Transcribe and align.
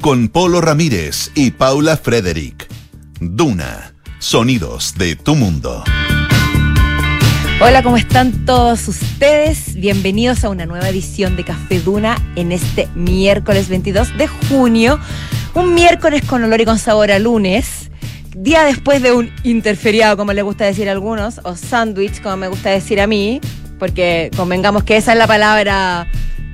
Con 0.00 0.28
Polo 0.28 0.60
Ramírez 0.60 1.30
y 1.34 1.50
Paula 1.50 1.96
Frederick. 1.96 2.68
Duna, 3.20 3.94
sonidos 4.18 4.94
de 4.98 5.16
tu 5.16 5.34
mundo. 5.34 5.82
Hola, 7.60 7.82
¿cómo 7.82 7.96
están 7.96 8.44
todos 8.44 8.86
ustedes? 8.86 9.74
Bienvenidos 9.74 10.44
a 10.44 10.50
una 10.50 10.66
nueva 10.66 10.88
edición 10.88 11.36
de 11.36 11.44
Café 11.44 11.80
Duna 11.80 12.20
en 12.36 12.52
este 12.52 12.86
miércoles 12.94 13.68
22 13.68 14.16
de 14.18 14.26
junio. 14.26 15.00
Un 15.54 15.74
miércoles 15.74 16.22
con 16.26 16.44
olor 16.44 16.60
y 16.60 16.64
con 16.66 16.78
sabor 16.78 17.10
a 17.10 17.18
lunes. 17.18 17.90
Día 18.36 18.62
después 18.64 19.00
de 19.00 19.12
un 19.12 19.32
interferiado, 19.42 20.18
como 20.18 20.34
le 20.34 20.42
gusta 20.42 20.66
decir 20.66 20.88
a 20.88 20.92
algunos, 20.92 21.40
o 21.44 21.56
sándwich, 21.56 22.20
como 22.20 22.36
me 22.36 22.48
gusta 22.48 22.70
decir 22.70 23.00
a 23.00 23.06
mí, 23.06 23.40
porque 23.78 24.30
convengamos 24.36 24.84
que 24.84 24.98
esa 24.98 25.12
es 25.12 25.18
la 25.18 25.26
palabra 25.26 26.06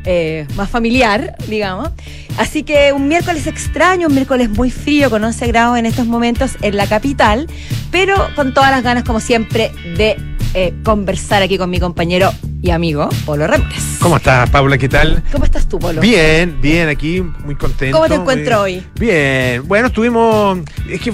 eh, 0.04 0.46
más 0.56 0.68
familiar, 0.68 1.36
digamos. 1.48 1.90
Así 2.38 2.62
que 2.62 2.92
un 2.92 3.08
miércoles 3.08 3.46
extraño, 3.46 4.08
un 4.08 4.14
miércoles 4.14 4.50
muy 4.50 4.70
frío, 4.70 5.10
con 5.10 5.22
11 5.22 5.46
grados 5.48 5.78
en 5.78 5.86
estos 5.86 6.06
momentos 6.06 6.56
en 6.62 6.76
la 6.76 6.86
capital, 6.86 7.46
pero 7.90 8.16
con 8.34 8.54
todas 8.54 8.70
las 8.70 8.82
ganas, 8.82 9.04
como 9.04 9.20
siempre, 9.20 9.70
de 9.96 10.16
eh, 10.54 10.74
conversar 10.84 11.42
aquí 11.42 11.56
con 11.58 11.70
mi 11.70 11.80
compañero 11.80 12.32
y 12.60 12.70
amigo 12.70 13.08
Polo 13.24 13.46
Ramírez. 13.46 13.98
¿Cómo 14.00 14.16
estás, 14.16 14.50
Paula? 14.50 14.78
¿Qué 14.78 14.88
tal? 14.88 15.22
¿Cómo 15.32 15.44
estás 15.44 15.68
tú, 15.68 15.78
Polo? 15.78 16.00
Bien, 16.00 16.58
bien, 16.60 16.88
aquí, 16.88 17.20
muy 17.20 17.54
contento. 17.54 17.96
¿Cómo 17.96 18.08
te 18.08 18.14
encuentro 18.14 18.62
hoy? 18.62 18.82
Bien, 18.98 19.66
bueno, 19.66 19.88
estuvimos. 19.88 20.58
Es 20.88 21.00
que. 21.00 21.12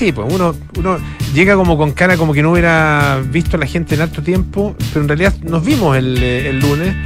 Sí, 0.00 0.12
pues 0.12 0.32
uno, 0.32 0.54
uno 0.78 0.96
llega 1.34 1.56
como 1.56 1.76
con 1.76 1.92
cara 1.92 2.16
como 2.16 2.32
que 2.32 2.42
no 2.42 2.52
hubiera 2.52 3.20
visto 3.22 3.58
a 3.58 3.60
la 3.60 3.66
gente 3.66 3.96
en 3.96 4.00
alto 4.00 4.22
tiempo, 4.22 4.74
pero 4.94 5.02
en 5.02 5.08
realidad 5.08 5.34
nos 5.42 5.62
vimos 5.62 5.94
el, 5.94 6.22
el 6.22 6.58
lunes, 6.58 6.96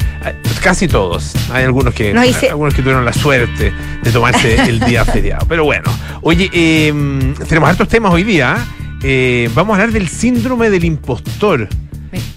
casi 0.62 0.86
todos. 0.86 1.32
Hay 1.52 1.64
algunos 1.64 1.92
que, 1.92 2.12
algunos 2.48 2.72
que 2.72 2.82
tuvieron 2.82 3.04
la 3.04 3.12
suerte 3.12 3.72
de 4.00 4.12
tomarse 4.12 4.54
el 4.68 4.78
día 4.78 5.04
feriado. 5.04 5.44
Pero 5.48 5.64
bueno, 5.64 5.90
oye, 6.22 6.48
eh, 6.52 6.94
tenemos 7.48 7.68
hartos 7.68 7.88
temas 7.88 8.12
hoy 8.12 8.22
día. 8.22 8.64
Eh, 9.02 9.50
vamos 9.56 9.76
a 9.76 9.80
hablar 9.80 9.92
del 9.92 10.06
síndrome 10.06 10.70
del 10.70 10.84
impostor. 10.84 11.68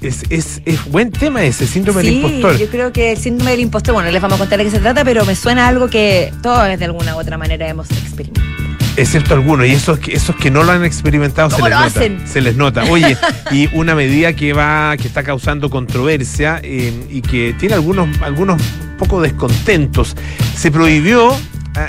Es, 0.01 0.23
es, 0.31 0.63
es, 0.65 0.85
buen 0.85 1.11
tema 1.11 1.43
ese, 1.43 1.67
síndrome 1.67 2.01
del 2.01 2.13
impostor. 2.13 2.57
Yo 2.57 2.67
creo 2.69 2.91
que 2.91 3.11
el 3.11 3.19
síndrome 3.19 3.51
del 3.51 3.59
impostor, 3.59 3.93
bueno, 3.93 4.09
les 4.09 4.19
vamos 4.23 4.37
a 4.37 4.39
contar 4.39 4.57
de 4.57 4.65
qué 4.65 4.71
se 4.71 4.79
trata, 4.79 5.05
pero 5.05 5.23
me 5.23 5.35
suena 5.35 5.67
algo 5.67 5.87
que 5.87 6.33
todos 6.41 6.79
de 6.79 6.83
alguna 6.83 7.15
u 7.15 7.19
otra 7.19 7.37
manera 7.37 7.69
hemos 7.69 7.91
experimentado. 7.91 8.56
Excepto 8.97 9.35
algunos, 9.35 9.67
y 9.67 9.71
esos, 9.71 9.99
esos 10.07 10.35
que 10.35 10.49
no 10.49 10.63
lo 10.63 10.71
han 10.71 10.83
experimentado 10.83 11.51
se 11.51 11.61
les 11.61 11.71
nota. 11.71 12.27
Se 12.27 12.41
les 12.41 12.55
nota. 12.55 12.83
Oye, 12.85 13.15
y 13.51 13.69
una 13.73 13.93
medida 13.95 14.33
que 14.33 14.53
va, 14.53 14.97
que 14.97 15.07
está 15.07 15.23
causando 15.23 15.69
controversia 15.69 16.59
eh, 16.63 16.91
y 17.09 17.21
que 17.21 17.55
tiene 17.59 17.75
algunos, 17.75 18.09
algunos 18.21 18.61
poco 18.97 19.21
descontentos. 19.21 20.15
Se 20.55 20.71
prohibió 20.71 21.31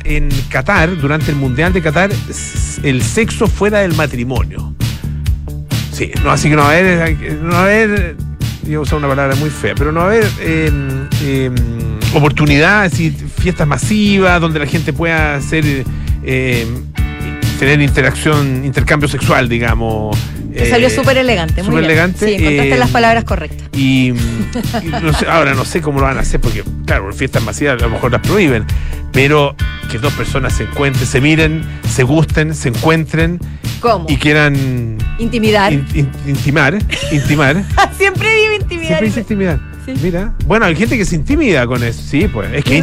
en 0.04 0.28
Qatar, 0.50 0.96
durante 0.98 1.30
el 1.30 1.36
Mundial 1.36 1.72
de 1.72 1.82
Qatar, 1.82 2.10
el 2.82 3.02
sexo 3.02 3.46
fuera 3.46 3.80
del 3.80 3.94
matrimonio. 3.94 4.74
Sí, 5.92 6.12
no, 6.22 6.30
así 6.30 6.48
que 6.48 6.56
no 6.56 6.62
va 6.62 6.68
a 6.68 6.72
haber, 6.72 7.38
no 7.42 7.50
va 7.50 7.60
a 7.60 7.64
haber, 7.64 8.16
yo 8.64 8.82
usar 8.82 8.98
una 8.98 9.08
palabra 9.08 9.34
muy 9.36 9.50
fea, 9.50 9.74
pero 9.74 9.90
no 9.92 10.00
va 10.00 10.06
a 10.06 10.08
haber 10.10 10.28
em, 10.40 11.08
em, 11.24 11.54
oportunidades 12.14 13.00
y 13.00 13.10
fiestas 13.10 13.66
masivas 13.66 14.40
donde 14.40 14.60
la 14.60 14.66
gente 14.66 14.92
pueda 14.92 15.36
hacer, 15.36 15.84
em, 16.28 16.84
tener 17.58 17.80
interacción, 17.80 18.64
intercambio 18.64 19.08
sexual, 19.08 19.48
digamos. 19.48 20.16
salió 20.68 20.88
eh, 20.88 20.90
súper 20.90 21.16
elegante, 21.18 21.62
muy 21.62 21.82
elegante. 21.82 22.26
Sí, 22.26 22.34
encontraste 22.34 22.78
las 22.78 22.90
palabras 22.90 23.24
correctas. 23.24 23.68
Y, 23.72 24.12
ahora 25.28 25.54
no 25.54 25.64
sé 25.64 25.80
cómo 25.80 26.00
lo 26.00 26.06
van 26.06 26.18
a 26.18 26.20
hacer, 26.20 26.40
porque, 26.40 26.62
claro, 26.86 27.12
fiestas 27.12 27.42
masivas 27.42 27.80
a 27.80 27.86
lo 27.86 27.90
mejor 27.90 28.12
las 28.12 28.20
prohíben, 28.20 28.64
pero 29.12 29.56
que 29.90 29.98
dos 29.98 30.12
personas 30.12 30.52
se 30.52 30.64
encuentren, 30.64 31.06
se 31.06 31.20
miren, 31.20 31.64
se 31.88 32.02
gusten, 32.02 32.54
se 32.54 32.68
encuentren. 32.68 33.40
¿Cómo? 33.80 34.06
Y 34.08 34.16
quieran. 34.16 34.98
Intimidar. 35.18 35.72
intimar. 35.72 36.78
Intimar. 37.10 37.64
Siempre 37.96 38.34
digo 38.34 38.52
intimidar. 38.54 38.86
Siempre 38.86 39.06
dice 39.06 39.20
intimidar. 39.20 39.67
Mira. 40.02 40.34
Bueno, 40.46 40.66
hay 40.66 40.76
gente 40.76 40.96
que 40.96 41.04
se 41.04 41.16
intimida 41.16 41.66
con 41.66 41.82
eso. 41.82 42.00
Sí, 42.02 42.28
pues. 42.28 42.52
Es 42.52 42.64
que 42.64 42.82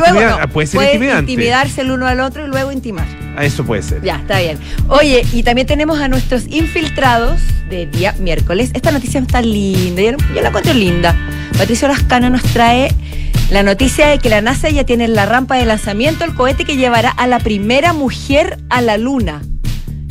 puede 0.52 0.68
ser 0.68 0.84
intimidante. 0.84 1.32
intimidarse 1.32 1.82
el 1.82 1.92
uno 1.92 2.08
al 2.08 2.20
otro 2.20 2.46
y 2.46 2.50
luego 2.50 2.72
intimar. 2.72 3.08
A 3.38 3.44
eso 3.44 3.64
puede 3.66 3.82
ser. 3.82 4.02
Ya, 4.02 4.18
está 4.18 4.40
bien. 4.40 4.58
Oye, 4.88 5.26
y 5.34 5.44
también 5.44 5.68
tenemos 5.68 6.00
a 6.00 6.08
nuestros 6.08 6.48
infiltrados 6.48 7.40
de 7.70 7.86
día 7.86 8.14
miércoles. 8.20 8.72
Esta 8.74 8.92
noticia 8.92 9.20
está 9.20 9.42
linda. 9.42 10.02
Yo, 10.02 10.12
yo 10.34 10.42
la 10.42 10.50
encuentro 10.50 10.74
linda. 10.74 11.16
Patricio 11.58 11.88
Lascano 11.88 12.30
nos 12.30 12.44
trae 12.44 12.94
la 13.52 13.62
noticia 13.62 14.08
de 14.08 14.20
que 14.20 14.30
la 14.30 14.42
NASA 14.42 14.70
ya 14.70 14.86
tiene 14.86 15.06
en 15.06 15.14
la 15.14 15.26
rampa 15.26 15.56
de 15.56 15.66
lanzamiento 15.66 16.26
el 16.26 16.34
cohete 16.34 16.66
que 16.66 16.78
llevará 16.78 17.12
a 17.12 17.28
la 17.28 17.40
primera 17.40 17.94
mujer 17.94 18.58
a 18.70 18.82
la 18.82 18.98
Luna. 18.98 19.42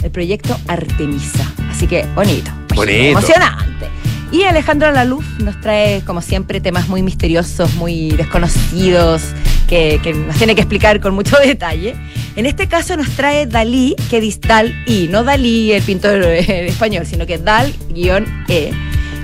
El 0.02 0.10
proyecto 0.10 0.58
Artemisa. 0.68 1.50
Así 1.70 1.86
que 1.86 2.06
bonito. 2.14 2.50
bonito. 2.74 3.18
Emocionante. 3.18 3.88
Y 4.34 4.42
Alejandro 4.42 4.90
Laluz 4.90 5.24
nos 5.38 5.60
trae, 5.60 6.02
como 6.04 6.20
siempre, 6.20 6.60
temas 6.60 6.88
muy 6.88 7.04
misteriosos, 7.04 7.72
muy 7.74 8.10
desconocidos, 8.10 9.22
que, 9.68 10.00
nos 10.26 10.36
tiene 10.36 10.56
que 10.56 10.62
explicar 10.62 10.98
con 10.98 11.14
mucho 11.14 11.36
detalle. 11.44 11.94
En 12.34 12.44
este 12.44 12.66
caso 12.66 12.96
nos 12.96 13.10
trae 13.10 13.46
Dalí, 13.46 13.94
que 14.10 14.20
dice 14.20 14.40
Dal-I, 14.44 15.06
no 15.08 15.22
Dalí 15.22 15.70
el 15.70 15.84
pintor 15.84 16.20
español, 16.24 17.06
sino 17.06 17.26
que 17.26 17.38
Dal-E 17.38 18.72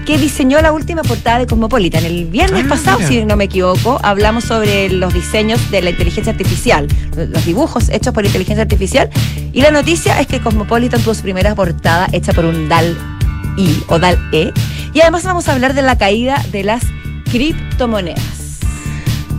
que 0.06 0.16
diseñó 0.16 0.60
la 0.62 0.70
última 0.70 1.02
portada 1.02 1.40
de 1.40 1.46
Cosmopolitan. 1.48 2.04
El 2.04 2.26
viernes 2.26 2.66
ah, 2.66 2.68
pasado, 2.68 3.00
si 3.04 3.24
no 3.24 3.36
me 3.36 3.44
equivoco, 3.44 3.98
hablamos 4.04 4.44
sobre 4.44 4.90
los 4.90 5.12
diseños 5.12 5.72
de 5.72 5.82
la 5.82 5.90
inteligencia 5.90 6.32
artificial, 6.32 6.86
los 7.16 7.44
dibujos 7.44 7.88
hechos 7.88 8.14
por 8.14 8.24
inteligencia 8.24 8.62
artificial. 8.62 9.10
Y 9.52 9.60
la 9.60 9.72
noticia 9.72 10.20
es 10.20 10.28
que 10.28 10.40
Cosmopolitan 10.40 11.02
tuvo 11.02 11.14
su 11.14 11.22
primera 11.22 11.56
portada 11.56 12.08
hecha 12.12 12.32
por 12.32 12.44
un 12.44 12.68
DAL-I 12.68 13.84
o 13.88 13.98
DAL-E. 13.98 14.52
Y 14.92 15.00
además 15.00 15.24
vamos 15.24 15.48
a 15.48 15.52
hablar 15.52 15.74
de 15.74 15.82
la 15.82 15.96
caída 15.96 16.44
de 16.50 16.64
las 16.64 16.82
criptomonedas. 17.30 18.58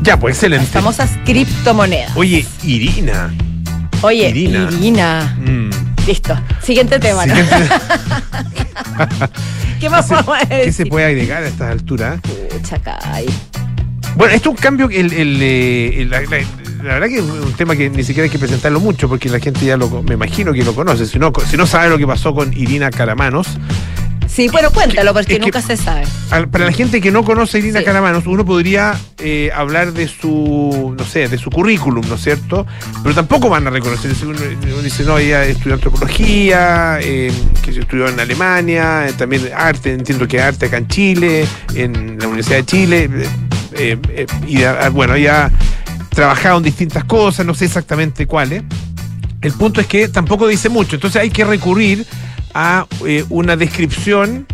Ya, 0.04 0.20
pues 0.20 0.36
excelente. 0.36 0.66
Las 0.66 0.74
famosas 0.74 1.12
criptomonedas. 1.26 2.16
Oye, 2.16 2.46
Irina. 2.64 3.34
Oye, 4.02 4.30
Irina. 4.30 5.38
Mm. 5.40 5.70
Listo. 6.08 6.40
Siguiente 6.62 7.00
tema. 7.00 7.26
¿Qué 9.80 9.90
más 9.90 10.08
podemos 10.08 10.40
decir? 10.40 10.66
¿Qué 10.66 10.72
se 10.72 10.86
puede 10.86 11.06
agregar 11.06 11.44
a 11.44 11.48
estas 11.48 11.72
alturas? 11.72 12.20
Chacay. 12.64 13.26
Bueno, 14.16 14.34
esto 14.34 14.50
es 14.50 14.56
un 14.56 14.62
cambio, 14.62 14.90
el, 14.90 15.14
el, 15.14 16.10
la, 16.10 16.20
verdad 16.20 17.08
que 17.08 17.18
es 17.18 17.24
un 17.24 17.54
tema 17.54 17.76
que 17.76 17.90
ni 17.90 18.04
siquiera 18.04 18.26
hay 18.26 18.30
que 18.30 18.40
presentarlo 18.40 18.80
mucho 18.80 19.08
porque 19.08 19.30
la 19.30 19.40
gente 19.40 19.66
ya 19.66 19.78
lo, 19.78 20.04
me 20.04 20.16
imagino 20.16 20.52
que 20.52 20.64
lo 20.64 20.76
conoce. 20.76 21.06
Si 21.06 21.18
no, 21.18 21.32
si 21.48 21.56
no 21.56 21.66
sabe 21.66 21.90
lo 21.90 21.98
que 21.98 22.06
pasó 22.06 22.36
con 22.36 22.52
Irina 22.54 22.92
Caramanos, 22.92 23.48
Sí, 24.34 24.48
bueno, 24.48 24.72
cuéntalo, 24.72 25.14
porque 25.14 25.38
nunca 25.40 25.62
se 25.62 25.76
sabe. 25.76 26.04
Para 26.30 26.66
la 26.66 26.72
gente 26.72 27.02
que 27.02 27.12
no 27.12 27.26
conoce 27.26 27.58
a 27.58 27.60
Irina 27.60 27.84
Caramanos, 27.84 28.26
uno 28.28 28.46
podría 28.46 28.98
eh, 29.20 29.52
hablar 29.54 29.92
de 29.92 30.08
su, 30.08 30.96
no 30.98 31.04
sé, 31.04 31.28
de 31.28 31.38
su 31.38 31.50
currículum, 31.50 32.08
¿no 32.08 32.16
es 32.16 32.22
cierto? 32.22 32.66
Pero 33.04 33.14
tampoco 33.14 33.50
van 33.50 33.68
a 33.68 33.70
reconocer. 33.72 34.14
Uno, 34.24 34.40
dice, 34.82 35.04
no, 35.04 35.18
ella 35.18 35.44
estudió 35.44 35.74
antropología, 35.74 37.00
eh, 37.02 37.30
que 37.62 37.74
se 37.74 37.82
estudió 37.82 38.08
en 38.08 38.22
Alemania, 38.22 39.10
eh, 39.10 39.14
también 39.14 39.50
arte, 39.54 39.92
entiendo 39.92 40.26
que 40.30 40.40
arte 40.40 40.68
acá 40.68 40.78
en 40.78 40.88
Chile, 40.88 41.46
en 41.76 42.18
la 42.18 42.28
Universidad 42.28 42.58
de 42.58 42.66
Chile. 42.66 43.10
y 44.48 44.64
ah, 44.64 44.90
bueno, 44.94 45.16
ella 45.16 45.52
trabajado 46.10 46.58
en 46.58 46.64
distintas 46.64 47.04
cosas, 47.04 47.46
no 47.46 47.54
sé 47.54 47.66
exactamente 47.66 48.28
cuáles. 48.28 48.64
El 49.42 49.52
punto 49.54 49.82
es 49.82 49.88
que 49.88 50.08
tampoco 50.08 50.48
dice 50.48 50.70
mucho, 50.70 50.96
entonces 50.96 51.22
hay 51.22 51.32
que 51.32 51.44
recurrir 51.44 52.06
a 52.54 52.86
eh, 53.06 53.26
una 53.30 53.56
descripción 53.56 54.48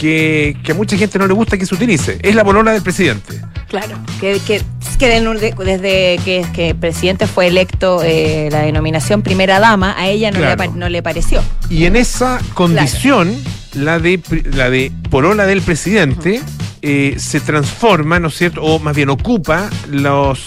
que, 0.00 0.56
a 0.68 0.74
mucha 0.74 0.96
gente 0.96 1.18
no 1.18 1.26
le 1.26 1.34
gusta 1.34 1.56
que 1.56 1.66
se 1.66 1.74
utilice. 1.74 2.18
Es 2.22 2.34
la 2.34 2.44
polola 2.44 2.72
del 2.72 2.82
presidente. 2.82 3.40
Claro, 3.68 3.98
que, 4.20 4.40
que, 4.46 4.62
desde 4.98 6.18
que, 6.24 6.46
que, 6.54 6.70
el 6.70 6.76
presidente 6.76 7.26
fue 7.26 7.48
electo 7.48 8.02
eh, 8.02 8.48
la 8.50 8.62
denominación 8.62 9.22
primera 9.22 9.58
dama, 9.58 9.94
a 9.98 10.08
ella 10.08 10.30
no, 10.30 10.40
le, 10.40 10.68
no 10.74 10.88
le 10.88 11.02
pareció. 11.02 11.42
Y 11.68 11.84
en 11.86 11.96
esa 11.96 12.40
condición, 12.54 13.36
la, 13.74 13.98
de, 13.98 14.20
la 14.52 14.70
de 14.70 14.92
polola 15.10 15.46
del 15.46 15.62
presidente, 15.62 16.40
eh, 16.82 17.14
se 17.18 17.40
transforma, 17.40 18.20
¿no 18.20 18.28
es 18.28 18.34
cierto? 18.34 18.62
O 18.62 18.78
más 18.78 18.94
bien 18.94 19.08
ocupa 19.08 19.70
los, 19.90 20.46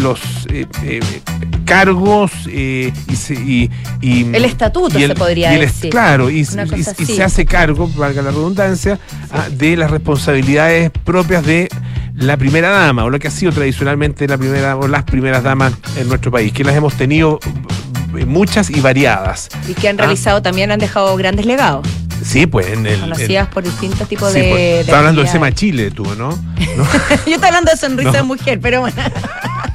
los 0.00 0.20
cargos 1.70 2.32
eh, 2.48 2.92
y, 3.30 3.70
El 4.34 4.44
estatuto 4.44 4.98
se 4.98 5.14
podría 5.14 5.52
decir. 5.52 5.90
Claro, 5.90 6.28
y, 6.28 6.44
se 6.44 7.22
hace 7.22 7.46
cargo, 7.46 7.88
valga 8.10 8.22
la 8.22 8.30
redundancia, 8.30 8.98
ah, 9.32 9.48
de 9.50 9.76
las 9.76 9.90
responsabilidades 9.90 10.90
propias 11.04 11.44
de 11.44 11.68
la 12.14 12.36
primera 12.36 12.70
dama, 12.70 13.04
o 13.04 13.10
lo 13.10 13.18
que 13.18 13.28
ha 13.28 13.30
sido 13.30 13.52
tradicionalmente 13.52 14.26
la 14.26 14.36
primera 14.36 14.76
o 14.76 14.88
las 14.88 15.04
primeras 15.04 15.42
damas 15.42 15.72
en 15.96 16.08
nuestro 16.08 16.30
país, 16.30 16.52
que 16.52 16.64
las 16.64 16.74
hemos 16.74 16.94
tenido 16.94 17.38
eh, 18.16 18.24
muchas 18.26 18.68
y 18.70 18.80
variadas. 18.80 19.48
Y 19.68 19.74
que 19.74 19.88
han 19.88 19.98
ah. 20.00 20.04
realizado 20.04 20.42
también, 20.42 20.72
han 20.72 20.80
dejado 20.80 21.16
grandes 21.16 21.46
legados. 21.46 21.86
Sí, 22.22 22.46
pues 22.46 22.68
en 22.68 22.86
el. 22.86 23.00
Conocidas 23.00 23.48
por 23.48 23.62
distintos 23.62 24.06
tipos 24.08 24.32
de. 24.34 24.50
Pues, 24.50 24.80
estás 24.80 24.96
hablando 24.96 25.22
de 25.22 25.28
Sema 25.28 25.52
Chile, 25.52 25.90
tú, 25.90 26.04
¿no? 26.16 26.30
Yo 27.26 27.34
estoy 27.34 27.46
hablando 27.46 27.70
de 27.70 27.76
sonrisa 27.78 28.12
de 28.12 28.22
mujer, 28.22 28.60
pero 28.60 28.80
bueno. 28.80 28.96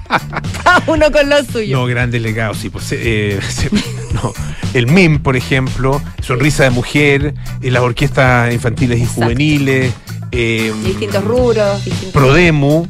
Cada 0.65 0.83
uno 0.87 1.11
con 1.11 1.29
lo 1.29 1.43
suyo. 1.43 1.77
No, 1.77 1.85
grandes 1.85 2.21
legados, 2.21 2.57
sí. 2.57 2.69
Pues, 2.69 2.91
eh, 2.91 3.39
no. 4.13 4.33
El 4.73 4.87
MIM, 4.87 5.19
por 5.19 5.37
ejemplo, 5.37 6.01
Sonrisa 6.21 6.63
de 6.63 6.71
Mujer, 6.71 7.35
eh, 7.61 7.71
las 7.71 7.83
orquestas 7.83 8.51
infantiles 8.51 8.99
y 8.99 9.05
juveniles. 9.05 9.93
Eh, 10.31 10.73
distintos 10.83 11.23
rubros. 11.23 11.85
Distintos... 11.85 12.11
Prodemu. 12.11 12.87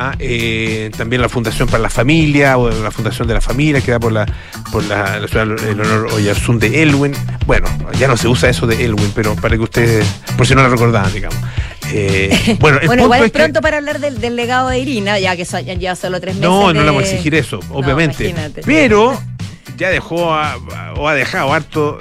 Ah, 0.00 0.14
eh, 0.20 0.92
también 0.96 1.20
la 1.20 1.28
Fundación 1.28 1.68
para 1.68 1.82
la 1.82 1.90
Familia 1.90 2.56
o 2.56 2.70
la 2.70 2.90
Fundación 2.92 3.26
de 3.26 3.34
la 3.34 3.40
Familia 3.40 3.80
que 3.80 3.90
da 3.90 3.98
por 3.98 4.12
la 4.12 4.26
por 4.70 4.84
la, 4.84 5.18
la 5.18 5.42
el 5.42 5.80
honor 5.80 6.12
Oyarzún 6.12 6.60
de 6.60 6.82
Elwin. 6.82 7.12
Bueno, 7.46 7.66
ya 7.98 8.06
no 8.06 8.16
se 8.16 8.28
usa 8.28 8.48
eso 8.48 8.66
de 8.68 8.84
Elwin, 8.84 9.10
pero 9.12 9.34
para 9.34 9.56
que 9.56 9.62
ustedes, 9.62 10.06
por 10.36 10.46
si 10.46 10.54
no 10.54 10.62
lo 10.62 10.68
recordaban, 10.68 11.12
digamos. 11.12 11.38
Eh, 11.92 12.56
bueno, 12.60 12.80
bueno 12.86 13.04
igual 13.04 13.24
es 13.24 13.30
pronto 13.30 13.60
para 13.60 13.78
hablar 13.78 13.98
del, 14.00 14.36
legado 14.36 14.68
de 14.68 14.78
Irina, 14.78 15.18
ya 15.18 15.36
que 15.36 15.44
ya 15.78 15.96
solo 15.96 16.20
tres 16.20 16.34
meses. 16.34 16.48
No, 16.48 16.72
no 16.72 16.80
le 16.80 16.86
vamos 16.86 17.04
a 17.04 17.06
exigir 17.06 17.34
eso, 17.34 17.60
obviamente. 17.70 18.34
pero 18.64 19.18
ya 19.76 19.90
dejó 19.90 20.36
o 20.96 21.08
ha 21.08 21.14
dejado 21.14 21.52
harto 21.52 21.98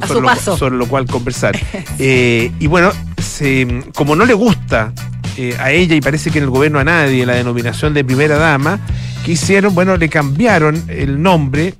a 0.00 0.06
sobre, 0.06 0.20
su 0.20 0.26
paso. 0.26 0.50
Lo, 0.52 0.56
sobre 0.56 0.76
lo 0.76 0.86
cual 0.86 1.06
conversar. 1.06 1.58
Eh, 2.02 2.50
y 2.58 2.66
bueno, 2.66 2.92
se, 3.22 3.84
como 3.94 4.16
no 4.16 4.24
le 4.24 4.32
gusta 4.32 4.94
eh, 5.36 5.54
a 5.58 5.70
ella 5.70 5.94
y 5.94 6.00
parece 6.00 6.30
que 6.30 6.38
en 6.38 6.44
el 6.44 6.50
gobierno 6.50 6.78
a 6.78 6.84
nadie 6.84 7.26
la 7.26 7.34
denominación 7.34 7.92
de 7.92 8.04
primera 8.04 8.36
dama, 8.36 8.80
que 9.24 9.32
hicieron, 9.32 9.74
bueno, 9.74 9.98
le 9.98 10.08
cambiaron 10.08 10.82
el 10.88 11.22
nombre 11.22 11.74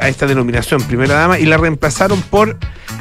a 0.00 0.08
esta 0.08 0.26
denominación 0.26 0.82
primera 0.82 1.14
dama 1.14 1.38
y 1.38 1.46
la 1.46 1.56
reemplazaron 1.56 2.20
por 2.22 2.56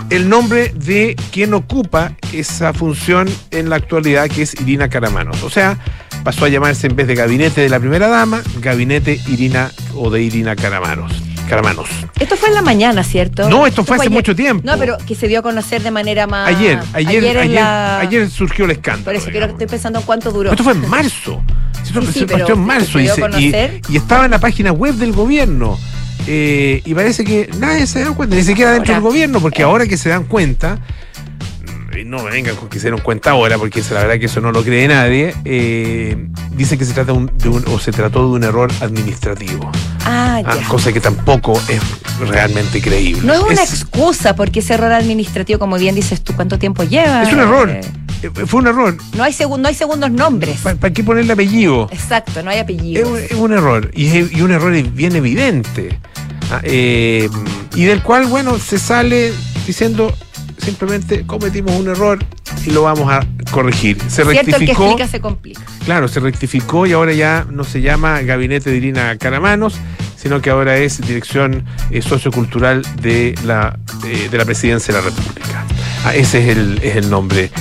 el 0.09 0.29
nombre 0.29 0.73
de 0.75 1.15
quien 1.31 1.53
ocupa 1.53 2.13
esa 2.33 2.73
función 2.73 3.29
en 3.51 3.69
la 3.69 3.77
actualidad, 3.77 4.29
que 4.29 4.41
es 4.41 4.59
Irina 4.59 4.89
Caramanos. 4.89 5.43
O 5.43 5.49
sea, 5.49 5.77
pasó 6.23 6.45
a 6.45 6.49
llamarse 6.49 6.87
en 6.87 6.95
vez 6.95 7.07
de 7.07 7.15
gabinete 7.15 7.61
de 7.61 7.69
la 7.69 7.79
primera 7.79 8.07
dama, 8.07 8.41
gabinete 8.59 9.19
Irina 9.27 9.71
o 9.95 10.09
de 10.09 10.21
Irina 10.21 10.55
Caramanos. 10.55 11.30
Caramanos. 11.51 11.89
Esto 12.17 12.37
fue 12.37 12.47
en 12.47 12.55
la 12.55 12.61
mañana, 12.61 13.03
¿cierto? 13.03 13.49
No, 13.49 13.67
esto, 13.67 13.83
fue 13.83 13.97
hace 13.97 14.09
mucho 14.09 14.33
tiempo. 14.33 14.63
No, 14.65 14.77
pero 14.77 14.97
que 15.05 15.15
se 15.15 15.27
dio 15.27 15.39
a 15.39 15.41
conocer 15.41 15.83
de 15.83 15.91
manera 15.91 16.25
más. 16.25 16.47
Ayer, 16.47 16.79
ayer, 16.93 17.37
ayer, 17.37 17.59
ayer, 17.59 18.29
surgió 18.29 18.63
el 18.63 18.71
escándalo. 18.71 19.03
Por 19.03 19.15
eso 19.15 19.29
quiero, 19.31 19.47
estoy 19.47 19.67
pensando 19.67 19.99
en 19.99 20.05
cuánto 20.05 20.31
duró. 20.31 20.49
Esto 20.49 20.63
fue 20.63 20.71
en 20.71 20.87
marzo. 20.87 21.43
Sí, 21.83 21.93
sí, 22.13 22.25
partió 22.25 22.53
en 22.53 22.61
marzo 22.61 23.01
y, 23.01 23.09
y, 23.89 23.97
estaba 23.97 24.23
en 24.23 24.31
la 24.31 24.39
página 24.39 24.71
web 24.71 24.95
del 24.95 25.11
gobierno. 25.11 25.77
Eh, 26.25 26.81
y 26.85 26.93
parece 26.93 27.25
que 27.25 27.49
nadie 27.57 27.85
se 27.85 28.01
da 28.01 28.11
cuenta, 28.11 28.33
ni 28.33 28.43
siquiera 28.43 28.71
dentro 28.71 28.93
del 28.93 29.03
gobierno, 29.03 29.41
porque 29.41 29.63
ahora 29.63 29.85
que 29.87 29.97
se 29.97 30.07
dan 30.07 30.23
cuenta, 30.23 30.79
no 32.05 32.23
me 32.23 32.31
vengan 32.31 32.55
con 32.55 32.69
que 32.69 32.79
se 32.79 32.83
dieron 32.83 33.01
cuenta 33.01 33.31
ahora, 33.31 33.57
porque 33.57 33.81
la 33.91 34.01
verdad 34.01 34.19
que 34.19 34.25
eso 34.25 34.41
no 34.41 34.51
lo 34.51 34.63
cree 34.63 34.87
nadie, 34.87 35.33
eh, 35.45 36.27
dice 36.51 36.77
que 36.77 36.85
se 36.85 36.93
trata 36.93 37.13
de 37.13 37.17
un, 37.17 37.65
o 37.67 37.79
se 37.79 37.91
trató 37.91 38.19
de 38.19 38.35
un 38.37 38.43
error 38.43 38.71
administrativo. 38.81 39.71
Ah, 40.05 40.41
ah, 40.45 40.57
cosa 40.67 40.91
que 40.91 40.99
tampoco 40.99 41.59
es 41.69 41.81
realmente 42.19 42.81
creíble. 42.81 43.21
No 43.23 43.33
es 43.33 43.41
una 43.41 43.63
excusa, 43.63 44.35
porque 44.35 44.59
ese 44.59 44.73
error 44.73 44.91
administrativo, 44.91 45.59
como 45.59 45.77
bien 45.77 45.95
dices 45.95 46.21
tú, 46.21 46.33
¿cuánto 46.35 46.57
tiempo 46.57 46.83
lleva? 46.83 47.23
Es 47.23 47.33
un 47.33 47.39
error. 47.39 47.69
Eh, 47.69 47.81
eh, 48.23 48.29
fue 48.45 48.61
un 48.61 48.67
error. 48.67 48.97
No 49.15 49.23
hay, 49.23 49.35
no 49.57 49.67
hay 49.67 49.75
segundos 49.75 50.11
nombres. 50.11 50.59
¿Para, 50.61 50.93
qué 50.93 51.03
ponerle 51.03 51.33
apellido? 51.33 51.87
Exacto, 51.91 52.43
no 52.43 52.51
hay 52.51 52.59
apellido. 52.59 53.17
Es, 53.17 53.31
un 53.33 53.53
error. 53.53 53.91
Y, 53.93 54.37
y 54.37 54.41
un 54.41 54.51
error 54.51 54.73
bien 54.91 55.15
evidente. 55.15 55.99
Ah, 56.51 56.61
y 56.65 57.85
del 57.85 58.03
cual, 58.03 58.25
bueno, 58.25 58.59
se 58.59 58.77
sale 58.77 59.33
diciendo 59.65 60.13
simplemente 60.61 61.25
cometimos 61.25 61.75
un 61.75 61.87
error 61.89 62.19
y 62.65 62.71
lo 62.71 62.83
vamos 62.83 63.11
a 63.11 63.25
corregir. 63.51 63.97
Se 64.07 64.23
rectificó. 64.23 64.97
se 65.07 65.19
complica. 65.19 65.61
Claro, 65.85 66.07
se 66.07 66.19
rectificó 66.19 66.85
y 66.85 66.93
ahora 66.93 67.13
ya 67.13 67.45
no 67.49 67.63
se 67.63 67.81
llama 67.81 68.21
Gabinete 68.21 68.69
de 68.69 68.77
Irina 68.77 69.17
Caramanos, 69.17 69.75
sino 70.15 70.41
que 70.41 70.49
ahora 70.49 70.77
es 70.77 71.01
Dirección 71.01 71.65
eh, 71.89 72.01
Sociocultural 72.01 72.83
de 73.01 73.35
la, 73.43 73.79
eh, 74.05 74.29
de 74.29 74.37
la 74.37 74.45
Presidencia 74.45 74.93
de 74.93 75.01
la 75.01 75.09
República. 75.09 75.65
Ah, 76.05 76.15
ese 76.15 76.39
es 76.43 76.57
el, 76.57 76.79
es 76.83 76.95
el 76.95 77.09
nombre 77.09 77.51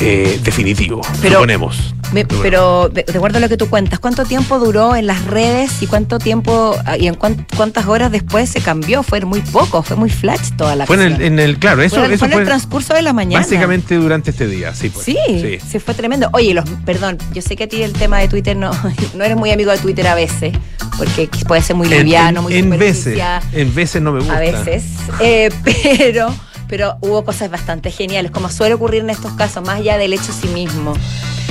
eh, 0.00 0.40
definitivo, 0.42 1.02
pero, 1.20 1.34
suponemos. 1.34 1.94
Pero 2.42 2.88
de, 2.88 3.04
acuerdo 3.14 3.38
a 3.38 3.40
lo 3.40 3.48
que 3.48 3.56
tú 3.56 3.68
cuentas, 3.68 3.98
¿cuánto 3.98 4.24
tiempo 4.24 4.58
duró 4.58 4.96
en 4.96 5.06
las 5.06 5.24
redes 5.24 5.82
y 5.82 5.86
cuánto 5.86 6.18
tiempo 6.18 6.76
ah, 6.84 6.96
y 6.96 7.06
en 7.06 7.14
cuántas 7.14 7.86
horas 7.86 8.10
después 8.10 8.48
se 8.50 8.60
cambió? 8.60 9.02
Fue 9.02 9.20
muy 9.20 9.40
poco, 9.40 9.82
fue 9.82 9.96
muy 9.96 10.10
flash 10.10 10.50
toda 10.56 10.76
la 10.76 10.86
Fue 10.86 10.96
en 10.96 11.38
el, 11.38 11.58
claro, 11.58 11.82
eso 11.82 11.96
fue, 11.96 12.06
en 12.06 12.32
el 12.32 12.44
transcurso 12.44 12.94
de 12.94 13.02
la 13.02 13.12
mañana. 13.12 13.44
Básicamente 13.44 13.94
durante 13.96 14.30
este 14.30 14.46
día, 14.46 14.74
sí. 14.74 14.90
Pues, 14.90 15.04
sí, 15.04 15.16
sí, 15.26 15.58
se 15.60 15.80
fue 15.80 15.94
tremendo. 15.94 16.28
Oye, 16.32 16.54
los, 16.54 16.64
perdón, 16.84 17.18
yo 17.32 17.42
sé 17.42 17.56
que 17.56 17.64
a 17.64 17.68
ti 17.68 17.82
el 17.82 17.92
tema 17.92 18.18
de 18.18 18.28
Twitter 18.28 18.56
no, 18.56 18.70
no 19.14 19.24
eres 19.24 19.36
muy 19.36 19.50
amigo 19.50 19.70
de 19.70 19.78
Twitter 19.78 20.06
a 20.06 20.14
veces, 20.14 20.52
porque 20.98 21.28
puede 21.46 21.62
ser 21.62 21.76
muy 21.76 21.88
liviano, 21.88 22.42
muy 22.42 22.54
En 22.54 22.70
veces, 22.70 23.20
en 23.52 23.74
veces 23.74 24.02
no 24.02 24.12
me 24.12 24.20
gusta. 24.20 24.36
A 24.36 24.40
veces, 24.40 24.84
eh, 25.20 25.50
pero 25.64 26.34
pero 26.70 26.96
hubo 27.00 27.24
cosas 27.24 27.50
bastante 27.50 27.90
geniales, 27.90 28.30
como 28.30 28.48
suele 28.48 28.74
ocurrir 28.74 29.02
en 29.02 29.10
estos 29.10 29.32
casos, 29.32 29.66
más 29.66 29.80
allá 29.80 29.98
del 29.98 30.12
hecho 30.12 30.32
sí 30.32 30.46
mismo. 30.46 30.94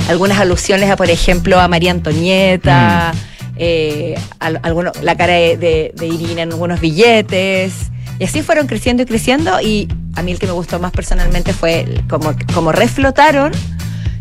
Algunas 0.08 0.38
alusiones 0.38 0.90
a, 0.90 0.96
por 0.96 1.10
ejemplo, 1.10 1.60
a 1.60 1.68
María 1.68 1.90
Antonieta, 1.90 3.12
mm. 3.14 3.54
eh, 3.56 4.18
la 5.02 5.16
cara 5.16 5.34
de, 5.34 5.92
Irina 6.00 6.42
en 6.42 6.52
algunos 6.52 6.80
billetes. 6.80 7.72
Y 8.18 8.24
así 8.24 8.42
fueron 8.42 8.66
creciendo 8.66 9.02
y 9.02 9.06
creciendo. 9.06 9.60
Y 9.60 9.88
a 10.16 10.22
mí 10.22 10.32
el 10.32 10.38
que 10.38 10.46
me 10.46 10.52
gustó 10.52 10.78
más 10.78 10.92
personalmente 10.92 11.52
fue 11.52 11.86
como, 12.08 12.34
como 12.54 12.72
reflotaron 12.72 13.52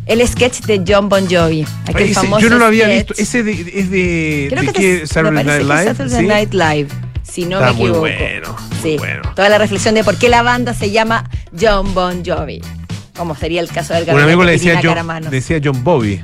el 0.05 0.27
sketch 0.27 0.61
de 0.61 0.83
John 0.87 1.09
Bon 1.09 1.27
Jovi. 1.29 1.65
Aquel 1.87 2.13
famoso 2.13 2.41
yo 2.41 2.49
no 2.49 2.57
lo 2.57 2.65
había 2.65 2.87
visto. 2.87 3.13
Ese 3.17 3.39
es 3.39 3.91
de, 3.91 4.47
Creo 4.49 4.73
que, 4.73 5.07
Saturday 5.07 5.43
Night 5.43 5.63
Live. 5.63 5.85
Saturday 5.85 6.25
Night 6.25 6.53
Live 6.53 7.09
si 7.29 7.45
no 7.45 7.61
me 7.61 7.71
equivoco. 7.71 8.01
Muy 8.01 8.11
bueno, 8.11 8.55
sí, 8.81 8.97
toda 9.35 9.49
la 9.49 9.57
reflexión 9.57 9.95
de 9.95 10.03
por 10.03 10.17
qué 10.17 10.29
la 10.29 10.41
banda 10.41 10.73
se 10.73 10.91
llama 10.91 11.29
John 11.59 11.93
Bon 11.93 12.23
Jovi. 12.25 12.61
Como 13.19 13.35
sería 13.35 13.59
el 13.59 13.67
caso 13.67 13.93
del 13.93 14.09
Un 14.09 14.21
amigo 14.21 14.45
le 14.45 14.53
decía 14.53 14.79
John, 14.81 15.29
decía 15.29 15.59
John 15.61 15.83
Bobby. 15.83 16.21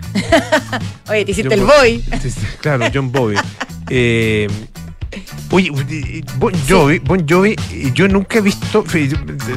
Oye, 1.10 1.26
te 1.26 1.32
hiciste 1.32 1.54
el 1.54 1.66
boy. 1.66 2.02
Claro, 2.62 2.86
John 2.92 3.12
Bobby. 3.12 3.36
Eh, 3.92 4.48
oye, 5.52 5.70
Bon 6.40 6.52
Jovi, 6.68 6.98
bon 6.98 7.24
Jovi, 7.30 7.56
yo 7.94 8.08
nunca 8.08 8.40
he 8.40 8.42
visto, 8.42 8.84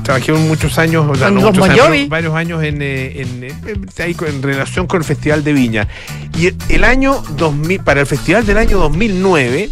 trabajé 0.02 0.32
muchos 0.32 0.76
años, 0.76 1.06
o 1.08 1.14
sea, 1.14 1.31
no 1.31 1.40
muchos 1.40 1.67
años, 1.67 2.08
varios 2.11 2.35
años 2.35 2.62
en, 2.62 2.82
eh, 2.82 3.23
en, 3.23 3.44
en, 3.44 3.88
eh, 3.96 4.17
en, 4.26 4.43
relación 4.43 4.87
con 4.87 4.99
el 5.00 5.05
Festival 5.05 5.43
de 5.43 5.55
Viña. 5.55 5.88
Y 6.37 6.50
el 6.69 6.85
año 6.85 7.23
2000, 7.38 7.81
para 7.81 8.00
el 8.02 8.06
Festival 8.06 8.44
del 8.44 8.58
año 8.58 8.76
2009, 8.81 9.70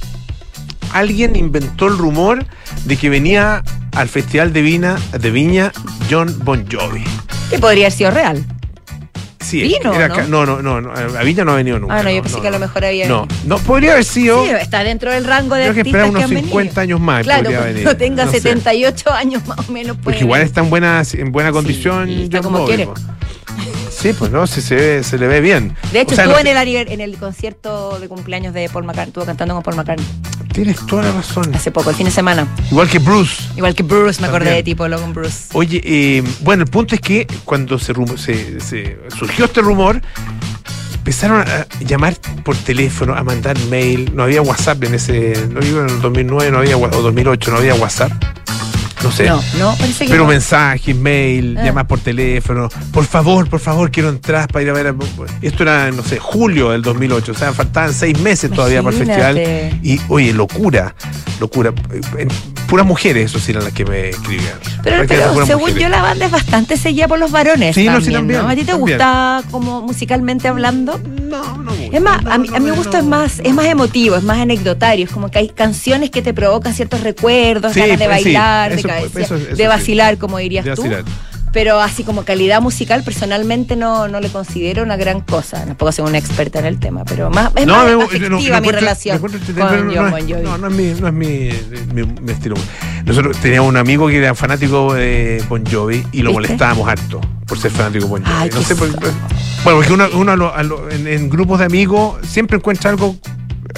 alguien 0.94 1.36
inventó 1.36 1.88
el 1.88 1.98
rumor 1.98 2.46
de 2.86 2.96
que 2.96 3.10
venía 3.10 3.62
al 3.92 4.08
Festival 4.08 4.54
de, 4.54 4.62
Vina, 4.62 4.96
de 5.20 5.30
Viña 5.30 5.70
John 6.10 6.34
Bon 6.44 6.64
Jovi. 6.66 7.04
Que 7.50 7.58
podría 7.58 7.86
haber 7.86 7.92
sido 7.92 8.10
real. 8.10 8.44
Sí, 9.46 9.62
¿Vino, 9.62 9.92
¿no? 10.26 10.44
no, 10.44 10.60
no, 10.60 10.80
no, 10.80 10.92
a 10.92 11.22
Viña 11.22 11.44
no 11.44 11.52
ha 11.52 11.56
venido 11.56 11.78
nunca. 11.78 11.98
Ah, 11.98 12.02
no, 12.02 12.10
yo 12.10 12.20
pensé 12.20 12.40
que 12.40 12.48
a 12.48 12.50
lo 12.50 12.58
mejor 12.58 12.84
había 12.84 13.06
No, 13.06 13.28
no, 13.44 13.58
podría 13.58 13.92
haber 13.92 14.04
sido. 14.04 14.44
Sí, 14.44 14.50
está 14.50 14.82
dentro 14.82 15.12
del 15.12 15.24
rango 15.24 15.54
de 15.54 15.70
Creo 15.70 15.74
que 15.74 15.80
esperar 15.82 16.10
unos 16.10 16.28
50 16.28 16.80
años 16.80 17.00
más. 17.00 17.22
Claro, 17.22 17.50
no 17.84 17.96
tenga 17.96 18.28
78 18.28 19.12
años 19.12 19.46
más 19.46 19.68
o 19.68 19.72
menos. 19.72 19.96
Porque 20.02 20.20
igual 20.20 20.42
está 20.42 20.62
en 20.62 20.70
buena, 20.70 21.02
en 21.12 21.30
buena 21.30 21.52
condición. 21.52 22.08
está 22.08 22.40
como 22.40 22.66
quiere. 22.66 22.88
Sí, 23.90 24.12
pues 24.12 24.30
no, 24.30 24.46
se, 24.46 24.60
se, 24.60 25.02
se 25.02 25.16
le 25.16 25.26
ve 25.26 25.40
bien. 25.40 25.74
De 25.90 26.02
hecho, 26.02 26.14
estuvo 26.14 26.38
en, 26.38 26.46
el, 26.46 26.56
en 26.68 27.00
el 27.00 27.16
concierto 27.16 27.98
de 27.98 28.08
cumpleaños 28.08 28.52
de 28.52 28.68
Paul 28.68 28.84
McCartney, 28.84 29.08
estuvo 29.08 29.24
cantando 29.24 29.54
con 29.54 29.62
Paul 29.62 29.76
McCartney. 29.76 30.06
Tienes 30.56 30.86
toda 30.86 31.02
la 31.02 31.12
razón. 31.12 31.54
Hace 31.54 31.70
poco, 31.70 31.90
el 31.90 31.96
fin 31.96 32.06
de 32.06 32.10
semana. 32.10 32.48
Igual 32.70 32.88
que 32.88 32.98
Bruce. 32.98 33.42
Igual 33.58 33.74
que 33.74 33.82
Bruce, 33.82 34.22
me 34.22 34.28
acordé 34.28 34.54
de 34.54 34.62
tipo 34.62 34.88
con 34.88 35.12
Bruce. 35.12 35.48
Oye, 35.52 35.82
eh, 35.84 36.24
bueno, 36.40 36.62
el 36.62 36.70
punto 36.70 36.94
es 36.94 37.02
que 37.02 37.26
cuando 37.44 37.78
se, 37.78 37.92
se, 38.60 38.98
surgió 39.14 39.44
este 39.44 39.60
rumor, 39.60 40.00
empezaron 40.94 41.46
a 41.46 41.66
llamar 41.80 42.16
por 42.42 42.56
teléfono, 42.56 43.14
a 43.14 43.22
mandar 43.22 43.58
mail. 43.68 44.10
No 44.14 44.22
había 44.22 44.40
WhatsApp 44.40 44.82
en 44.84 44.94
ese. 44.94 45.46
No 45.50 45.60
digo 45.60 45.82
en 45.82 45.90
el 45.90 46.00
2009, 46.00 46.50
no 46.50 46.58
había, 46.60 46.78
o 46.78 47.02
2008, 47.02 47.50
no 47.50 47.58
había 47.58 47.74
WhatsApp. 47.74 48.12
No 49.02 49.12
sé. 49.12 49.26
No, 49.26 49.42
no, 49.58 49.76
parece 49.76 50.06
que 50.06 50.10
Pero 50.10 50.26
mensajes, 50.26 50.96
mail, 50.96 51.58
ah. 51.58 51.84
por 51.84 52.00
teléfono. 52.00 52.68
Por 52.92 53.04
favor, 53.04 53.48
por 53.48 53.60
favor, 53.60 53.90
quiero 53.90 54.08
entrar 54.08 54.48
para 54.48 54.62
ir 54.62 54.70
a 54.70 54.72
ver. 54.72 54.94
Esto 55.42 55.62
era, 55.62 55.90
no 55.90 56.02
sé, 56.02 56.18
julio 56.18 56.70
del 56.70 56.82
2008. 56.82 57.32
O 57.32 57.34
sea, 57.34 57.52
faltaban 57.52 57.92
seis 57.92 58.18
meses 58.20 58.50
todavía 58.50 58.82
para 58.82 58.96
el 58.96 59.06
festival. 59.06 59.38
Y, 59.82 60.00
oye, 60.08 60.32
locura, 60.32 60.94
locura. 61.40 61.72
Puras 62.68 62.86
mujeres, 62.86 63.30
eso 63.30 63.38
sí, 63.38 63.52
eran 63.52 63.64
las 63.64 63.72
que 63.72 63.84
me 63.84 64.08
escribían. 64.08 64.58
Pero, 64.82 65.46
según 65.46 65.74
yo, 65.74 65.88
la 65.88 66.02
banda 66.02 66.26
es 66.26 66.32
bastante 66.32 66.76
seguida 66.76 67.06
por 67.06 67.18
los 67.18 67.30
varones. 67.30 67.74
Sí, 67.74 67.86
no, 67.86 68.00
sí, 68.00 68.12
también. 68.12 68.40
¿A 68.40 68.54
ti 68.54 68.64
te 68.64 68.74
gusta 68.74 69.42
como 69.50 69.82
musicalmente 69.82 70.48
hablando? 70.48 71.00
No, 71.26 71.58
no. 71.58 71.72
Es 71.72 72.00
más, 72.00 72.24
a, 72.26 72.38
mí, 72.38 72.48
a 72.54 72.60
mi 72.60 72.70
gusto 72.70 72.96
es 72.96 73.04
más, 73.04 73.40
es 73.42 73.52
más 73.52 73.66
emotivo, 73.66 74.16
es 74.16 74.22
más 74.22 74.38
anecdotario. 74.38 75.04
Es 75.04 75.10
como 75.10 75.30
que 75.30 75.38
hay 75.38 75.48
canciones 75.48 76.10
que 76.10 76.22
te 76.22 76.32
provocan 76.32 76.74
ciertos 76.74 77.00
recuerdos, 77.00 77.74
ganas 77.74 77.98
de 77.98 78.06
bailar, 78.06 78.76
de, 78.76 79.54
de 79.56 79.66
vacilar, 79.68 80.18
como 80.18 80.38
dirías 80.38 80.64
tú. 80.76 80.84
pero 81.52 81.80
así 81.80 82.04
como 82.04 82.24
calidad 82.24 82.60
musical, 82.60 83.02
personalmente 83.02 83.76
no, 83.76 84.08
no 84.08 84.20
le 84.20 84.28
considero 84.28 84.82
una 84.82 84.96
gran 84.96 85.20
cosa. 85.20 85.64
Tampoco 85.64 85.90
soy 85.92 86.08
una 86.08 86.18
experta 86.18 86.58
en 86.58 86.66
el 86.66 86.78
tema, 86.78 87.04
pero 87.04 87.30
más, 87.30 87.50
es 87.56 87.66
más 87.66 87.90
afectiva 87.90 88.60
mi 88.60 88.70
relación 88.70 89.18
con 89.18 89.30
John 89.94 90.10
Bon 90.10 90.20
Jovi. 90.20 90.42
No, 90.42 90.58
no 90.58 90.68
es, 90.68 90.74
mi, 90.74 91.00
no 91.00 91.08
es 91.08 91.14
mi, 91.14 91.50
mi, 91.94 92.32
estilo. 92.32 92.56
Nosotros 93.04 93.36
teníamos 93.38 93.68
un 93.68 93.76
amigo 93.76 94.08
que 94.08 94.18
era 94.18 94.34
fanático 94.34 94.94
de 94.94 95.42
Bon 95.48 95.64
Jovi 95.64 96.04
y 96.12 96.22
lo 96.22 96.32
molestábamos 96.32 96.88
harto 96.88 97.20
por 97.46 97.58
ser 97.58 97.70
fanático 97.70 98.04
de 98.04 98.10
Bon 98.10 98.24
Jovi. 98.24 98.50
no 98.50 98.62
sé, 98.62 98.76
bueno, 99.66 99.80
porque 99.80 99.92
uno, 99.92 100.34
uno 100.36 100.88
en, 100.90 101.28
grupos 101.28 101.58
de 101.58 101.64
amigos 101.64 102.18
siempre 102.24 102.56
encuentra 102.56 102.90
algo 102.90 103.16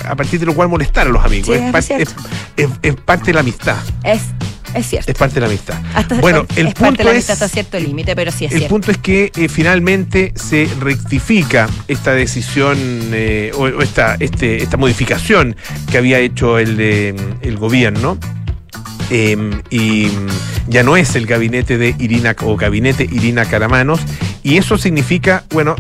a 0.05 0.15
partir 0.15 0.39
de 0.39 0.45
lo 0.47 0.55
cual 0.55 0.69
molestar 0.69 1.07
a 1.07 1.11
los 1.11 1.25
amigos. 1.25 1.57
es, 1.57 1.91
es, 2.57 2.69
es, 2.83 2.95
parte 2.97 3.27
de 3.27 3.35
la 3.35 3.41
amistad. 3.41 3.79
Es 4.05 4.21
es 4.75 4.87
cierto. 4.87 5.11
Es 5.11 5.17
parte 5.17 5.37
de 5.37 5.41
la 5.41 5.47
amistad. 5.47 5.81
bueno, 6.21 6.47
el 6.57 6.75
punto 6.75 7.11
es, 7.11 7.31
hasta 7.31 7.49
cierto 7.49 7.81
límite, 7.81 8.15
pero 8.15 8.31
sí 8.31 8.45
es 8.45 8.53
el 8.53 8.65
punto 8.67 8.91
es 8.91 8.99
que 8.99 9.33
eh, 9.35 9.49
finalmente 9.49 10.33
se 10.37 10.69
rectifica 10.79 11.69
esta 11.89 12.13
decisión 12.13 12.77
eh, 13.13 13.51
o, 13.57 13.69
esta, 13.81 14.17
este, 14.21 14.63
esta 14.63 14.77
modificación 14.77 15.57
que 15.91 15.97
había 15.97 16.19
hecho 16.19 16.59
el, 16.59 16.79
el 16.79 17.57
gobierno. 17.57 18.19
Em, 19.11 19.63
y 19.71 20.09
ya 20.69 20.83
no 20.83 20.97
es 20.97 21.17
el 21.17 21.27
gabinete 21.27 21.79
de 21.79 21.95
Irina 21.99 22.37
o 22.43 22.57
gabinete 22.57 23.05
Irina 23.05 23.45
Caramanos. 23.45 24.01
Y 24.43 24.57
eso 24.57 24.79
significa, 24.79 25.45
bueno, 25.51 25.77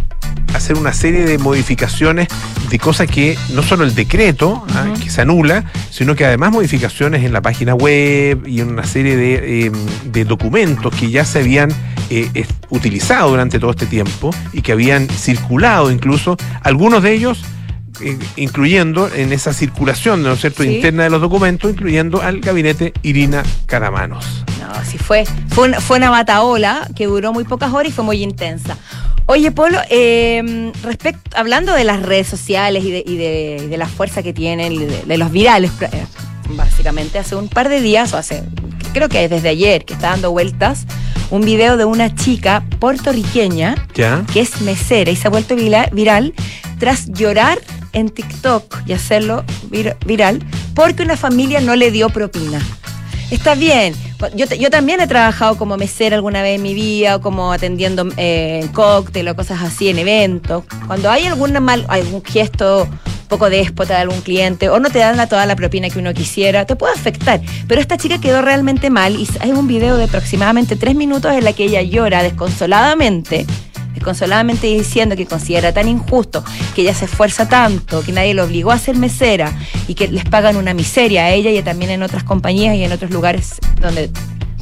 hacer 0.54 0.76
una 0.76 0.92
serie 0.92 1.24
de 1.24 1.38
modificaciones 1.38 2.28
de 2.70 2.78
cosas 2.78 3.06
que 3.06 3.36
no 3.54 3.62
solo 3.62 3.84
el 3.84 3.94
decreto, 3.94 4.64
¿ah? 4.70 4.92
que 5.02 5.10
se 5.10 5.22
anula, 5.22 5.64
sino 5.90 6.14
que 6.14 6.24
además 6.24 6.52
modificaciones 6.52 7.24
en 7.24 7.32
la 7.32 7.40
página 7.40 7.74
web 7.74 8.46
y 8.46 8.60
en 8.60 8.68
una 8.68 8.84
serie 8.84 9.16
de, 9.16 9.66
em, 9.66 9.72
documentos 10.26 10.94
que 10.94 11.10
ya 11.10 11.24
se 11.24 11.38
habían 11.38 11.70
eh, 12.10 12.46
utilizado 12.70 13.30
durante 13.30 13.58
todo 13.58 13.70
este 13.70 13.86
tiempo 13.86 14.30
y 14.52 14.62
que 14.62 14.72
habían 14.72 15.08
circulado 15.08 15.90
incluso, 15.90 16.36
algunos 16.62 17.02
de 17.02 17.12
ellos 17.12 17.44
incluyendo 18.36 19.12
en 19.12 19.32
esa 19.32 19.52
circulación, 19.52 20.22
¿no 20.22 20.32
es 20.32 20.40
cierto?, 20.40 20.64
interna 20.64 21.04
de 21.04 21.10
los 21.10 21.20
documentos, 21.20 21.70
incluyendo 21.70 22.22
al 22.22 22.40
gabinete 22.40 22.92
Irina 23.02 23.42
Caramanos. 23.66 24.44
No, 24.60 24.84
sí 24.84 24.98
fue, 24.98 25.24
fue 25.48 25.68
una, 25.68 25.80
fue 25.80 25.98
una 25.98 26.10
bataola 26.10 26.88
que 26.94 27.06
duró 27.06 27.32
muy 27.32 27.44
pocas 27.44 27.72
horas 27.72 27.90
y 27.90 27.92
fue 27.92 28.04
muy 28.04 28.22
intensa. 28.22 28.76
Oye, 29.30 29.50
Polo, 29.50 29.78
eh, 29.90 30.72
respecto, 30.82 31.36
hablando 31.36 31.74
de 31.74 31.84
las 31.84 32.02
redes 32.02 32.26
sociales 32.26 32.82
y 32.82 32.90
de, 32.90 33.74
la 33.76 33.86
fuerza 33.86 34.22
que 34.22 34.32
tienen, 34.32 35.06
de, 35.06 35.18
los 35.18 35.30
virales, 35.30 35.70
eh, 35.82 36.06
básicamente, 36.56 37.18
hace 37.18 37.36
un 37.36 37.48
par 37.48 37.68
de 37.68 37.82
días, 37.82 38.14
o 38.14 38.16
hace, 38.16 38.42
creo 38.94 39.10
que 39.10 39.28
desde 39.28 39.50
ayer, 39.50 39.84
que 39.84 39.92
está 39.92 40.10
dando 40.10 40.30
vueltas, 40.30 40.86
un 41.30 41.42
video 41.42 41.76
de 41.76 41.84
una 41.84 42.14
chica 42.14 42.64
puertorriqueña 42.78 43.74
que 43.92 44.40
es 44.40 44.62
mesera 44.62 45.10
y 45.10 45.16
se 45.16 45.28
ha 45.28 45.30
vuelto 45.30 45.54
viral 45.56 46.32
tras 46.78 47.08
llorar 47.12 47.58
en 47.92 48.10
TikTok 48.10 48.82
y 48.86 48.92
hacerlo 48.92 49.44
viral 50.06 50.44
porque 50.74 51.02
una 51.02 51.16
familia 51.16 51.60
no 51.60 51.76
le 51.76 51.90
dio 51.90 52.08
propina. 52.10 52.60
Está 53.30 53.54
bien, 53.54 53.94
yo, 54.34 54.46
yo 54.46 54.70
también 54.70 55.00
he 55.00 55.06
trabajado 55.06 55.56
como 55.58 55.76
mesera 55.76 56.16
alguna 56.16 56.40
vez 56.42 56.56
en 56.56 56.62
mi 56.62 56.72
vida, 56.72 57.16
o 57.16 57.20
como 57.20 57.52
atendiendo 57.52 58.08
eh, 58.16 58.66
cóctel 58.72 59.28
o 59.28 59.36
cosas 59.36 59.62
así 59.62 59.88
en 59.88 59.98
eventos. 59.98 60.64
Cuando 60.86 61.10
hay 61.10 61.26
algún 61.26 61.52
mal, 61.62 61.84
algún 61.88 62.24
gesto 62.24 62.88
poco 63.28 63.50
déspota 63.50 63.94
de 63.94 64.00
algún 64.00 64.22
cliente 64.22 64.70
o 64.70 64.80
no 64.80 64.88
te 64.88 64.98
dan 64.98 65.16
la, 65.16 65.26
toda 65.26 65.44
la 65.46 65.54
propina 65.54 65.90
que 65.90 65.98
uno 65.98 66.14
quisiera, 66.14 66.64
te 66.64 66.74
puede 66.74 66.94
afectar. 66.94 67.40
Pero 67.68 67.80
esta 67.80 67.98
chica 67.98 68.18
quedó 68.18 68.42
realmente 68.42 68.90
mal 68.90 69.14
y 69.14 69.28
hay 69.40 69.50
un 69.50 69.68
video 69.68 69.96
de 69.96 70.04
aproximadamente 70.04 70.76
tres 70.76 70.94
minutos 70.94 71.32
en 71.32 71.44
la 71.44 71.52
que 71.52 71.64
ella 71.64 71.82
llora 71.82 72.22
desconsoladamente 72.22 73.46
desconsoladamente 73.98 74.66
diciendo 74.66 75.16
que 75.16 75.26
considera 75.26 75.72
tan 75.72 75.88
injusto 75.88 76.44
que 76.74 76.82
ella 76.82 76.94
se 76.94 77.04
esfuerza 77.04 77.48
tanto, 77.48 78.02
que 78.02 78.12
nadie 78.12 78.34
lo 78.34 78.44
obligó 78.44 78.70
a 78.70 78.78
ser 78.78 78.96
mesera 78.96 79.52
y 79.86 79.94
que 79.94 80.08
les 80.08 80.24
pagan 80.24 80.56
una 80.56 80.74
miseria 80.74 81.24
a 81.24 81.30
ella 81.30 81.50
y 81.50 81.62
también 81.62 81.90
en 81.90 82.02
otras 82.02 82.24
compañías 82.24 82.74
y 82.76 82.84
en 82.84 82.92
otros 82.92 83.10
lugares 83.10 83.56
donde 83.80 84.10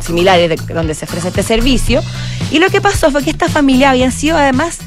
similares 0.00 0.60
donde 0.66 0.94
se 0.94 1.04
ofrece 1.04 1.28
este 1.28 1.42
servicio. 1.42 2.02
Y 2.50 2.58
lo 2.58 2.68
que 2.70 2.80
pasó 2.80 3.10
fue 3.10 3.24
que 3.24 3.30
esta 3.30 3.48
familia 3.48 3.90
habían 3.90 4.12
sido 4.12 4.36
además 4.36 4.78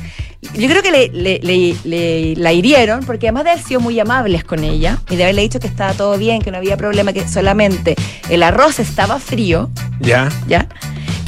yo 0.54 0.70
creo 0.70 0.82
que 0.82 1.10
le, 1.12 2.36
la 2.36 2.54
hirieron 2.54 3.02
porque 3.02 3.28
además 3.28 3.44
de 3.44 3.52
haber 3.52 3.64
sido 3.64 3.82
muy 3.82 4.00
amables 4.00 4.44
con 4.46 4.64
ella 4.64 5.00
y 5.10 5.18
de 5.18 5.24
haberle 5.24 5.42
dicho 5.42 5.60
que 5.60 5.68
estaba 5.68 5.94
todo 5.94 6.18
bien, 6.18 6.42
que 6.42 6.50
no 6.50 6.58
había 6.58 6.78
problema, 6.78 7.12
que 7.12 7.28
solamente 7.28 7.96
el 8.30 8.44
arroz 8.44 8.80
estaba 8.80 9.20
frío. 9.20 9.70
Ya. 10.00 10.30
Ya. 10.48 10.68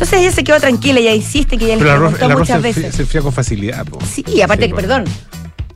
Entonces 0.02 0.20
ella 0.20 0.32
se 0.32 0.44
quedó 0.44 0.60
tranquila, 0.60 1.00
ella 1.00 1.14
insiste 1.14 1.60
que 1.60 1.66
ella 1.66 1.76
le 1.76 1.84
preguntó 1.84 2.40
muchas 2.40 2.60
veces. 2.60 2.96
Se 2.96 3.06
fría 3.06 3.22
con 3.22 3.32
facilidad. 3.32 3.86
Sí, 4.12 4.42
aparte 4.42 4.68
que, 4.68 4.74
perdón, 4.74 5.04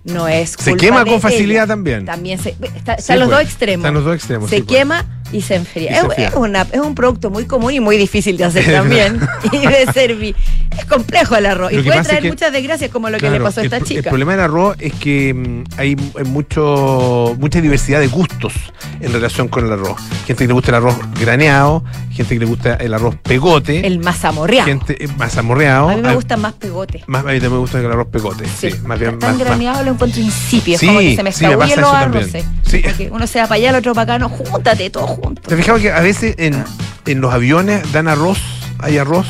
no 0.03 0.27
es. 0.27 0.55
Se 0.57 0.75
quema 0.75 1.05
con 1.05 1.21
facilidad 1.21 1.67
también. 1.67 2.05
También 2.05 2.39
se, 2.39 2.55
están 2.97 3.19
los 3.19 3.29
dos 3.29 3.41
extremos. 3.41 3.83
Están 3.83 3.93
los 3.93 4.03
dos 4.03 4.15
extremos. 4.15 4.49
Se 4.49 4.63
pues. 4.63 4.67
quema 4.67 5.05
y 5.31 5.41
se 5.41 5.55
enfría. 5.55 6.01
es, 6.17 6.33
es, 6.73 6.79
un 6.79 6.95
producto 6.95 7.29
muy 7.29 7.45
común 7.45 7.73
y 7.73 7.79
muy 7.79 7.97
difícil 7.97 8.37
de 8.37 8.45
hacer 8.45 8.65
también. 8.65 9.19
y 9.51 9.59
de 9.59 9.91
servir. 9.93 10.35
Es 10.77 10.85
complejo 10.85 11.35
el 11.35 11.45
arroz. 11.45 11.71
y 11.73 11.81
puede 11.81 12.03
traer 12.03 12.25
muchas 12.25 12.51
desgracias 12.51 12.91
como 12.91 13.09
lo 13.09 13.17
que 13.17 13.29
le 13.29 13.39
pasó 13.39 13.61
a 13.61 13.63
esta 13.63 13.81
chica. 13.81 13.99
El 13.99 14.05
problema 14.05 14.33
del 14.33 14.41
arroz 14.41 14.75
es 14.79 14.93
que 14.93 15.33
mm, 15.33 15.63
hay 15.77 15.95
mucho, 16.25 17.35
mucha 17.39 17.61
diversidad 17.61 17.99
de 17.99 18.07
gustos 18.07 18.53
en 18.99 19.11
relación 19.11 19.47
con 19.47 19.65
el 19.65 19.71
arroz. 19.71 19.99
Gente 20.25 20.43
que 20.43 20.47
le 20.47 20.53
gusta 20.53 20.71
el 20.71 20.75
arroz 20.75 20.95
graneado, 21.19 21.83
gente 22.11 22.35
que 22.35 22.39
le 22.39 22.45
gusta 22.45 22.75
el 22.75 22.93
arroz 22.93 23.15
pegote. 23.15 23.85
El 23.85 23.99
mazamorreado. 23.99 24.67
Gente 24.67 25.03
eh, 25.03 25.07
mazamorreado. 25.17 25.89
A 25.89 25.95
mí 25.95 26.01
me 26.01 26.15
gusta 26.15 26.37
más 26.37 26.53
pegote. 26.53 27.03
Más, 27.07 27.21
a 27.21 27.27
mí 27.27 27.33
también 27.33 27.53
me 27.53 27.59
gusta 27.59 27.79
el 27.79 27.91
arroz 27.91 28.07
pegote. 28.07 28.45
Sí, 28.47 28.69
más 28.85 28.99
bien. 28.99 29.17
Tan 29.19 29.37
graneado 29.37 29.83
lo 29.83 29.91
encuentro 29.91 30.21
insípido. 30.21 30.77
Sí, 30.77 30.87
como 30.87 30.99
que 30.99 31.15
se 31.15 31.23
me 31.23 31.29
escabullen 31.29 31.81
los 31.81 31.93
arroces. 31.93 32.45
Sí. 32.63 32.81
Porque 32.83 33.09
uno 33.11 33.27
se 33.27 33.39
va 33.39 33.47
para 33.47 33.55
allá, 33.55 33.69
el 33.69 33.75
otro 33.77 33.93
para 33.93 34.15
acá, 34.15 34.19
no, 34.19 34.29
júntate 34.29 34.89
todo 34.89 35.07
junto. 35.25 35.41
¿Te 35.41 35.57
fijabas 35.57 35.81
que 35.81 35.91
a 35.91 36.01
veces 36.01 36.35
en, 36.37 36.63
en 37.05 37.21
los 37.21 37.33
aviones 37.33 37.91
dan 37.91 38.07
arroz, 38.07 38.39
hay 38.79 38.97
arroz? 38.97 39.27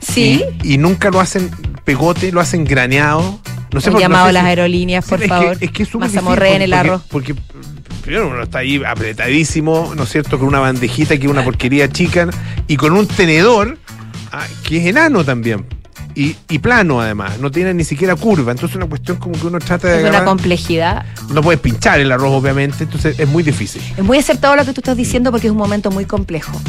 Sí. 0.00 0.42
Y, 0.62 0.78
nunca 0.78 1.10
lo 1.10 1.20
hacen 1.20 1.50
pegote, 1.84 2.32
lo 2.32 2.40
hacen 2.40 2.64
graneado. 2.64 3.40
No 3.72 3.80
sé 3.80 3.90
por, 3.90 4.00
llamado 4.00 4.26
a 4.26 4.32
las 4.32 4.44
aerolíneas, 4.44 5.04
por 5.06 5.24
favor. 5.26 5.52
Es 5.52 5.58
que 5.58 5.64
es, 5.66 5.70
que 5.70 5.82
es 5.82 6.54
en 6.54 6.62
el 6.62 6.72
arroz. 6.72 7.02
Porque, 7.08 7.34
primero 8.02 8.28
uno 8.28 8.42
está 8.42 8.58
ahí 8.58 8.82
apretadísimo, 8.84 9.92
¿no 9.96 10.04
es 10.04 10.08
cierto? 10.10 10.38
Con 10.38 10.48
una 10.48 10.60
bandejita 10.60 11.16
que 11.18 11.26
es 11.26 11.30
una 11.30 11.44
porquería 11.44 11.88
chica 11.88 12.28
y 12.66 12.76
con 12.76 12.92
un 12.92 13.06
tenedor 13.06 13.78
ah, 14.32 14.46
que 14.64 14.78
es 14.78 14.86
enano 14.86 15.24
también 15.24 15.66
y, 16.14 16.58
plano 16.58 17.00
además, 17.00 17.38
no 17.38 17.50
tiene 17.50 17.72
ni 17.74 17.84
siquiera 17.84 18.16
curva, 18.16 18.52
entonces 18.52 18.70
es 18.70 18.76
una 18.76 18.86
cuestión 18.86 19.16
como 19.16 19.38
que 19.38 19.46
uno 19.46 19.58
trata 19.58 19.88
de... 19.88 20.02
Es 20.02 20.08
una 20.08 20.24
complejidad. 20.24 21.04
No 21.32 21.42
puedes 21.42 21.60
pinchar 21.60 22.00
el 22.00 22.12
arroz 22.12 22.32
obviamente, 22.32 22.84
entonces 22.84 23.18
es 23.18 23.28
muy 23.28 23.42
difícil. 23.42 23.82
Es 23.96 24.04
muy 24.04 24.18
acertado 24.18 24.56
lo 24.56 24.64
que 24.64 24.72
tú 24.72 24.80
estás 24.80 24.96
diciendo 24.96 25.30
porque 25.30 25.46
es 25.46 25.50
un 25.50 25.58
momento 25.58 25.90
muy 25.90 26.04
complejo 26.04 26.60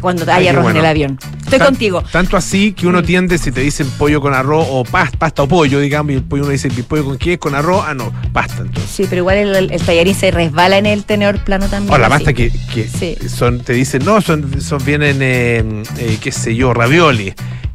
cuando 0.00 0.30
hay 0.32 0.48
arroz 0.48 0.70
en 0.70 0.76
el 0.76 0.86
avión. 0.86 1.18
Estoy 1.44 1.58
contigo. 1.58 2.02
Tanto 2.10 2.36
así 2.36 2.72
que 2.72 2.86
uno 2.86 3.02
tiende, 3.02 3.38
si 3.38 3.52
te 3.52 3.60
dicen 3.60 3.88
pollo 3.98 4.20
con 4.20 4.34
arroz 4.34 4.66
o 4.70 4.84
pasta, 4.84 5.42
o 5.42 5.48
pollo, 5.48 5.80
digamos, 5.80 6.12
y 6.12 6.16
el 6.16 6.22
pollo 6.22 6.44
uno 6.44 6.52
dice, 6.52 6.68
¿el 6.68 6.84
pollo 6.84 7.04
con 7.04 7.18
qué? 7.18 7.38
¿Con 7.38 7.54
arroz? 7.54 7.84
Ah, 7.86 7.94
no, 7.94 8.12
pasta 8.32 8.62
entonces. 8.62 8.90
Sí, 8.90 9.06
pero 9.08 9.22
igual 9.22 9.38
el, 9.38 9.82
tallarín 9.82 10.14
se 10.14 10.30
resbala 10.30 10.78
en 10.78 10.86
el 10.86 11.04
tenedor 11.04 11.42
plano 11.44 11.68
también. 11.68 11.92
O 11.92 11.98
la 11.98 12.08
pasta 12.08 12.32
que, 12.32 12.50
son, 13.28 13.60
te 13.60 13.72
dicen, 13.72 14.04
no, 14.04 14.20
son, 14.20 14.60
son 14.60 14.84
vienen, 14.84 15.18
eh, 15.20 15.82
eh, 15.98 16.18
qué 16.20 16.32
sé 16.32 16.54
yo, 16.54 16.72
ravioli 16.72 17.34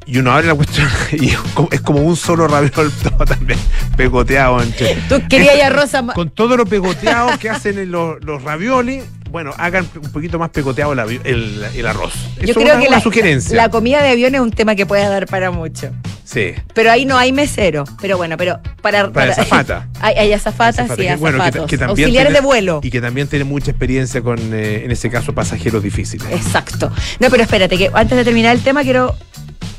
y 0.10 0.18
uno 0.18 0.32
abre 0.32 0.48
la 0.48 0.56
cuestión 0.56 0.88
y 1.12 1.30
es 1.72 1.82
como 1.82 2.02
un 2.02 2.16
solo 2.16 2.48
raviol 2.48 2.92
todo 3.04 3.26
también 3.26 3.60
pegoteado. 3.96 4.62
Entre, 4.62 4.96
Tú 5.08 5.22
querías 5.30 5.62
arroz 5.62 5.92
Con 6.16 6.30
todo 6.30 6.58
lo 6.58 6.66
pegoteado 6.66 7.38
que 7.38 7.50
hacen 7.50 7.92
los, 7.92 8.24
los 8.24 8.42
raviolis, 8.44 9.04
bueno, 9.30 9.52
hagan 9.58 9.88
un 9.96 10.12
poquito 10.12 10.40
más 10.40 10.50
pegoteado 10.50 10.94
el, 10.94 11.64
el, 11.76 11.86
arroz. 11.86 12.14
Yo 12.42 12.56
creo 12.56 12.80
que 12.80 12.90
la, 12.90 13.00
sugerencia. 13.00 13.56
La 13.56 13.70
comida 13.70 14.02
de 14.02 14.10
avión 14.10 14.34
es 14.34 14.42
un 14.42 14.52
tema 14.52 14.76
que 14.76 14.86
puede 14.86 15.08
dar 15.08 15.28
para 15.28 15.52
mucho. 15.52 15.92
Sí. 16.24 16.54
Pero 16.74 16.92
ahí 16.92 17.06
no 17.06 17.18
hay 17.18 17.32
mesero. 17.32 17.84
Pero 18.02 18.18
bueno, 18.18 18.38
pero 18.38 18.60
para. 18.82 19.12
Para, 19.12 19.32
azafata. 19.32 19.88
hay, 20.00 20.16
hay 20.16 20.34
azafatas 20.34 20.98
y 20.98 21.08
azafatos. 21.08 21.72
Auxiliares 21.82 22.34
de 22.34 22.42
vuelo. 22.42 22.80
Y 22.82 22.90
que 22.90 23.02
también 23.02 23.28
tiene 23.28 23.46
mucha 23.46 23.72
experiencia 23.72 24.22
con, 24.22 24.40
eh, 24.54 24.86
en 24.86 24.92
ese 24.92 25.10
caso, 25.12 25.34
pasajeros 25.34 25.84
difíciles. 25.84 26.28
Exacto. 26.32 26.92
No, 27.20 27.30
pero 27.30 27.44
espérate, 27.44 27.78
que 27.78 27.92
antes 27.94 28.18
de 28.18 28.24
terminar 28.24 28.56
el 28.56 28.64
tema 28.64 28.82
quiero 28.82 29.16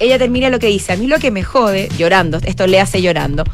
ella 0.01 0.19
termina 0.19 0.51
lo 0.51 0.59
que 0.59 0.67
dice, 0.67 0.93
a 0.93 0.97
mí 0.97 1.07
lo 1.07 1.19
que 1.19 1.31
me 1.31 1.43
jode, 1.43 1.89
llorando, 1.97 2.41
esto 2.43 2.67
le 2.67 2.81
hace 2.81 3.01
llorando, 3.03 3.45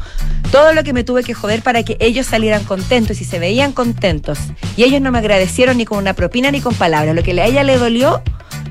todo 0.51 0.73
lo 0.73 0.83
que 0.83 0.93
me 0.93 1.03
tuve 1.03 1.23
que 1.23 1.33
joder 1.33 1.61
para 1.61 1.83
que 1.83 1.97
ellos 1.99 2.25
salieran 2.25 2.63
contentos 2.63 3.21
y 3.21 3.25
se 3.25 3.37
veían 3.37 3.73
contentos. 3.73 4.39
Y 4.75 4.83
ellos 4.83 5.01
no 5.01 5.11
me 5.11 5.19
agradecieron 5.19 5.77
ni 5.77 5.85
con 5.85 5.97
una 5.97 6.13
propina 6.13 6.49
ni 6.51 6.61
con 6.61 6.73
palabras. 6.73 7.15
Lo 7.15 7.23
que 7.23 7.39
a 7.39 7.45
ella 7.45 7.63
le 7.63 7.77
dolió 7.77 8.21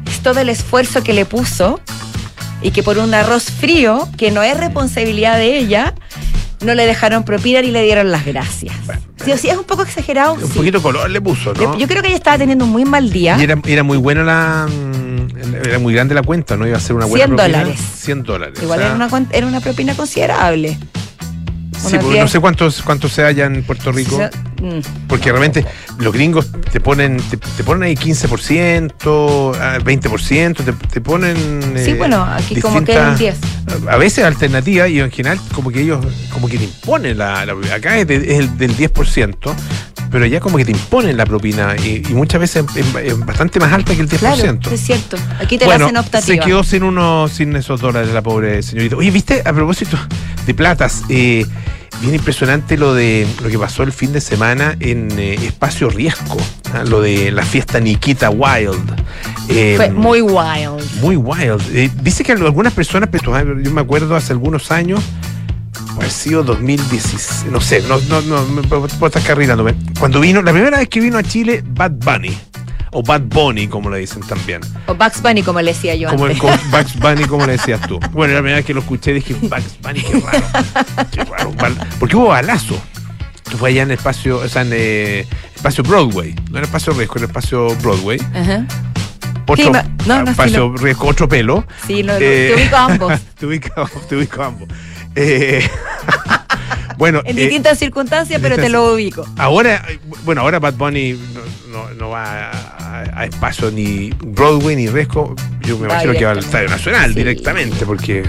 es 0.07 0.21
todo 0.21 0.41
el 0.41 0.49
esfuerzo 0.49 1.03
que 1.05 1.13
le 1.13 1.27
puso 1.27 1.81
y 2.63 2.71
que 2.71 2.83
por 2.83 2.99
un 2.99 3.13
arroz 3.13 3.45
frío, 3.45 4.09
que 4.17 4.31
no 4.31 4.43
es 4.43 4.57
responsabilidad 4.57 5.37
de 5.37 5.59
ella, 5.59 5.95
no 6.65 6.75
le 6.75 6.87
dejaron 6.87 7.25
propina 7.25 7.61
y 7.61 7.71
le 7.71 7.83
dieron 7.83 8.11
las 8.11 8.25
gracias. 8.25 8.75
sí, 9.23 9.33
sí, 9.37 9.49
es 9.49 9.57
un 9.57 9.65
poco 9.65 9.83
exagerado. 9.83 10.35
Un 10.35 10.49
poquito 10.49 10.81
color 10.83 11.11
le 11.11 11.21
puso, 11.21 11.53
¿no? 11.53 11.79
Yo, 11.79 11.87
creo 11.87 12.03
que 12.03 12.09
ella 12.09 12.17
estaba 12.17 12.39
teniendo 12.39 12.65
un 12.65 12.71
muy 12.71 12.85
mal 12.85 13.11
día. 13.11 13.37
Y 13.39 13.45
era, 13.45 13.61
era 13.67 13.83
muy 13.83 13.99
buena 13.99 14.25
la. 14.25 14.67
Mm, 15.35 15.55
era 15.55 15.79
muy 15.79 15.95
grande 15.95 16.15
la 16.15 16.23
cuenta, 16.23 16.57
¿no? 16.57 16.67
Iba 16.67 16.77
a 16.77 16.81
ser 16.81 16.97
una 16.97 17.07
buena 17.07 17.27
100 17.27 17.37
dólares. 17.37 17.81
100 17.81 18.23
dólares. 18.23 18.63
Igual 18.63 18.81
era, 18.81 18.95
una, 18.95 19.09
era 19.33 19.47
una 19.47 19.61
propina 19.61 19.95
considerable. 19.95 20.79
Sí, 21.77 21.99
porque 22.01 22.21
no 22.21 22.29
sé 22.29 22.41
cuántos 22.41 22.83
cuántos 22.83 23.13
se 23.13 23.25
haya 23.25 23.45
en 23.47 23.63
Puerto 23.63 23.93
Rico. 23.93 24.19
Mm. 24.61 25.07
Porque 25.09 25.31
realmente 25.31 25.65
los 25.99 26.13
gringos 26.13 26.49
te 26.73 26.81
ponen 26.81 27.19
te, 27.19 27.65
ponen 27.65 27.83
ahí 27.85 27.95
15%, 27.95 28.93
20%, 29.83 30.57
te, 30.57 30.73
te 30.73 31.01
ponen. 31.01 31.37
Sí, 31.77 31.95
bueno, 31.95 32.25
aquí 32.25 32.61
como 32.61 32.85
que 32.85 32.93
es 32.93 33.19
10. 33.19 33.37
A 33.89 33.97
veces 33.97 34.25
alternativa 34.25 34.89
y 34.89 35.01
en 35.01 35.11
general 35.11 35.39
como 35.55 35.71
que 35.71 35.83
ellos 35.83 36.05
como 36.31 36.49
que 36.49 36.59
te 36.59 36.65
imponen 36.65 37.19
la. 37.19 37.43
acá 37.75 37.99
es, 37.99 38.09
el 38.09 38.57
del 38.57 38.77
10%, 38.77 39.55
pero 40.11 40.27
ya 40.27 40.41
como 40.41 40.57
que 40.57 40.65
te 40.65 40.73
imponen 40.73 41.17
la 41.17 41.27
propina 41.27 41.77
y, 41.77 42.03
muchas 42.11 42.41
veces 42.41 42.65
es, 42.75 43.27
bastante 43.27 43.61
más 43.61 43.73
alta 43.73 43.95
que 43.95 44.01
el 44.01 44.09
10%. 44.09 44.19
Claro, 44.19 44.59
es 44.71 44.81
cierto. 44.81 45.17
Aquí 45.41 45.59
te 45.59 45.67
la 45.67 45.77
hacen 45.77 45.97
optativa. 45.97 46.21
Se 46.21 46.39
quedó 46.39 46.65
sin 46.65 46.83
uno, 46.83 47.29
sin 47.29 47.55
esos 47.57 47.81
dólares 47.81 48.13
la 48.13 48.23
pobre 48.23 48.63
señorita. 48.63 48.97
Oye, 48.97 49.11
¿viste? 49.11 49.43
A 49.45 49.53
propósito 49.53 49.99
de 50.47 50.55
platas, 50.55 51.03
eh, 51.09 51.45
bien 52.01 52.15
impresionante 52.15 52.77
lo 52.77 52.95
de 52.95 53.27
lo 53.43 53.49
que 53.49 53.59
pasó 53.59 53.83
el 53.83 53.93
fin 53.93 54.13
de 54.13 54.21
semana 54.21 54.77
en 54.81 55.11
eh, 55.19 55.35
Espacio 55.35 55.89
Riesgo, 55.91 56.37
¿ah? 56.73 56.85
lo 56.85 57.01
de 57.01 57.31
la 57.31 57.43
fiesta 57.43 57.81
Nikita 57.81 58.31
Wild. 58.31 58.95
Fue 59.47 59.87
em, 59.87 59.95
muy 59.95 60.21
wild. 60.21 61.01
Muy 61.01 61.17
wild. 61.17 61.63
Eh, 61.73 61.91
dice 62.03 62.25
que 62.25 62.33
algunas 62.33 62.73
personas, 62.73 63.09
yo 63.23 63.71
me 63.71 63.81
acuerdo 63.81 64.17
hace 64.17 64.33
algunos 64.33 64.71
años, 64.71 65.01
ha 66.01 66.11
sido 66.11 66.43
2016, 66.43 67.51
no 67.51 67.61
sé, 67.61 67.83
no, 67.89 67.99
no, 68.09 68.21
no, 68.23 68.47
me 68.47 68.63
puedo 68.63 68.87
estar 68.87 69.23
carrilando. 69.23 69.67
Cuando 69.99 70.21
vino, 70.21 70.43
la 70.43 70.53
primera 70.53 70.79
vez 70.79 70.89
que 70.89 71.01
vino 71.01 71.19
a 71.19 71.23
Chile, 71.23 71.63
Bad 71.67 71.93
Bunny. 71.93 72.37
O 72.93 73.03
Bad 73.03 73.23
Bunny, 73.23 73.69
como 73.69 73.91
le 73.91 73.99
dicen 73.99 74.23
también. 74.23 74.61
O 74.87 74.95
Bugs 74.95 75.21
Bunny, 75.21 75.43
como 75.43 75.61
le 75.61 75.73
decía 75.73 75.95
yo 75.95 76.09
como 76.09 76.27
antes. 76.27 76.41
Bugs 76.71 76.99
Bunny, 76.99 77.25
como 77.25 77.47
le 77.47 77.53
decías 77.53 77.81
tú. 77.87 77.99
Bueno, 78.13 78.35
la 78.35 78.41
primera 78.41 78.57
vez 78.57 78.67
que 78.67 78.75
lo 78.75 78.81
escuché 78.81 79.13
dije, 79.13 79.35
Bugs 79.35 79.79
Bunny, 79.83 80.01
qué 80.01 80.21
raro. 80.21 81.11
Qué 81.11 81.25
raro. 81.25 81.53
Porque 81.99 82.17
hubo 82.17 82.29
balazo. 82.29 82.81
Esto 83.35 83.59
fue 83.59 83.71
allá 83.71 83.83
en 83.83 83.91
el 83.91 83.97
espacio, 83.97 84.39
o 84.39 84.49
sea, 84.49 84.63
en 84.63 84.71
eh, 84.73 85.27
espacio 85.55 85.85
Broadway. 85.85 86.35
No 86.51 86.51
en 86.51 86.57
el 86.57 86.65
espacio 86.65 86.93
riesgo, 86.93 87.17
en 87.17 87.23
el 87.23 87.29
espacio 87.29 87.77
Broadway. 87.77 88.21
Ajá. 88.35 88.67
Otro, 89.49 89.73
no, 90.07 90.25
no, 90.25 90.31
espacio 90.31 90.75
riesgo, 90.77 91.07
otro 91.07 91.29
pelo. 91.29 91.65
Sí, 91.87 92.03
no, 92.03 92.17
te 92.17 92.55
ubico 92.55 92.77
ambos. 92.77 93.21
te, 93.39 93.47
ubico, 93.47 93.89
te 94.09 94.17
ubico 94.17 94.43
ambos. 94.43 94.69
Eh, 95.15 95.69
bueno, 96.99 97.23
en 97.25 97.37
distintas 97.37 97.75
eh, 97.75 97.87
circunstancias, 97.87 98.41
pero 98.41 98.57
te 98.57 98.69
lo 98.69 98.95
ubico. 98.95 99.27
Ahora, 99.37 99.85
bueno, 100.25 100.43
ahora 100.43 100.59
Bad 100.59 100.75
Bunny 100.75 101.19
no, 101.99 102.11
va 102.11 102.51
a, 102.51 103.25
espacio 103.25 103.71
ni 103.71 104.11
Broadway 104.11 104.77
ni 104.77 104.89
Resco. 104.89 105.35
Yo 105.63 105.79
me 105.79 105.87
imagino 105.87 106.13
que 106.13 106.25
va 106.25 106.33
al 106.33 106.39
Estadio 106.39 106.69
Nacional 106.69 107.15
directamente, 107.15 107.85
porque 107.85 108.23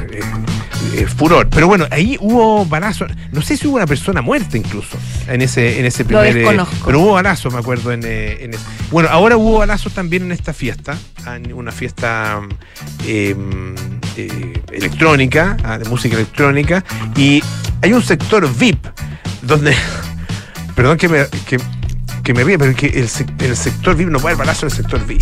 es 0.95 1.13
furor. 1.13 1.47
Pero 1.49 1.67
bueno, 1.67 1.85
ahí 1.91 2.17
hubo 2.19 2.65
balazos. 2.65 3.11
No 3.31 3.41
sé 3.41 3.57
si 3.57 3.67
hubo 3.67 3.75
una 3.75 3.87
persona 3.87 4.21
muerta 4.21 4.57
incluso 4.57 4.97
en 5.27 5.41
ese, 5.41 5.79
en 5.79 5.85
ese 5.85 6.05
primer. 6.05 6.45
pero 6.85 6.99
hubo 6.99 7.13
balazos, 7.13 7.53
me 7.53 7.59
acuerdo. 7.59 7.91
En, 7.91 8.03
en 8.03 8.53
ese. 8.53 8.63
Bueno, 8.91 9.09
ahora 9.09 9.37
hubo 9.37 9.59
balazos 9.59 9.93
también 9.93 10.23
en 10.23 10.31
esta 10.31 10.53
fiesta, 10.53 10.97
una 11.53 11.71
fiesta. 11.71 12.41
Eh, 14.17 14.63
electrónica, 14.71 15.55
ah, 15.63 15.77
de 15.77 15.85
música 15.87 16.15
electrónica, 16.15 16.83
y 17.15 17.43
hay 17.83 17.93
un 17.93 18.01
sector 18.01 18.51
VIP 18.51 18.83
donde, 19.43 19.75
perdón 20.75 20.97
que 20.97 21.07
me, 21.07 21.25
que, 22.23 22.33
me 22.33 22.43
ríe, 22.43 22.57
pero 22.57 22.75
que 22.75 22.87
el, 22.87 23.07
el, 23.39 23.55
sector 23.55 23.95
VIP 23.95 24.09
no 24.09 24.19
puede 24.19 24.33
haber 24.33 24.47
balazo 24.47 24.65
en 24.65 24.71
el 24.71 24.75
sector 24.75 25.05
VIP. 25.05 25.21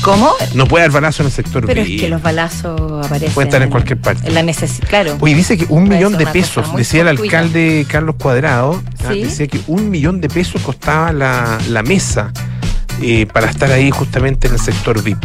¿Cómo? 0.00 0.32
No 0.54 0.66
puede 0.66 0.84
haber 0.84 0.94
balazo 0.94 1.22
en 1.22 1.26
el 1.26 1.32
sector 1.32 1.66
Pero 1.66 1.82
es 1.82 2.00
que 2.00 2.08
los 2.08 2.22
balazos 2.22 3.04
aparecen. 3.04 3.34
Pueden 3.34 3.48
estar 3.48 3.62
en 3.62 3.70
cualquier 3.70 4.00
parte. 4.00 4.26
En 4.26 4.34
la 4.34 4.42
necesidad, 4.42 4.88
claro. 4.88 5.18
Oye, 5.20 5.34
dice 5.34 5.58
que 5.58 5.66
un 5.68 5.88
millón 5.88 6.16
de 6.16 6.26
pesos, 6.28 6.74
decía 6.76 7.02
el 7.02 7.08
alcalde 7.08 7.84
Carlos 7.90 8.16
Cuadrado, 8.18 8.82
ah, 9.04 9.12
decía 9.12 9.48
que 9.48 9.60
un 9.66 9.90
millón 9.90 10.22
de 10.22 10.28
pesos 10.28 10.62
costaba 10.62 11.12
la, 11.12 11.58
la 11.68 11.82
mesa 11.82 12.32
eh, 13.02 13.26
para 13.26 13.50
estar 13.50 13.70
ahí 13.70 13.90
justamente 13.90 14.46
en 14.46 14.54
el 14.54 14.60
sector 14.60 15.02
VIP. 15.02 15.18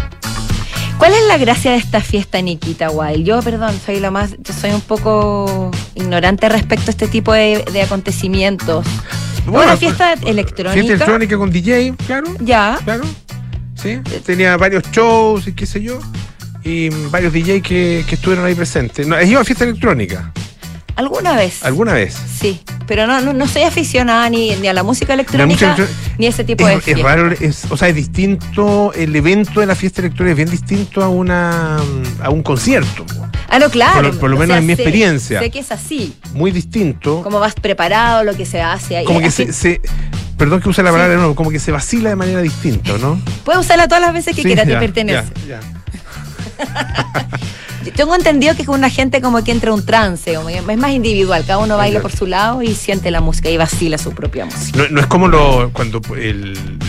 ¿Cuál 1.01 1.15
es 1.15 1.25
la 1.27 1.39
gracia 1.39 1.71
de 1.71 1.77
esta 1.77 1.99
fiesta, 1.99 2.39
Nikita 2.43 2.91
Wild? 2.91 3.25
Yo, 3.25 3.41
perdón, 3.41 3.73
soy 3.83 3.99
la 3.99 4.11
más, 4.11 4.35
yo 4.37 4.53
soy 4.53 4.69
un 4.69 4.81
poco 4.81 5.71
ignorante 5.95 6.47
respecto 6.47 6.89
a 6.89 6.91
este 6.91 7.07
tipo 7.07 7.33
de, 7.33 7.81
acontecimientos. 7.83 8.85
Bueno, 9.47 9.63
una 9.63 9.77
fiesta 9.77 10.13
electrónica. 10.13 10.73
Fiesta 10.73 10.93
electrónica 10.93 11.37
con 11.39 11.49
DJ, 11.49 11.95
claro. 12.05 12.27
Ya. 12.39 12.77
Claro. 12.83 13.03
Sí. 13.73 13.99
Tenía 14.23 14.55
varios 14.57 14.83
shows 14.91 15.47
y 15.47 15.53
qué 15.53 15.65
sé 15.65 15.81
yo. 15.81 15.99
Y 16.63 16.89
varios 17.09 17.33
DJ 17.33 17.63
que, 17.63 18.05
que 18.07 18.13
estuvieron 18.13 18.45
ahí 18.45 18.53
presentes. 18.53 19.07
No, 19.07 19.17
es 19.17 19.27
una 19.27 19.43
fiesta 19.43 19.63
electrónica. 19.63 20.31
¿Alguna 20.95 21.35
vez? 21.35 21.63
¿Alguna 21.63 21.93
vez? 21.93 22.15
Sí, 22.39 22.61
pero 22.87 23.07
no, 23.07 23.21
no, 23.33 23.47
soy 23.47 23.63
aficionada 23.63 24.29
ni, 24.29 24.55
ni, 24.55 24.67
a 24.67 24.73
la 24.73 24.83
música 24.83 25.13
electrónica 25.13 25.75
ni 26.17 26.25
a 26.25 26.29
ese 26.29 26.43
tipo 26.43 26.65
de 26.65 26.79
fiesta. 26.81 26.99
Es 26.99 27.05
raro, 27.05 27.31
es, 27.31 27.65
o 27.69 27.77
sea, 27.77 27.87
es 27.87 27.95
distinto, 27.95 28.93
el 28.93 29.15
evento 29.15 29.59
de 29.59 29.65
la 29.65 29.75
fiesta 29.75 30.01
electrónica 30.01 30.31
es 30.31 30.37
bien 30.37 30.49
distinto 30.49 31.03
a 31.03 31.09
una 31.09 31.77
a 32.21 32.29
un 32.29 32.43
concierto. 32.43 33.05
Ah, 33.47 33.59
no, 33.59 33.69
claro. 33.69 34.17
Por, 34.17 34.29
lo 34.29 34.37
menos 34.37 34.57
en 34.57 34.65
mi 34.65 34.73
experiencia. 34.73 35.39
Sé 35.39 35.49
que 35.49 35.59
es 35.59 35.71
así. 35.71 36.15
Muy 36.33 36.51
distinto. 36.51 37.21
Como 37.21 37.39
vas 37.39 37.53
preparado, 37.53 38.23
lo 38.23 38.33
que 38.33 38.45
se 38.45 38.61
hace 38.61 38.97
ahí. 38.97 39.05
Como 39.05 39.19
que 39.19 39.29
se, 39.29 39.81
Perdón 40.37 40.61
que 40.61 40.69
use 40.69 40.81
la 40.81 40.89
palabra 40.89 41.11
de 41.11 41.17
nuevo, 41.17 41.35
como 41.35 41.51
que 41.51 41.59
se 41.59 41.71
vacila 41.71 42.09
de 42.09 42.15
manera 42.15 42.41
distinta, 42.41 42.97
¿no? 42.97 43.21
Puedes 43.43 43.61
usarla 43.61 43.87
todas 43.87 44.01
las 44.01 44.13
veces 44.13 44.35
que 44.35 44.41
quieras, 44.41 44.65
te 44.65 44.75
pertenece. 44.75 45.31
Ya, 45.47 45.59
ya. 45.59 45.81
Tengo 47.89 48.15
entendido 48.15 48.55
que 48.55 48.61
es 48.61 48.67
una 48.67 48.89
gente 48.89 49.21
como 49.21 49.43
que 49.43 49.51
entra 49.51 49.73
un 49.73 49.85
trance, 49.85 50.33
es 50.33 50.77
más 50.77 50.91
individual, 50.91 51.43
cada 51.45 51.59
uno 51.59 51.77
baila 51.77 52.01
por 52.01 52.11
su 52.11 52.27
lado 52.27 52.61
y 52.61 52.73
siente 52.75 53.11
la 53.11 53.21
música 53.21 53.49
y 53.49 53.57
vacila 53.57 53.97
su 53.97 54.11
propia 54.11 54.45
música. 54.45 54.87
No, 54.89 54.99
es 54.99 55.07
como 55.07 55.27
lo, 55.27 55.71
cuando 55.73 56.01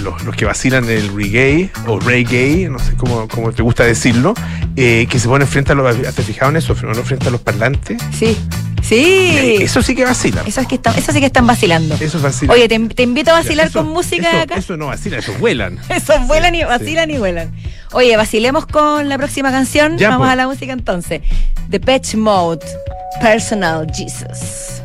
los, 0.02 0.36
que 0.36 0.44
vacilan 0.44 0.88
el 0.88 1.14
reggae 1.14 1.70
o 1.86 1.98
reggae, 1.98 2.68
no 2.68 2.78
sé 2.78 2.94
cómo, 2.96 3.28
te 3.54 3.62
gusta 3.62 3.84
decirlo, 3.84 4.34
eh, 4.76 5.06
que 5.08 5.18
se 5.18 5.28
ponen 5.28 5.48
frente 5.48 5.72
a 5.72 5.74
los, 5.74 6.14
¿te 6.14 6.22
fijado 6.22 6.50
en 6.50 6.56
eso? 6.58 6.74
¿No 6.82 6.94
frente 6.94 7.28
a 7.28 7.30
los 7.30 7.40
parlantes? 7.40 8.00
Sí. 8.12 8.36
Sí. 8.92 9.56
Eso 9.62 9.82
sí 9.82 9.94
que 9.94 10.04
vacilan. 10.04 10.46
Eso, 10.46 10.60
es 10.60 10.66
que 10.66 10.78
eso 10.96 11.12
sí 11.12 11.20
que 11.20 11.26
están 11.26 11.46
vacilando. 11.46 11.94
Eso 11.94 12.18
es 12.18 12.22
vacilan. 12.22 12.54
Oye, 12.54 12.68
te, 12.68 13.02
invito 13.02 13.30
a 13.30 13.34
vacilar 13.34 13.70
con 13.70 13.88
música 13.88 14.42
acá. 14.42 14.56
Eso 14.56 14.76
no 14.76 14.88
vacila, 14.88 15.18
eso 15.18 15.32
vuelan. 15.38 15.78
eso 15.88 16.18
vuelan 16.20 16.54
y 16.54 16.64
vacilan 16.64 17.10
y 17.10 17.18
vuelan. 17.18 17.52
Oye, 17.92 18.16
vacilemos 18.16 18.66
con 18.66 19.08
la 19.08 19.16
próxima 19.16 19.50
canción. 19.50 19.96
Vamos 19.98 20.28
a 20.28 20.36
la 20.36 20.46
música 20.46 20.72
entonces. 20.72 21.22
The 21.70 21.80
Patch 21.80 22.14
Mode, 22.16 22.64
Personal 23.20 23.86
Jesus. 23.94 24.82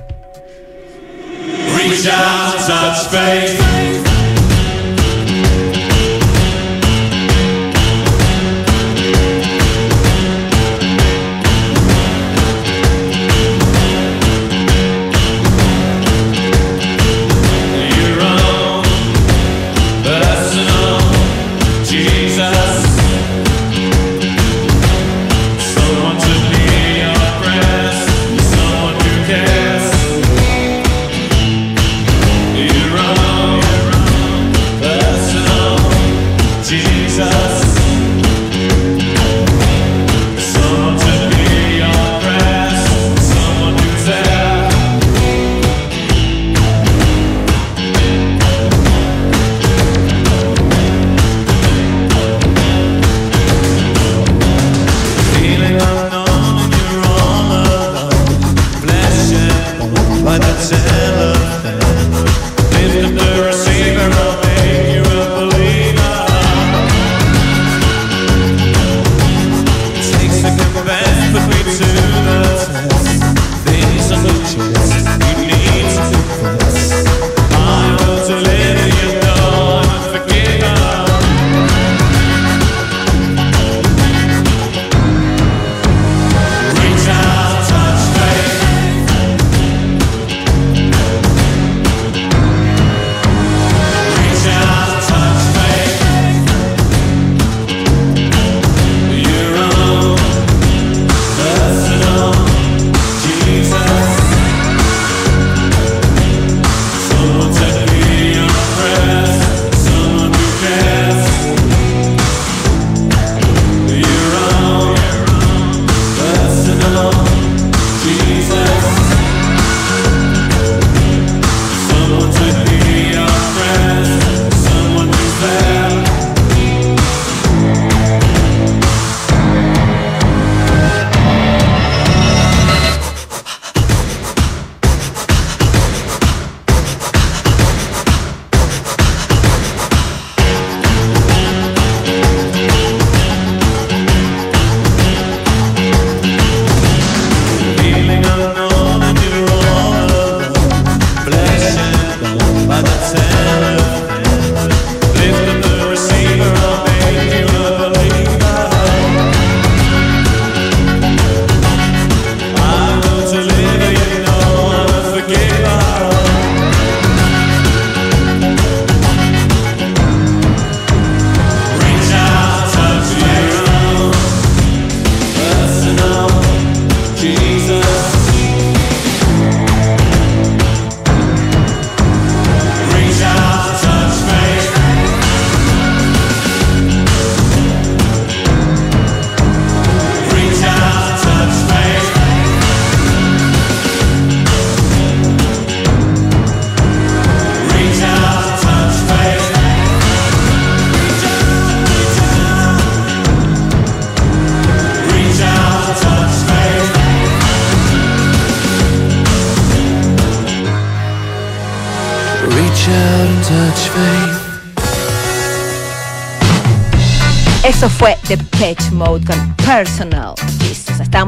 Reach 1.76 2.08
out, 2.08 2.56
touch 2.65 3.12
faith. 3.12 4.16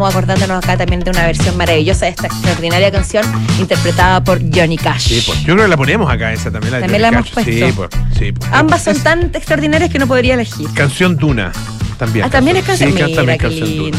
Acordándonos 0.10 0.63
acá 0.63 0.76
también 0.76 1.02
de 1.02 1.12
una 1.12 1.26
versión 1.26 1.56
maravillosa 1.56 2.06
de 2.06 2.12
esta 2.12 2.28
extraordinaria 2.28 2.91
canción 2.91 3.24
interpretada 3.60 4.24
por 4.24 4.39
Johnny 4.54 4.76
Cash. 4.76 5.08
Sí, 5.08 5.24
pues. 5.26 5.39
Yo 5.41 5.54
creo 5.54 5.65
que 5.65 5.67
la 5.67 5.78
ponemos 5.78 6.12
acá, 6.12 6.34
esa 6.34 6.50
también. 6.50 6.74
La 6.74 6.80
también 6.80 7.02
la 7.04 7.08
hemos 7.10 7.30
puesto. 7.30 7.52
Sí, 7.52 7.74
pues. 7.76 7.89
Sí, 8.17 8.32
pues. 8.32 8.50
Ambas 8.52 8.84
son 8.84 9.00
tan 9.02 9.26
extraordinarias 9.34 9.91
que 9.91 10.00
no 10.00 10.08
podría 10.08 10.34
elegir. 10.34 10.67
Canción 10.74 11.15
Duna. 11.15 11.52
También. 12.00 12.26
Ah, 12.26 12.30
también 12.30 12.58
es 12.58 12.65
canción. 12.65 12.91
Sí, 12.91 12.95
Mira, 13.19 13.38
qué 13.38 13.50
lindo 13.50 13.98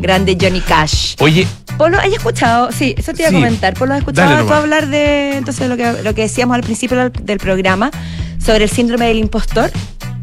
Grande 0.00 0.38
Johnny 0.40 0.60
Cash. 0.60 1.16
Oye. 1.18 1.46
Polo, 1.76 1.98
¿has 1.98 2.12
escuchado? 2.12 2.70
Sí, 2.70 2.94
eso 2.96 3.12
te 3.12 3.22
iba 3.22 3.30
a 3.30 3.32
comentar. 3.32 3.74
Polo, 3.74 3.94
¿has 3.94 4.00
escuchado 4.00 4.46
tú 4.46 4.52
hablar 4.52 4.86
de 4.86 5.38
entonces 5.38 5.68
lo 5.68 5.76
que, 5.76 6.02
lo 6.04 6.14
que 6.14 6.22
decíamos 6.22 6.54
al 6.54 6.62
principio 6.62 7.10
del 7.10 7.38
programa 7.38 7.90
sobre 8.38 8.64
el 8.64 8.70
síndrome 8.70 9.06
del 9.06 9.18
impostor? 9.18 9.72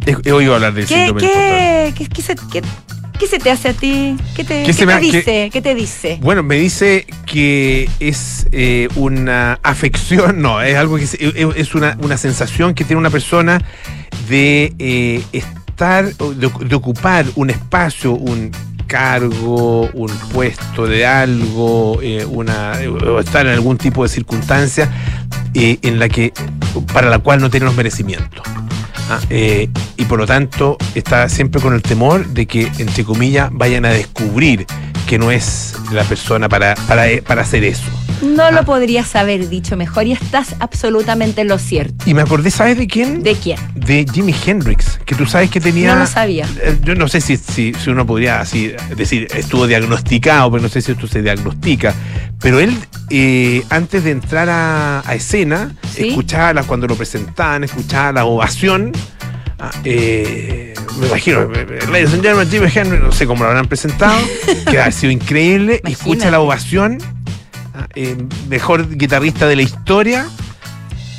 He, 0.06 0.32
oído 0.32 0.56
hablar 0.56 0.74
del 0.74 0.88
síndrome 0.88 1.22
del 1.22 1.32
impostor. 1.90 2.16
¿qué, 2.16 2.22
se, 2.22 2.36
qué, 2.52 2.62
se 3.26 3.40
te 3.40 3.50
hace 3.50 3.70
a 3.70 3.74
ti? 3.74 4.16
¿Qué 4.36 4.44
te, 4.44 4.64
¿Qué 4.64 4.74
te 4.74 5.00
dice? 5.00 5.50
¿Qué 5.52 5.62
te 5.62 5.74
dice? 5.74 6.20
Bueno, 6.22 6.44
me 6.44 6.58
dice 6.58 7.08
que 7.26 7.90
es 8.00 8.46
eh, 8.52 8.90
una 8.96 9.60
afección, 9.64 10.42
no, 10.42 10.62
es 10.62 10.76
algo 10.76 10.98
que 10.98 11.06
es, 11.06 11.18
es 11.20 11.74
una, 11.74 11.98
una, 12.02 12.18
sensación 12.18 12.76
que 12.76 12.84
tiene 12.84 13.00
una 13.00 13.10
persona 13.10 13.60
de 14.30 14.74
eh, 14.78 15.24
de, 16.36 16.76
ocupar 16.76 17.26
un 17.36 17.50
espacio, 17.50 18.14
un 18.14 18.52
cargo, 18.88 19.90
un 19.94 20.10
puesto 20.34 20.88
de 20.88 21.06
algo, 21.06 22.00
eh, 22.02 22.26
una, 22.26 22.74
estar 23.20 23.46
en 23.46 23.54
algún 23.54 23.78
tipo 23.78 24.04
de 24.04 24.10
circunstancia 24.10 24.90
eh, 25.54 25.78
en 25.82 26.00
la 26.00 26.10
que, 26.10 26.34
para 26.94 27.10
la 27.10 27.20
cual 27.20 27.42
no 27.42 27.50
tiene 27.50 27.66
los 27.66 27.76
merecimientos. 27.76 28.42
Ah, 29.10 29.20
eh, 29.30 29.70
y 29.96 30.06
por 30.06 30.20
lo 30.20 30.26
tanto 30.26 30.78
está 30.96 31.30
siempre 31.30 31.62
con 31.62 31.74
el 31.74 31.82
temor 31.82 32.28
de 32.28 32.46
que, 32.46 32.72
entre 32.78 33.04
comillas, 33.04 33.50
vayan 33.52 33.86
a 33.86 33.90
descubrir 33.90 34.66
que 35.08 35.18
no 35.18 35.32
es 35.32 35.76
la 35.92 36.04
persona 36.04 36.50
para, 36.50 36.76
para, 36.88 37.06
para 37.26 37.42
hacer 37.42 37.64
eso. 37.64 37.90
No 38.22 38.50
lo 38.52 38.60
ah. 38.60 38.64
podrías 38.64 39.16
haber 39.16 39.48
dicho 39.48 39.78
mejor 39.78 40.08
y 40.08 40.12
estás 40.12 40.56
absolutamente 40.60 41.42
en 41.42 41.48
lo 41.48 41.60
cierto. 41.60 42.10
Y 42.10 42.14
me 42.14 42.22
acordé, 42.22 42.50
¿sabes 42.52 42.78
de 42.78 42.88
quién? 42.88 43.22
¿De 43.22 43.36
quién? 43.36 43.60
De 43.76 44.06
Jimi 44.12 44.36
Hendrix, 44.46 45.00
que 45.06 45.16
tú 45.16 45.26
sabes 45.26 45.52
que 45.52 45.60
tenía... 45.60 45.94
No 45.94 46.02
lo 46.02 46.08
sabía. 46.08 46.48
Eh, 46.62 46.78
yo 46.84 46.96
no 46.96 47.08
sé 47.08 47.22
si, 47.22 47.38
si, 47.38 47.74
uno 47.88 48.06
podría 48.06 48.40
así 48.40 48.74
decir, 48.96 49.28
estuvo 49.36 49.68
diagnosticado, 49.68 50.52
pero 50.52 50.64
no 50.64 50.70
sé 50.70 50.82
si 50.82 50.92
esto 50.94 51.08
se 51.08 51.22
diagnostica. 51.22 51.94
Pero 52.40 52.60
él, 52.60 52.78
eh, 53.10 53.64
antes 53.70 54.04
de 54.04 54.12
entrar 54.12 54.50
a, 54.50 55.04
escena, 55.14 55.76
escuchaba 55.96 56.64
cuando 56.64 56.88
lo 56.88 56.96
presentaban, 56.96 57.64
escuchaba 57.64 58.12
la 58.12 58.26
ovación. 58.26 58.92
Ah, 59.60 59.72
eh, 59.84 60.74
me 61.00 61.08
imagino, 61.08 61.42
ladies 61.92 62.14
and 62.14 62.22
gentlemen, 62.22 62.50
Jimi 62.50 62.68
Hendrix, 62.74 63.04
no 63.04 63.12
sé 63.12 63.26
cómo 63.26 63.44
lo 63.44 63.50
habrán 63.50 63.68
presentado, 63.68 64.20
que 64.70 64.80
ha 64.80 64.92
sido 64.92 65.12
increíble, 65.12 65.82
escucha 65.86 66.30
la 66.30 66.40
ovación 66.40 67.00
eh, 67.96 68.16
mejor 68.50 68.96
guitarrista 68.96 69.48
de 69.48 69.56
la 69.56 69.62
historia. 69.62 70.28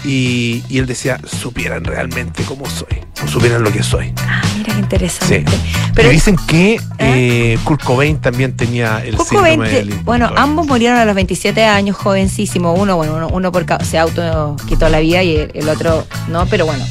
Y, 0.04 0.62
él 0.70 0.86
decía, 0.86 1.20
supieran 1.26 1.84
realmente 1.84 2.44
cómo 2.44 2.66
soy, 2.66 3.00
o 3.22 3.26
supieran 3.26 3.64
lo 3.64 3.72
que 3.72 3.82
soy. 3.82 4.12
Ah, 4.18 4.40
mira 4.56 4.72
qué 4.72 4.80
interesante. 4.80 5.44
Pero 5.92 6.10
dicen 6.10 6.36
que 6.46 6.74
¿Eh? 6.74 6.80
Eh, 6.98 7.58
Kurt 7.64 7.82
Cobain 7.82 8.20
también 8.20 8.56
tenía 8.56 9.04
el 9.04 9.16
Kurt 9.16 9.28
síndrome 9.28 9.82
Bueno, 10.04 10.30
ambos 10.36 10.68
murieron 10.68 10.98
a 10.98 11.04
los 11.04 11.16
27 11.16 11.64
años, 11.64 11.96
jovencísimo. 11.96 12.74
Uno, 12.74 12.96
bueno, 12.96 13.28
uno, 13.32 13.50
por 13.50 13.66
se 13.84 13.98
auto 13.98 14.56
quitó 14.68 14.88
la 14.88 15.00
vida 15.00 15.24
y 15.24 15.48
el 15.52 15.68
otro 15.68 16.06
no, 16.28 16.46
pero 16.46 16.64
bueno, 16.64 16.84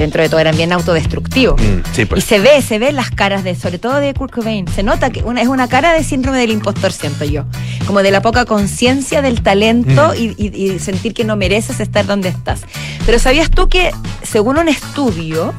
dentro 0.00 0.22
de 0.22 0.28
todo 0.28 0.40
eran 0.40 0.56
bien 0.56 0.72
autodestructivos. 0.72 1.60
Mm, 1.60 2.06
pues. 2.08 2.24
Y 2.24 2.26
se 2.26 2.40
ve, 2.40 2.62
se 2.62 2.78
ve 2.78 2.92
las 2.92 3.10
caras 3.10 3.44
de, 3.44 3.54
sobre 3.54 3.78
todo 3.78 3.96
de 3.96 4.12
Kurt 4.14 4.32
Cobain, 4.32 4.66
se 4.68 4.82
nota 4.82 5.10
que 5.10 5.22
una, 5.22 5.42
es 5.42 5.48
una 5.48 5.68
cara 5.68 5.92
de 5.92 6.02
síndrome 6.02 6.38
del 6.38 6.50
impostor, 6.50 6.92
siento 6.92 7.24
yo. 7.24 7.44
Como 7.86 8.02
de 8.02 8.10
la 8.10 8.22
poca 8.22 8.44
conciencia 8.44 9.22
del 9.22 9.42
talento 9.42 10.12
mm. 10.12 10.34
y, 10.38 10.78
sentir 10.78 11.14
que 11.14 11.24
no 11.24 11.36
mereces 11.36 11.80
estar 11.80 12.06
donde 12.06 12.28
estás. 12.28 12.62
Pero 13.06 13.18
¿sabías 13.18 13.50
tú 13.50 13.68
que, 13.68 13.90
según 14.22 14.58
un 14.58 14.68
estudio, 14.68 15.52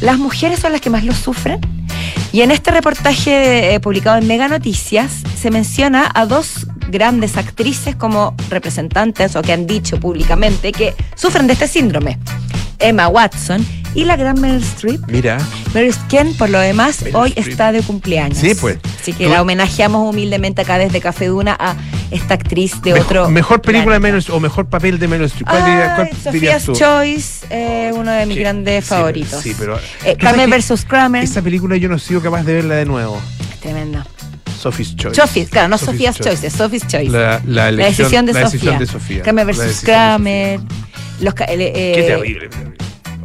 las 0.00 0.18
mujeres 0.18 0.60
son 0.60 0.72
las 0.72 0.80
que 0.80 0.90
más 0.90 1.04
lo 1.04 1.14
sufren? 1.14 1.60
Y 2.32 2.42
en 2.42 2.52
este 2.52 2.70
reportaje 2.70 3.74
eh, 3.74 3.80
publicado 3.80 4.18
en 4.18 4.26
Mega 4.26 4.46
Noticias 4.46 5.10
se 5.36 5.50
menciona 5.50 6.08
a 6.14 6.26
dos 6.26 6.66
grandes 6.88 7.36
actrices 7.36 7.96
como 7.96 8.34
representantes 8.48 9.34
o 9.36 9.42
que 9.42 9.52
han 9.52 9.66
dicho 9.66 9.98
públicamente 9.98 10.72
que 10.72 10.94
sufren 11.16 11.46
de 11.46 11.54
este 11.54 11.66
síndrome. 11.66 12.18
Emma 12.78 13.08
Watson 13.08 13.66
y 13.94 14.04
la 14.04 14.16
gran 14.16 14.40
Meryl 14.40 14.62
Streep. 14.62 15.00
Mira. 15.08 15.38
Meryl 15.74 15.90
Streep, 15.90 16.36
por 16.36 16.48
lo 16.48 16.58
demás, 16.60 17.04
hoy 17.12 17.32
está 17.36 17.72
de 17.72 17.82
cumpleaños. 17.82 18.38
Sí, 18.38 18.54
pues. 18.54 18.78
Así 19.00 19.12
que 19.12 19.28
la 19.28 19.42
homenajeamos 19.42 20.08
humildemente 20.08 20.62
acá 20.62 20.78
desde 20.78 21.00
Café 21.00 21.26
Duna 21.26 21.56
a 21.58 21.76
esta 22.10 22.34
actriz 22.34 22.80
de 22.82 22.94
otro. 22.94 23.28
Mejor 23.30 23.60
película 23.62 23.94
de 23.94 24.00
Meryl 24.00 24.18
Streep 24.18 24.36
o 24.36 24.40
mejor 24.40 24.66
papel 24.66 24.98
de 24.98 25.08
Meryl 25.08 25.26
Streep. 25.26 25.48
¿Cuál, 25.48 26.10
Sophia's 26.22 26.66
Choice, 26.72 27.46
eh, 27.50 27.90
uno 27.94 28.10
de 28.10 28.26
mis 28.26 28.38
grandes 28.38 28.84
favoritos. 28.84 29.42
Sí, 29.42 29.54
pero. 29.58 29.78
Eh, 30.04 30.16
Kramer 30.16 30.48
vs. 30.48 30.84
Kramer. 30.84 31.24
Esa 31.24 31.42
película 31.42 31.76
yo 31.76 31.88
no 31.88 31.96
he 31.96 32.00
sido 32.00 32.20
capaz 32.20 32.44
de 32.44 32.54
verla 32.54 32.76
de 32.76 32.86
nuevo. 32.86 33.20
Es 33.52 33.60
tremenda. 33.60 34.06
Sophie's 34.60 34.94
Choice. 34.94 35.18
Sophie's, 35.18 35.48
claro, 35.48 35.68
no 35.68 35.78
Sophia's 35.78 36.18
Choice, 36.18 36.46
es 36.46 36.52
Sophie's 36.52 36.86
Choice. 36.86 37.10
La, 37.10 37.40
la, 37.46 37.72
decisión 37.72 38.26
de 38.26 38.34
Sofía. 38.86 39.22
Kramer 39.22 39.46
vs. 39.46 39.80
Kramer. 39.82 40.60
Los, 41.20 41.34
eh, 41.48 41.92
Qué 41.94 42.02
terrible. 42.02 42.50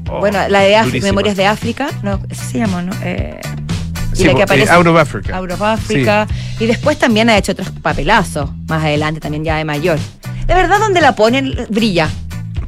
Oh, 0.10 0.20
bueno, 0.20 0.40
la 0.48 0.60
de 0.60 1.02
Memorias 1.02 1.36
de 1.36 1.46
África, 1.46 1.90
no, 2.04 2.22
se 2.32 2.60
llama, 2.60 2.82
¿no? 2.82 2.94
Eh, 3.04 3.40
y 4.18 4.24
la 4.24 4.36
que 4.36 4.44
aparece. 4.44 4.72
Out 4.72 4.88
of 4.88 4.98
Africa. 4.98 5.38
Out 5.38 5.52
of 5.52 5.62
Africa. 5.62 6.28
Y 6.60 6.66
después 6.66 6.98
también 6.98 7.30
ha 7.30 7.38
hecho 7.38 7.52
otros 7.52 7.70
papelazos, 7.82 8.50
más 8.68 8.84
adelante, 8.84 9.20
también 9.20 9.44
ya 9.44 9.58
de 9.58 9.66
mayor. 9.66 10.00
De 10.48 10.54
verdad, 10.54 10.80
donde 10.80 11.02
la 11.02 11.16
ponen, 11.16 11.54
brilla. 11.70 12.10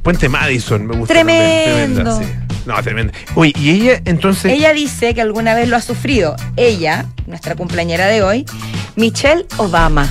Puente 0.02 0.30
Madison, 0.30 0.86
me 0.86 0.96
gusta. 0.96 1.14
Tremendo. 1.14 2.22
No, 2.66 2.84
tremendo. 2.84 3.14
Uy, 3.36 3.54
y 3.58 3.70
ella 3.70 4.02
entonces. 4.06 4.52
Ella 4.52 4.74
dice 4.74 5.14
que 5.14 5.22
alguna 5.22 5.54
vez 5.54 5.70
lo 5.70 5.78
ha 5.78 5.82
sufrido. 5.82 6.36
Ella, 6.58 7.06
nuestra 7.26 7.56
cumpleañera 7.56 8.08
de 8.08 8.24
hoy, 8.24 8.46
Michelle 8.96 9.46
Obama. 9.58 10.10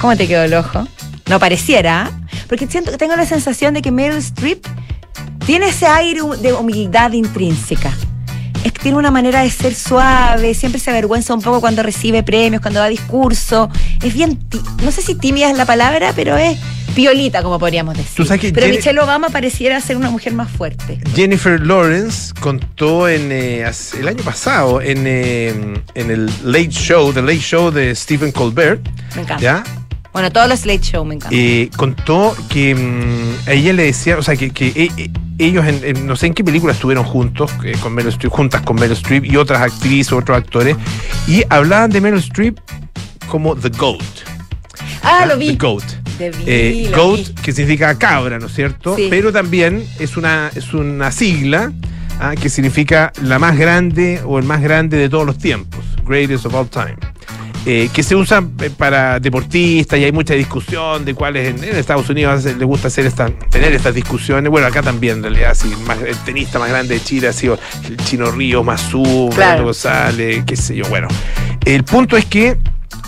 ¿Cómo 0.00 0.16
te 0.16 0.28
quedó 0.28 0.42
el 0.42 0.54
ojo? 0.54 0.86
No 1.30 1.38
pareciera, 1.38 2.10
porque 2.48 2.66
siento 2.66 2.90
que 2.90 2.98
tengo 2.98 3.16
la 3.16 3.24
sensación 3.24 3.72
de 3.72 3.80
que 3.80 3.90
Meryl 3.90 4.18
Streep 4.18 4.66
tiene 5.46 5.68
ese 5.68 5.86
aire 5.86 6.20
de 6.40 6.52
humildad 6.52 7.12
intrínseca. 7.12 7.92
Es 8.64 8.72
que 8.72 8.78
tiene 8.80 8.96
una 8.96 9.10
manera 9.10 9.42
de 9.42 9.50
ser 9.50 9.74
suave, 9.74 10.54
siempre 10.54 10.80
se 10.80 10.90
avergüenza 10.90 11.34
un 11.34 11.42
poco 11.42 11.60
cuando 11.60 11.82
recibe 11.82 12.22
premios, 12.22 12.62
cuando 12.62 12.80
da 12.80 12.88
discurso. 12.88 13.68
Es 14.02 14.14
bien, 14.14 14.38
no 14.82 14.90
sé 14.90 15.02
si 15.02 15.14
tímida 15.14 15.50
es 15.50 15.56
la 15.58 15.66
palabra, 15.66 16.12
pero 16.16 16.38
es 16.38 16.58
piolita, 16.94 17.42
como 17.42 17.58
podríamos 17.58 17.94
decir. 17.94 18.26
pero 18.54 18.68
Michelle 18.68 19.00
Obama 19.00 19.28
pareciera 19.28 19.78
ser 19.82 19.98
una 19.98 20.10
mujer 20.10 20.32
más 20.32 20.50
fuerte. 20.50 20.98
Jennifer 21.14 21.60
Lawrence 21.60 22.32
contó 22.40 23.06
en 23.06 23.30
eh, 23.30 23.70
el 23.98 24.08
año 24.08 24.24
pasado 24.24 24.80
en, 24.80 25.04
eh, 25.06 25.52
en 25.94 26.10
el 26.10 26.30
Late 26.42 26.70
Show, 26.70 27.12
The 27.12 27.20
Late 27.20 27.40
Show 27.40 27.70
de 27.70 27.94
Stephen 27.94 28.32
Colbert. 28.32 28.80
Me 29.14 29.22
encanta. 29.22 29.42
¿ya? 29.42 29.64
Bueno, 30.14 30.30
todos 30.30 30.48
los 30.48 30.64
late 30.64 30.80
show 30.80 31.04
me 31.04 31.16
encantan. 31.16 31.36
Eh, 31.36 31.70
contó 31.76 32.36
que 32.48 32.72
mm, 32.72 33.48
a 33.48 33.52
ella 33.52 33.72
le 33.72 33.82
decía, 33.82 34.16
o 34.16 34.22
sea, 34.22 34.36
que, 34.36 34.50
que 34.50 34.88
ellos, 35.38 35.66
en, 35.66 36.06
no 36.06 36.14
sé 36.14 36.28
en 36.28 36.34
qué 36.34 36.44
película 36.44 36.72
estuvieron 36.72 37.04
juntos, 37.04 37.50
eh, 37.64 37.74
con 37.80 37.92
Meryl 37.92 38.12
Streep, 38.12 38.32
juntas 38.32 38.62
con 38.62 38.76
Meryl 38.76 38.92
Streep 38.92 39.24
y 39.24 39.36
otras 39.36 39.60
actrices, 39.60 40.12
otros 40.12 40.38
actores, 40.38 40.76
y 41.26 41.42
hablaban 41.50 41.90
de 41.90 42.00
Meryl 42.00 42.20
Streep 42.20 42.58
como 43.26 43.56
The 43.56 43.70
Goat. 43.70 44.04
Ah, 45.02 45.26
lo 45.26 45.36
vi. 45.36 45.48
The 45.48 45.56
Goat. 45.56 45.84
Eh, 46.20 46.92
goat, 46.94 47.40
que 47.42 47.50
significa 47.50 47.98
cabra, 47.98 48.38
¿no 48.38 48.46
es 48.46 48.54
cierto? 48.54 48.94
Pero 49.10 49.32
también 49.32 49.84
es 49.98 50.16
una, 50.16 50.48
es 50.54 50.72
una 50.74 51.10
sigla 51.10 51.72
ah, 52.20 52.34
que 52.40 52.48
significa 52.48 53.12
la 53.20 53.40
más 53.40 53.58
grande 53.58 54.20
o 54.24 54.38
el 54.38 54.44
más 54.44 54.62
grande 54.62 54.96
de 54.96 55.08
todos 55.08 55.26
los 55.26 55.38
tiempos, 55.38 55.84
greatest 56.06 56.46
of 56.46 56.54
all 56.54 56.68
time. 56.68 56.94
Eh, 57.66 57.88
que 57.94 58.02
se 58.02 58.14
usan 58.14 58.52
eh, 58.60 58.68
para 58.68 59.18
deportistas 59.18 59.98
y 59.98 60.04
hay 60.04 60.12
mucha 60.12 60.34
discusión 60.34 61.02
de 61.02 61.14
cuáles 61.14 61.48
en, 61.48 61.64
Estados 61.64 62.10
Unidos 62.10 62.44
les 62.44 62.58
gusta 62.58 62.88
hacer 62.88 63.06
esta, 63.06 63.30
tener 63.30 63.72
estas 63.72 63.94
discusiones. 63.94 64.50
Bueno, 64.50 64.66
acá 64.66 64.82
también, 64.82 65.16
en 65.16 65.22
realidad, 65.22 65.56
el 66.06 66.16
tenista 66.18 66.58
más 66.58 66.68
grande 66.68 66.96
de 66.96 67.02
Chile 67.02 67.28
ha 67.28 67.32
sido 67.32 67.58
el 67.88 67.96
Chino 67.96 68.30
Río, 68.30 68.62
Mazú, 68.62 69.30
claro. 69.34 69.64
González, 69.64 70.44
qué 70.46 70.56
sé 70.56 70.76
yo. 70.76 70.84
Bueno, 70.90 71.08
el 71.64 71.84
punto 71.84 72.18
es 72.18 72.26
que 72.26 72.58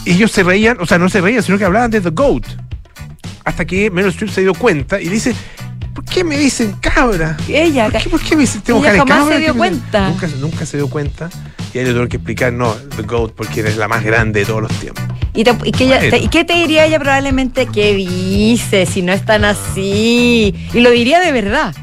ellos 0.07 0.31
se 0.31 0.43
reían, 0.43 0.79
o 0.81 0.87
sea, 0.87 0.97
no 0.97 1.11
se 1.11 1.21
reían, 1.21 1.43
sino 1.43 1.59
que 1.59 1.65
hablaban 1.65 1.91
de 1.91 2.01
The 2.01 2.11
GOAT. 2.11 2.47
Hasta 3.45 3.67
que 3.67 3.91
Meryl 3.91 4.11
Streep 4.11 4.31
se 4.31 4.41
dio 4.41 4.55
cuenta 4.55 4.99
y 5.03 5.11
dice, 5.11 5.35
¿por 5.95 6.05
qué 6.07 6.25
me 6.25 6.39
dicen 6.39 6.77
cabra? 6.81 7.37
Ella, 7.47 7.91
¿Por 8.11 8.23
qué, 8.23 8.35
me 8.35 8.43
dicen 8.43 8.63
tengo 8.63 8.81
ella 8.81 8.97
jamás 8.97 9.29
se 9.29 9.39
dio 9.39 9.55
cuenta. 9.55 10.09
Nunca, 10.09 10.29
nunca 10.41 10.65
se 10.65 10.79
dio 10.79 10.89
cuenta 10.89 11.29
y 11.83 11.85
le 11.85 11.93
tengo 11.93 12.09
que 12.09 12.17
explicar, 12.17 12.53
no, 12.53 12.75
The 12.97 13.03
GOAT, 13.03 13.33
porque 13.33 13.61
eres 13.61 13.77
la 13.77 13.89
más 13.89 14.05
grande 14.05 14.41
de 14.41 14.47
todos 14.47 14.63
los 14.63 14.73
tiempos. 14.73 15.05
¿Y, 15.37 15.45
qué 16.29 16.45
te 16.45 16.55
diría 16.55 16.87
ella 16.87 16.99
probablemente? 16.99 17.67
¿Qué 17.67 17.95
dice? 17.95 18.87
Si 18.87 19.03
no 19.03 19.13
es 19.13 19.25
tan 19.25 19.45
así. 19.45 20.55
Y 20.73 20.81
lo 20.81 20.91
diría 20.91 21.21
de 21.21 21.31
verdad. 21.31 21.75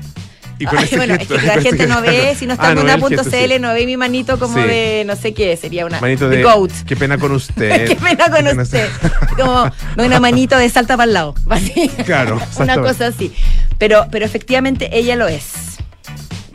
bueno, 0.96 1.14
es 1.14 1.28
que 1.28 1.38
la 1.38 1.62
gente 1.62 1.86
no 1.86 2.02
ve, 2.02 2.36
si 2.38 2.48
no 2.48 2.54
está 2.54 2.70
ah, 2.70 2.72
en 2.72 2.80
una.cl, 2.80 3.62
no 3.62 3.74
ve 3.74 3.86
mi 3.86 3.96
manito 3.96 4.40
como 4.40 4.58
de, 4.58 5.04
no 5.06 5.16
sé 5.16 5.34
qué, 5.34 5.56
sería 5.56 5.86
una 5.86 6.02
manito 6.02 6.30
de, 6.30 6.42
goat. 6.42 6.72
Qué 6.88 6.96
pena 6.96 7.20
con 7.20 7.32
usted. 7.34 7.88
qué 7.88 7.96
pena 7.96 8.30
con 8.32 8.60
usted. 8.60 8.90
como 9.38 9.72
una 9.98 10.20
manito 10.20 10.58
de 10.58 10.70
salta 10.70 10.98
para 10.98 11.06
el 11.06 11.14
lado. 11.14 11.36
Así. 11.50 11.90
Claro. 12.06 12.42
una 12.58 12.78
cosa 12.78 13.08
así. 13.08 13.32
Pero, 13.78 14.08
pero 14.10 14.26
efectivamente 14.26 14.90
ella 14.94 15.16
lo 15.16 15.28
es. 15.28 15.78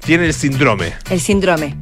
Tiene 0.05 0.27
el 0.27 0.35
síndrome. 0.35 0.95
El 1.11 1.21
síndrome. 1.21 1.77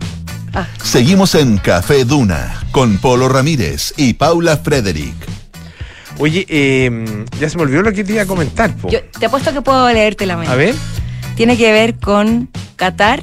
Ah. 0.58 0.66
Seguimos 0.82 1.34
en 1.34 1.58
Café 1.58 2.06
Duna 2.06 2.62
con 2.70 2.96
Polo 2.96 3.28
Ramírez 3.28 3.92
y 3.98 4.14
Paula 4.14 4.56
Frederick. 4.56 5.14
Oye, 6.16 6.46
em, 6.48 7.26
ya 7.38 7.50
se 7.50 7.58
me 7.58 7.64
olvidó 7.64 7.82
lo 7.82 7.92
que 7.92 8.04
te 8.04 8.14
iba 8.14 8.22
a 8.22 8.26
comentar. 8.26 8.74
Yo 8.88 9.00
te 9.18 9.26
apuesto 9.26 9.52
que 9.52 9.60
puedo 9.60 9.86
leerte 9.92 10.24
la 10.24 10.38
mente. 10.38 10.50
A 10.50 10.56
ver. 10.56 10.74
Tiene 11.34 11.58
que 11.58 11.70
ver 11.72 11.96
con 11.98 12.48
Qatar 12.76 13.22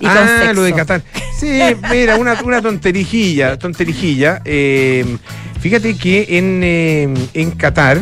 y 0.00 0.06
con 0.06 0.16
ah, 0.16 0.52
lo 0.52 0.62
de 0.62 0.72
Qatar. 0.74 1.02
Sí, 1.38 1.60
mira, 1.90 2.16
una, 2.16 2.40
una 2.42 2.60
tonterijilla, 2.60 3.58
tonterijilla. 3.58 4.42
Em, 4.44 5.18
fíjate 5.60 5.96
que 5.96 6.38
en, 6.38 6.62
em, 6.64 7.14
en 7.34 7.50
Qatar 7.52 7.98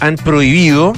han 0.00 0.16
prohibido, 0.16 0.92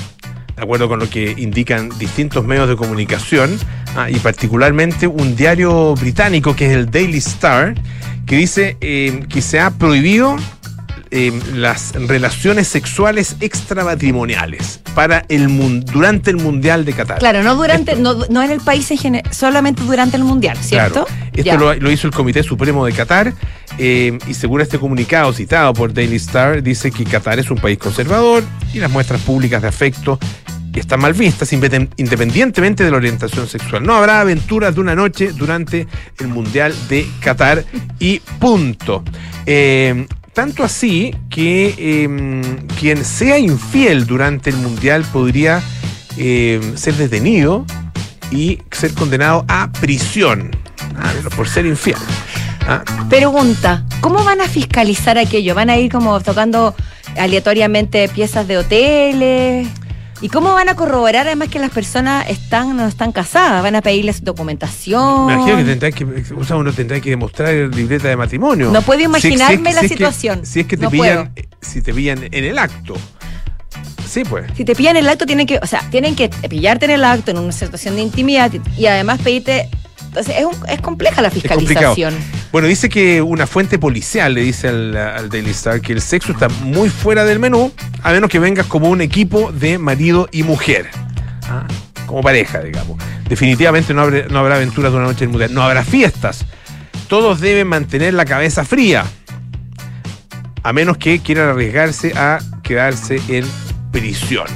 acuerdo 0.62 0.88
con 0.88 0.98
lo 0.98 1.08
que 1.08 1.34
indican 1.36 1.90
distintos 1.98 2.44
medios 2.44 2.68
de 2.68 2.76
comunicación, 2.76 3.58
ah, 3.96 4.10
y 4.10 4.16
particularmente 4.16 5.06
un 5.06 5.36
diario 5.36 5.94
británico 5.94 6.56
que 6.56 6.66
es 6.66 6.72
el 6.72 6.90
Daily 6.90 7.18
Star, 7.18 7.74
que 8.26 8.36
dice 8.36 8.76
que 8.78 9.42
se 9.42 9.60
ha 9.60 9.70
prohibido 9.70 10.36
Em, 11.14 11.42
las 11.56 11.92
relaciones 11.92 12.68
sexuales 12.68 13.36
extramatrimoniales 13.40 14.80
para 14.94 15.26
el 15.28 15.46
durante 15.84 16.30
el 16.30 16.38
Mundial 16.38 16.86
de 16.86 16.94
Qatar. 16.94 17.18
Claro, 17.18 17.42
no 17.42 17.54
durante, 17.54 17.96
no, 17.96 18.42
en 18.42 18.50
el 18.50 18.62
país 18.62 18.90
en 18.90 18.96
general, 18.96 19.30
solamente 19.30 19.82
durante 19.82 20.16
el 20.16 20.24
Mundial, 20.24 20.56
¿cierto? 20.56 21.06
Esto 21.34 21.58
lo, 21.58 21.90
hizo 21.90 22.06
el 22.06 22.14
Comité 22.14 22.42
Supremo 22.42 22.86
de 22.86 22.94
Qatar 22.94 23.34
em, 23.76 24.18
y 24.26 24.32
según 24.32 24.62
este 24.62 24.78
comunicado 24.78 25.34
citado 25.34 25.74
por 25.74 25.92
Daily 25.92 26.16
Star, 26.16 26.62
dice 26.62 26.90
que 26.90 27.04
Qatar 27.04 27.38
es 27.38 27.50
un 27.50 27.58
país 27.58 27.76
conservador 27.76 28.42
y 28.72 28.78
las 28.78 28.90
muestras 28.90 29.20
públicas 29.20 29.60
de 29.60 29.68
afecto 29.68 30.18
están 30.72 30.98
mal 31.00 31.12
vistas 31.12 31.52
independientemente 31.52 32.84
de 32.84 32.90
la 32.90 32.96
orientación 32.96 33.46
sexual. 33.46 33.82
No 33.82 33.96
habrá 33.96 34.22
aventuras 34.22 34.74
de 34.74 34.80
una 34.80 34.94
noche 34.94 35.32
durante 35.32 35.86
el 36.18 36.28
Mundial 36.28 36.74
de 36.88 37.06
Qatar 37.20 37.66
y 37.98 38.20
punto. 38.40 39.04
Eh, 39.44 40.06
tanto 40.32 40.64
así 40.64 41.14
que 41.30 41.74
em, 42.04 42.42
quien 42.78 43.04
sea 43.04 43.38
infiel 43.38 44.06
durante 44.06 44.50
el 44.50 44.56
Mundial 44.56 45.04
podría 45.12 45.62
em, 46.16 46.76
ser 46.76 46.94
detenido 46.94 47.64
y 48.30 48.58
ser 48.70 48.94
condenado 48.94 49.44
a 49.48 49.70
prisión 49.72 50.50
ah, 50.96 51.12
por 51.36 51.48
ser 51.48 51.66
infiel. 51.66 51.98
Ah. 52.66 52.82
Pregunta, 53.08 53.84
¿cómo 54.00 54.24
van 54.24 54.40
a 54.40 54.48
fiscalizar 54.48 55.18
aquello? 55.18 55.54
¿Van 55.54 55.68
a 55.68 55.76
ir 55.76 55.90
como 55.90 56.20
tocando 56.20 56.74
aleatoriamente 57.18 58.08
piezas 58.08 58.48
de 58.48 58.58
hoteles? 58.58 59.68
¿Y 60.22 60.28
cómo 60.28 60.54
van 60.54 60.68
a 60.68 60.76
corroborar 60.76 61.26
además 61.26 61.48
que 61.48 61.58
las 61.58 61.72
personas 61.72 62.30
están 62.30 62.76
no 62.76 62.86
están 62.86 63.10
casadas? 63.10 63.60
¿Van 63.60 63.74
a 63.74 63.82
pedirles 63.82 64.22
documentación? 64.22 65.26
Me 65.26 65.34
imagino 65.34 65.56
que, 65.56 65.64
tendrá 65.64 65.90
que 65.90 66.04
uno 66.04 66.72
tendrá 66.72 67.00
que 67.00 67.10
demostrar 67.10 67.52
libreta 67.74 68.06
de 68.06 68.16
matrimonio. 68.16 68.70
No 68.70 68.82
puedo 68.82 69.00
imaginarme 69.00 69.74
la 69.74 69.82
situación. 69.82 70.46
si 70.46 70.60
es 70.60 70.66
que 70.66 70.76
te 70.76 70.88
pillan, 70.88 71.34
si 71.60 71.82
te 71.82 71.92
pillan 71.92 72.22
en 72.30 72.44
el 72.44 72.56
acto. 72.56 72.94
Sí, 74.08 74.22
pues. 74.22 74.46
Si 74.56 74.64
te 74.64 74.76
pillan 74.76 74.96
en 74.96 75.04
el 75.04 75.08
acto, 75.08 75.26
tienen 75.26 75.46
que, 75.46 75.58
o 75.60 75.66
sea, 75.66 75.82
tienen 75.90 76.14
que 76.14 76.28
pillarte 76.28 76.84
en 76.84 76.92
el 76.92 77.02
acto, 77.02 77.32
en 77.32 77.38
una 77.38 77.50
situación 77.50 77.96
de 77.96 78.02
intimidad 78.02 78.52
y 78.78 78.86
además 78.86 79.20
pedirte 79.22 79.68
entonces 80.14 80.34
es, 80.68 80.80
compleja 80.82 81.22
la 81.22 81.30
fiscalización. 81.30 82.14
Bueno, 82.52 82.68
dice 82.68 82.90
que 82.90 83.22
una 83.22 83.46
fuente 83.46 83.78
policial 83.78 84.34
le 84.34 84.42
dice 84.42 84.68
al, 84.68 85.30
Daily 85.30 85.52
Star 85.52 85.80
que 85.80 85.94
el 85.94 86.02
sexo 86.02 86.32
está 86.32 86.50
muy 86.50 86.90
fuera 86.90 87.24
del 87.24 87.38
menú, 87.38 87.72
a 88.02 88.12
menos 88.12 88.28
que 88.28 88.38
vengas 88.38 88.66
como 88.66 88.90
un 88.90 89.00
equipo 89.00 89.50
de 89.52 89.78
marido 89.78 90.28
y 90.30 90.42
mujer. 90.42 90.90
Ah, 91.44 91.66
como 92.04 92.20
pareja, 92.20 92.60
digamos. 92.60 93.02
Definitivamente 93.26 93.94
no, 93.94 94.02
habrá, 94.02 94.26
no 94.28 94.40
habrá 94.40 94.56
aventuras 94.56 94.92
de 94.92 94.98
una 94.98 95.06
noche 95.06 95.24
en 95.24 95.30
mujer, 95.30 95.50
no 95.50 95.62
habrá 95.62 95.82
fiestas. 95.82 96.44
Todos 97.08 97.40
deben 97.40 97.66
mantener 97.66 98.12
la 98.12 98.26
cabeza 98.26 98.66
fría. 98.66 99.06
A 100.62 100.74
menos 100.74 100.98
que 100.98 101.20
quieran 101.20 101.48
arriesgarse 101.48 102.12
a 102.14 102.38
quedarse 102.62 103.18
en 103.28 103.46
prisión. 103.92 104.46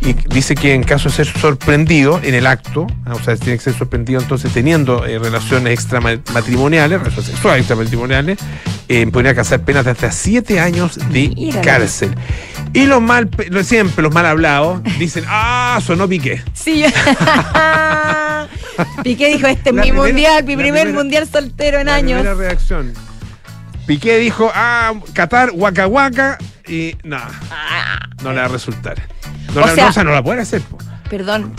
Y 0.00 0.14
dice 0.34 0.54
que 0.54 0.74
en 0.74 0.82
caso 0.82 1.08
de 1.08 1.14
ser 1.14 1.26
sorprendido 1.26 2.20
en 2.22 2.34
el 2.34 2.46
acto, 2.46 2.86
ah, 3.04 3.14
o 3.14 3.22
sea, 3.22 3.36
tiene 3.36 3.58
que 3.58 3.64
ser 3.64 3.74
sorprendido 3.74 4.20
entonces 4.20 4.52
teniendo 4.52 5.06
eh, 5.06 5.18
relaciones 5.18 5.72
extramatrimoniales, 5.72 6.98
relaciones 6.98 7.30
sexuales 7.30 7.60
extramatrimoniales, 7.60 8.38
eh, 8.88 9.06
podría 9.08 9.34
casar 9.34 9.60
penas 9.60 9.84
de 9.84 9.92
hasta 9.92 10.10
siete 10.10 10.58
años 10.58 10.98
de 11.10 11.54
cárcel. 11.62 12.14
Y 12.72 12.86
los 12.86 13.00
mal, 13.00 13.28
siempre 13.62 14.02
los 14.02 14.12
mal 14.12 14.26
hablados 14.26 14.82
dicen, 14.98 15.24
ah, 15.28 15.78
sonó 15.84 16.08
Piqué. 16.08 16.42
Sí. 16.54 16.84
Piqué 19.02 19.28
dijo, 19.28 19.46
este 19.46 19.70
es 19.70 19.74
mi 19.74 19.92
mundial, 19.92 20.44
mi 20.44 20.56
primer 20.56 20.92
mundial 20.92 21.28
soltero 21.30 21.78
en 21.78 21.88
años. 21.88 22.20
Primera 22.20 22.34
reacción. 22.34 22.92
Piqué 23.86 24.18
dijo, 24.18 24.50
ah, 24.54 24.94
Qatar, 25.12 25.50
Waka 25.54 25.86
Waka, 25.86 26.38
y 26.66 26.96
nada, 27.04 27.30
no 28.22 28.32
le 28.32 28.40
va 28.40 28.46
a 28.46 28.48
resultar. 28.48 29.00
No, 29.54 29.62
o 29.62 29.66
la, 29.66 29.92
sea, 29.92 30.04
no, 30.04 30.10
la 30.10 30.22
puede 30.22 30.40
hacer. 30.40 30.60
Perdón, 31.08 31.54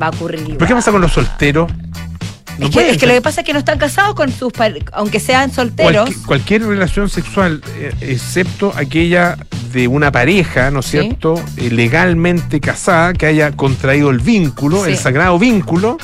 va 0.00 0.06
a 0.06 0.10
ocurrir. 0.10 0.56
¿Pero 0.56 0.66
qué 0.66 0.74
pasa 0.74 0.90
con 0.90 1.02
los 1.02 1.12
solteros? 1.12 1.70
es, 2.58 2.96
que, 2.96 3.06
lo 3.06 3.12
que 3.12 3.20
pasa 3.20 3.42
es 3.42 3.46
que 3.46 3.52
no 3.52 3.58
están 3.58 3.78
casados 3.78 4.14
con 4.14 4.32
sus 4.32 4.52
aunque 4.92 5.20
sean 5.20 5.52
solteros. 5.52 6.10
Cualquier, 6.26 6.62
relación 6.62 7.10
sexual, 7.10 7.62
eh, 7.76 7.92
excepto 8.00 8.72
aquella 8.74 9.36
de 9.72 9.88
una 9.88 10.10
pareja, 10.10 10.70
¿no 10.70 10.80
es 10.80 10.86
cierto?, 10.86 11.34
eh, 11.58 11.70
legalmente 11.70 12.60
casada, 12.60 13.12
que 13.12 13.26
haya 13.26 13.52
contraído 13.52 14.10
el 14.10 14.20
vínculo, 14.20 14.86
el 14.86 14.96
sagrado 14.96 15.38
vínculo, 15.38 15.98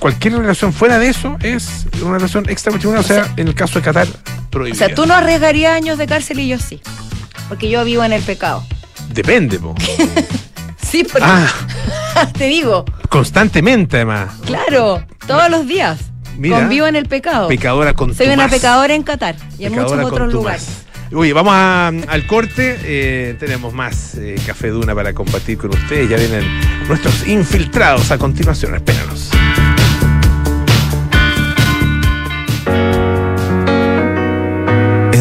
cualquier 0.00 0.34
relación 0.34 0.72
fuera 0.72 0.98
de 0.98 1.08
eso 1.08 1.36
es 1.42 1.86
una 2.02 2.14
relación 2.14 2.48
extramatrimonial, 2.48 3.04
o, 3.04 3.06
sea, 3.06 3.32
en 3.36 3.46
el 3.46 3.54
caso 3.54 3.78
de 3.78 3.84
Qatar, 3.84 4.08
prohibida. 4.50 4.84
O 4.84 4.88
sea, 4.88 4.94
tú 4.94 5.06
no 5.06 5.14
arriesgarías 5.14 5.74
años 5.74 5.98
de 5.98 6.06
cárcel 6.08 6.40
y 6.40 6.48
yo 6.48 6.58
sí, 6.58 6.80
porque 7.48 7.70
yo 7.70 7.84
vivo 7.84 8.02
en 8.02 8.12
el 8.12 8.22
pecado. 8.22 8.64
Depende, 9.12 9.58
po. 9.58 9.74
sí, 10.82 11.04
porque 11.04 11.28
ah. 11.28 11.46
te 12.38 12.44
digo. 12.44 12.84
Constantemente, 13.08 13.98
además. 13.98 14.32
Claro, 14.46 15.04
todos 15.26 15.48
los 15.50 15.68
días. 15.68 15.98
Convivo 16.36 16.86
en 16.86 16.96
el 16.96 17.06
pecado. 17.06 17.48
Pecadora 17.48 17.92
con 17.92 18.14
Soy 18.14 18.28
una 18.28 18.48
pecadora 18.48 18.94
en 18.94 19.02
Qatar 19.02 19.36
y 19.58 19.66
en 19.66 19.74
muchos 19.74 19.92
otros 19.92 20.32
lugares. 20.32 20.86
Oye, 21.12 21.32
vamos 21.32 21.52
al 21.52 22.26
corte. 22.26 22.78
Eh, 22.82 23.36
tenemos 23.38 23.74
más 23.74 24.14
eh, 24.14 24.36
Café 24.46 24.68
Duna 24.68 24.94
para 24.94 25.12
compartir 25.12 25.58
con 25.58 25.70
ustedes. 25.70 26.08
Ya 26.08 26.16
vienen 26.16 26.44
nuestros 26.86 27.26
infiltrados 27.26 28.10
a 28.10 28.18
continuación. 28.18 28.74
Espéranos. 28.76 29.30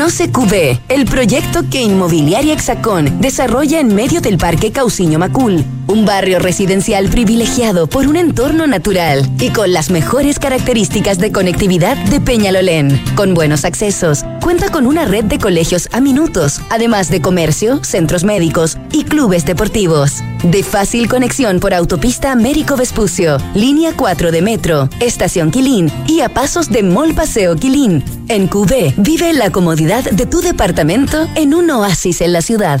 Conoce 0.00 0.32
QB, 0.32 0.80
el 0.88 1.04
proyecto 1.04 1.60
que 1.70 1.82
Inmobiliaria 1.82 2.54
Hexacón 2.54 3.20
desarrolla 3.20 3.80
en 3.80 3.94
medio 3.94 4.22
del 4.22 4.38
Parque 4.38 4.72
Cauciño 4.72 5.18
Macul, 5.18 5.62
un 5.88 6.06
barrio 6.06 6.38
residencial 6.38 7.10
privilegiado 7.10 7.86
por 7.86 8.06
un 8.06 8.16
entorno 8.16 8.66
natural 8.66 9.30
y 9.38 9.50
con 9.50 9.74
las 9.74 9.90
mejores 9.90 10.38
características 10.38 11.18
de 11.18 11.32
conectividad 11.32 11.98
de 11.98 12.18
Peñalolén. 12.18 12.98
Con 13.14 13.34
buenos 13.34 13.66
accesos, 13.66 14.24
cuenta 14.42 14.70
con 14.70 14.86
una 14.86 15.04
red 15.04 15.24
de 15.24 15.38
colegios 15.38 15.86
a 15.92 16.00
minutos, 16.00 16.62
además 16.70 17.10
de 17.10 17.20
comercio, 17.20 17.84
centros 17.84 18.24
médicos 18.24 18.78
y 18.92 19.04
clubes 19.04 19.44
deportivos. 19.44 20.22
De 20.42 20.62
fácil 20.62 21.10
conexión 21.10 21.60
por 21.60 21.74
autopista 21.74 22.32
Américo 22.32 22.74
Vespucio, 22.74 23.36
línea 23.54 23.92
4 23.94 24.32
de 24.32 24.40
metro, 24.40 24.88
estación 24.98 25.50
Quilín 25.50 25.92
y 26.06 26.20
a 26.20 26.30
pasos 26.30 26.70
de 26.70 26.84
Mall 26.84 27.12
Paseo 27.12 27.54
Quilín. 27.56 28.02
En 28.30 28.46
QB 28.46 28.94
vive 28.96 29.32
la 29.32 29.50
comodidad 29.50 30.08
de 30.08 30.24
tu 30.24 30.40
departamento 30.40 31.26
en 31.34 31.52
un 31.52 31.68
oasis 31.68 32.20
en 32.20 32.32
la 32.32 32.42
ciudad. 32.42 32.80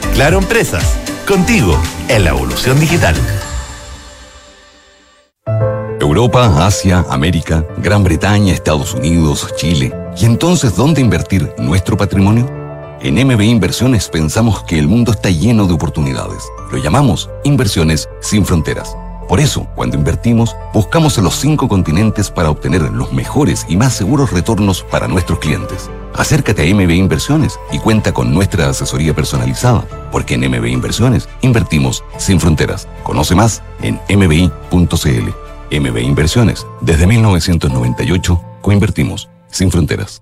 Claro 0.13 0.39
Empresas, 0.39 0.99
contigo 1.25 1.79
en 2.09 2.25
la 2.25 2.31
evolución 2.31 2.79
digital. 2.79 3.15
Europa, 5.99 6.65
Asia, 6.65 7.05
América, 7.09 7.65
Gran 7.77 8.03
Bretaña, 8.03 8.53
Estados 8.53 8.93
Unidos, 8.93 9.47
Chile. 9.55 9.93
¿Y 10.17 10.25
entonces 10.25 10.75
dónde 10.75 10.99
invertir 10.99 11.53
nuestro 11.57 11.95
patrimonio? 11.95 12.45
En 13.01 13.15
MB 13.25 13.41
Inversiones 13.41 14.09
pensamos 14.09 14.63
que 14.63 14.77
el 14.77 14.87
mundo 14.87 15.13
está 15.13 15.29
lleno 15.29 15.65
de 15.65 15.73
oportunidades. 15.73 16.43
Lo 16.71 16.77
llamamos 16.77 17.29
Inversiones 17.45 18.09
sin 18.19 18.45
Fronteras. 18.45 18.95
Por 19.29 19.39
eso, 19.39 19.65
cuando 19.75 19.95
invertimos, 19.95 20.55
buscamos 20.73 21.17
en 21.17 21.23
los 21.23 21.35
cinco 21.35 21.69
continentes 21.69 22.29
para 22.29 22.49
obtener 22.49 22.81
los 22.81 23.13
mejores 23.13 23.65
y 23.69 23.77
más 23.77 23.93
seguros 23.93 24.31
retornos 24.31 24.83
para 24.83 25.07
nuestros 25.07 25.39
clientes. 25.39 25.89
Acércate 26.15 26.61
a 26.63 26.75
MB 26.75 26.91
Inversiones 26.91 27.59
y 27.71 27.79
cuenta 27.79 28.13
con 28.13 28.33
nuestra 28.33 28.69
asesoría 28.69 29.13
personalizada, 29.13 29.85
porque 30.11 30.35
en 30.35 30.49
MB 30.49 30.65
Inversiones 30.67 31.27
invertimos 31.41 32.03
sin 32.17 32.39
fronteras. 32.39 32.87
Conoce 33.03 33.35
más 33.35 33.61
en 33.81 33.99
mbi.cl. 34.09 35.29
MB 35.71 35.97
Inversiones, 35.99 36.65
desde 36.81 37.07
1998, 37.07 38.41
coinvertimos 38.61 39.29
sin 39.49 39.71
fronteras. 39.71 40.21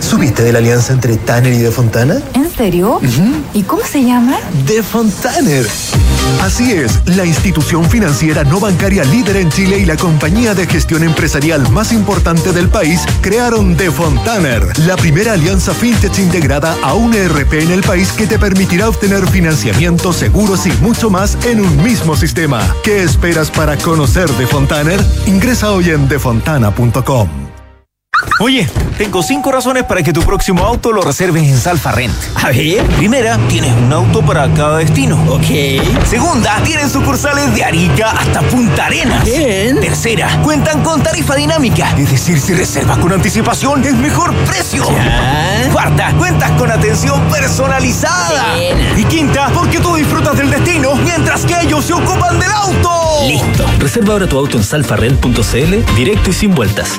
¿Supiste 0.00 0.42
de 0.42 0.52
la 0.52 0.58
alianza 0.58 0.92
entre 0.92 1.16
Tanner 1.16 1.52
y 1.52 1.58
De 1.58 1.70
Fontana? 1.70 2.20
¿En 2.34 2.50
serio? 2.50 3.00
¿Y 3.52 3.62
cómo 3.62 3.82
se 3.84 4.02
llama? 4.02 4.38
De 4.66 4.82
Fontaner. 4.82 5.66
Así 6.42 6.72
es, 6.72 7.06
la 7.06 7.24
institución 7.24 7.88
financiera 7.88 8.44
no 8.44 8.60
bancaria 8.60 9.04
líder 9.04 9.36
en 9.36 9.50
Chile 9.50 9.78
y 9.78 9.84
la 9.84 9.96
compañía 9.96 10.54
de 10.54 10.66
gestión 10.66 11.02
empresarial 11.02 11.68
más 11.70 11.92
importante 11.92 12.52
del 12.52 12.68
país 12.68 13.02
crearon 13.20 13.76
De 13.76 13.90
Fontaner, 13.90 14.78
la 14.80 14.96
primera 14.96 15.34
alianza 15.34 15.74
fintech 15.74 16.18
integrada 16.18 16.76
a 16.82 16.94
un 16.94 17.14
ERP 17.14 17.54
en 17.54 17.70
el 17.70 17.82
país 17.82 18.12
que 18.12 18.26
te 18.26 18.38
permitirá 18.38 18.88
obtener 18.88 19.26
financiamientos 19.28 20.16
seguros 20.16 20.66
y 20.66 20.72
mucho 20.82 21.10
más 21.10 21.36
en 21.44 21.60
un 21.60 21.82
mismo 21.82 22.16
sistema. 22.16 22.74
¿Qué 22.82 23.02
esperas 23.02 23.50
para 23.50 23.76
conocer 23.76 24.30
De 24.32 24.46
Fontaner? 24.46 25.00
Ingresa 25.26 25.72
hoy 25.72 25.90
en 25.90 26.08
defontana.com. 26.08 27.49
Oye, 28.40 28.68
tengo 28.96 29.22
cinco 29.22 29.52
razones 29.52 29.84
para 29.84 30.02
que 30.02 30.12
tu 30.12 30.22
próximo 30.22 30.64
auto 30.64 30.92
lo 30.92 31.02
reserves 31.02 31.42
en 31.42 31.58
Salfa 31.58 31.92
Rent. 31.92 32.14
A 32.36 32.48
ver. 32.48 32.84
Primera, 32.96 33.38
tienes 33.48 33.72
un 33.72 33.92
auto 33.92 34.22
para 34.22 34.52
cada 34.54 34.78
destino. 34.78 35.22
Ok. 35.28 36.06
Segunda, 36.08 36.56
tienen 36.64 36.88
sucursales 36.88 37.54
de 37.54 37.64
Arica 37.64 38.10
hasta 38.10 38.40
Punta 38.42 38.86
Arenas. 38.86 39.24
Bien. 39.24 39.80
Tercera, 39.80 40.40
cuentan 40.42 40.82
con 40.82 41.02
tarifa 41.02 41.34
dinámica. 41.34 41.90
Es 41.98 42.10
decir, 42.10 42.40
si 42.40 42.54
reservas 42.54 42.98
con 42.98 43.12
anticipación, 43.12 43.84
es 43.84 43.94
mejor 43.94 44.34
precio. 44.46 44.84
Ya. 44.90 45.68
Cuarta, 45.72 46.12
cuentas 46.18 46.50
con 46.52 46.70
atención 46.70 47.20
personalizada. 47.28 48.54
Bien. 48.54 48.98
Y 48.98 49.04
quinta, 49.04 49.50
porque 49.54 49.80
tú 49.80 49.94
disfrutas 49.96 50.36
del 50.36 50.50
destino 50.50 50.94
mientras 50.94 51.44
que 51.44 51.60
ellos 51.60 51.84
se 51.84 51.92
ocupan 51.92 52.38
del 52.38 52.50
auto. 52.50 53.26
Listo. 53.26 53.66
Reserva 53.78 54.14
ahora 54.14 54.26
tu 54.26 54.38
auto 54.38 54.56
en 54.56 54.64
salfarrent.cl, 54.64 55.94
directo 55.94 56.30
y 56.30 56.32
sin 56.32 56.54
vueltas. 56.54 56.98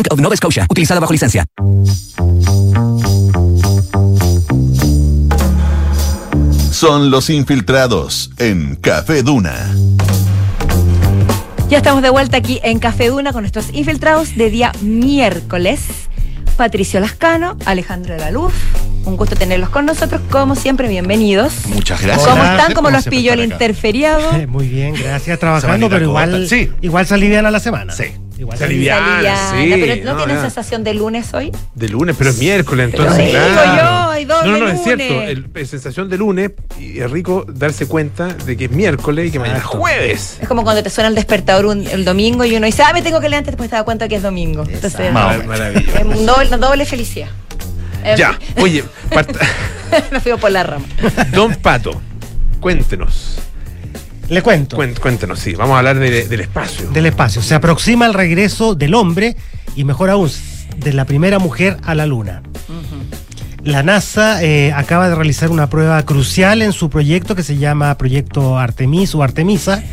of 0.09 0.19
Nova 0.19 0.35
Scotia, 0.35 0.65
utilizada 0.69 0.99
bajo 0.99 1.13
licencia. 1.13 1.45
Son 6.71 7.11
los 7.11 7.29
infiltrados 7.29 8.31
en 8.37 8.75
Café 8.75 9.21
Duna. 9.21 9.75
Ya 11.69 11.77
estamos 11.77 12.01
de 12.01 12.09
vuelta 12.09 12.37
aquí 12.37 12.59
en 12.63 12.79
Café 12.79 13.09
Duna 13.09 13.31
con 13.33 13.43
nuestros 13.43 13.73
infiltrados 13.73 14.35
de 14.35 14.49
día 14.49 14.71
miércoles. 14.81 15.81
Patricio 16.57 16.99
Lascano, 16.99 17.55
Alejandro 17.65 18.13
de 18.13 18.19
la 18.19 18.31
Luz. 18.31 18.53
Un 19.03 19.17
gusto 19.17 19.35
tenerlos 19.35 19.69
con 19.69 19.85
nosotros, 19.85 20.21
como 20.29 20.55
siempre, 20.55 20.87
bienvenidos. 20.87 21.53
Muchas 21.67 22.01
gracias. 22.01 22.27
¿Cómo 22.27 22.43
están? 22.43 22.73
¿Cómo 22.73 22.89
los 22.91 23.05
pilló 23.05 23.33
el 23.33 23.41
interferiado? 23.43 24.31
Muy 24.47 24.67
bien, 24.67 24.93
gracias. 24.93 25.39
Trabajando, 25.39 25.89
pero 25.89 26.05
igual, 26.05 26.47
Sí. 26.47 26.69
igual 26.81 27.07
se 27.07 27.15
alivian 27.15 27.45
a 27.47 27.51
la 27.51 27.59
semana. 27.59 27.93
Sí. 27.93 28.05
Igual 28.37 28.57
Se. 28.57 28.63
Aliviana, 28.65 29.17
Aliviana, 29.19 29.51
sí, 29.51 29.81
pero 30.03 30.15
¿no, 30.15 30.25
no, 30.25 30.41
sensación 30.41 30.83
de 30.83 30.95
lunes 30.95 31.31
hoy? 31.33 31.51
De 31.75 31.89
lunes, 31.89 32.15
pero 32.17 32.31
es 32.31 32.39
miércoles, 32.39 32.89
Pero 32.91 33.03
entonces. 33.03 33.27
digo 33.27 33.39
claro. 33.53 34.19
yo, 34.19 34.43
No, 34.45 34.51
no, 34.51 34.57
no, 34.57 34.67
es 34.69 34.83
cierto. 34.83 35.03
El, 35.21 35.67
sensación 35.67 36.09
de 36.09 36.17
lunes 36.17 36.51
y 36.79 36.99
es 36.99 37.11
rico 37.11 37.45
darse 37.47 37.87
cuenta 37.87 38.27
de 38.33 38.57
que 38.57 38.65
es 38.65 38.71
miércoles 38.71 39.27
y 39.27 39.31
que 39.31 39.37
mañana 39.37 39.59
es 39.59 39.63
jueves. 39.65 40.37
Es 40.41 40.47
como 40.47 40.63
cuando 40.63 40.81
te 40.81 40.89
suena 40.89 41.07
el 41.09 41.15
despertador 41.15 41.67
un- 41.67 41.85
el 41.85 42.03
domingo 42.03 42.43
y 42.43 42.55
uno 42.55 42.65
dice, 42.65 42.81
ah, 42.83 42.93
me 42.93 43.03
tengo 43.03 43.19
que 43.19 43.29
levantar, 43.29 43.51
después 43.53 43.69
te 43.69 43.75
das 43.75 43.83
cuenta 43.85 44.07
que 44.07 44.15
es 44.15 44.23
domingo. 44.23 44.63
Entonces, 44.67 45.11
Mar- 45.13 45.45
Maravilloso. 45.45 45.97
es 45.99 46.05
un 46.05 46.25
doble, 46.25 46.47
una 46.47 46.57
doble 46.57 46.85
felicidad. 46.85 47.29
En 48.03 48.17
Ya, 48.17 48.33
fin, 48.33 48.41
oye, 48.63 48.83
part- 49.11 49.37
me 50.11 50.19
fui 50.19 50.31
por 50.39 50.51
la 50.51 50.63
rama. 50.63 50.85
Don 51.33 51.53
Pato, 51.55 51.99
cuéntenos. 52.59 53.37
Le 54.29 54.41
cuento. 54.41 54.77
Cuen- 54.77 54.97
Cuéntenos, 54.97 55.39
sí. 55.39 55.55
Vamos 55.55 55.75
a 55.75 55.79
hablar 55.79 55.99
de- 55.99 56.27
del 56.27 56.39
espacio. 56.41 56.89
Del 56.91 57.05
espacio. 57.07 57.41
Se 57.41 57.53
aproxima 57.55 58.05
el 58.05 58.13
regreso 58.13 58.75
del 58.75 58.93
hombre 58.95 59.35
y 59.75 59.83
mejor 59.83 60.09
aún, 60.09 60.31
de 60.77 60.93
la 60.93 61.03
primera 61.05 61.37
mujer 61.39 61.77
a 61.83 61.95
la 61.95 62.05
luna. 62.05 62.41
La 63.63 63.83
NASA 63.83 64.41
eh, 64.43 64.71
acaba 64.73 65.07
de 65.09 65.13
realizar 65.15 65.51
una 65.51 65.69
prueba 65.69 66.01
crucial 66.03 66.61
en 66.63 66.71
su 66.73 66.89
proyecto 66.89 67.35
que 67.35 67.43
se 67.43 67.57
llama 67.57 67.95
Proyecto 67.97 68.57
Artemis 68.57 69.13
o 69.13 69.21
Artemisa. 69.21 69.83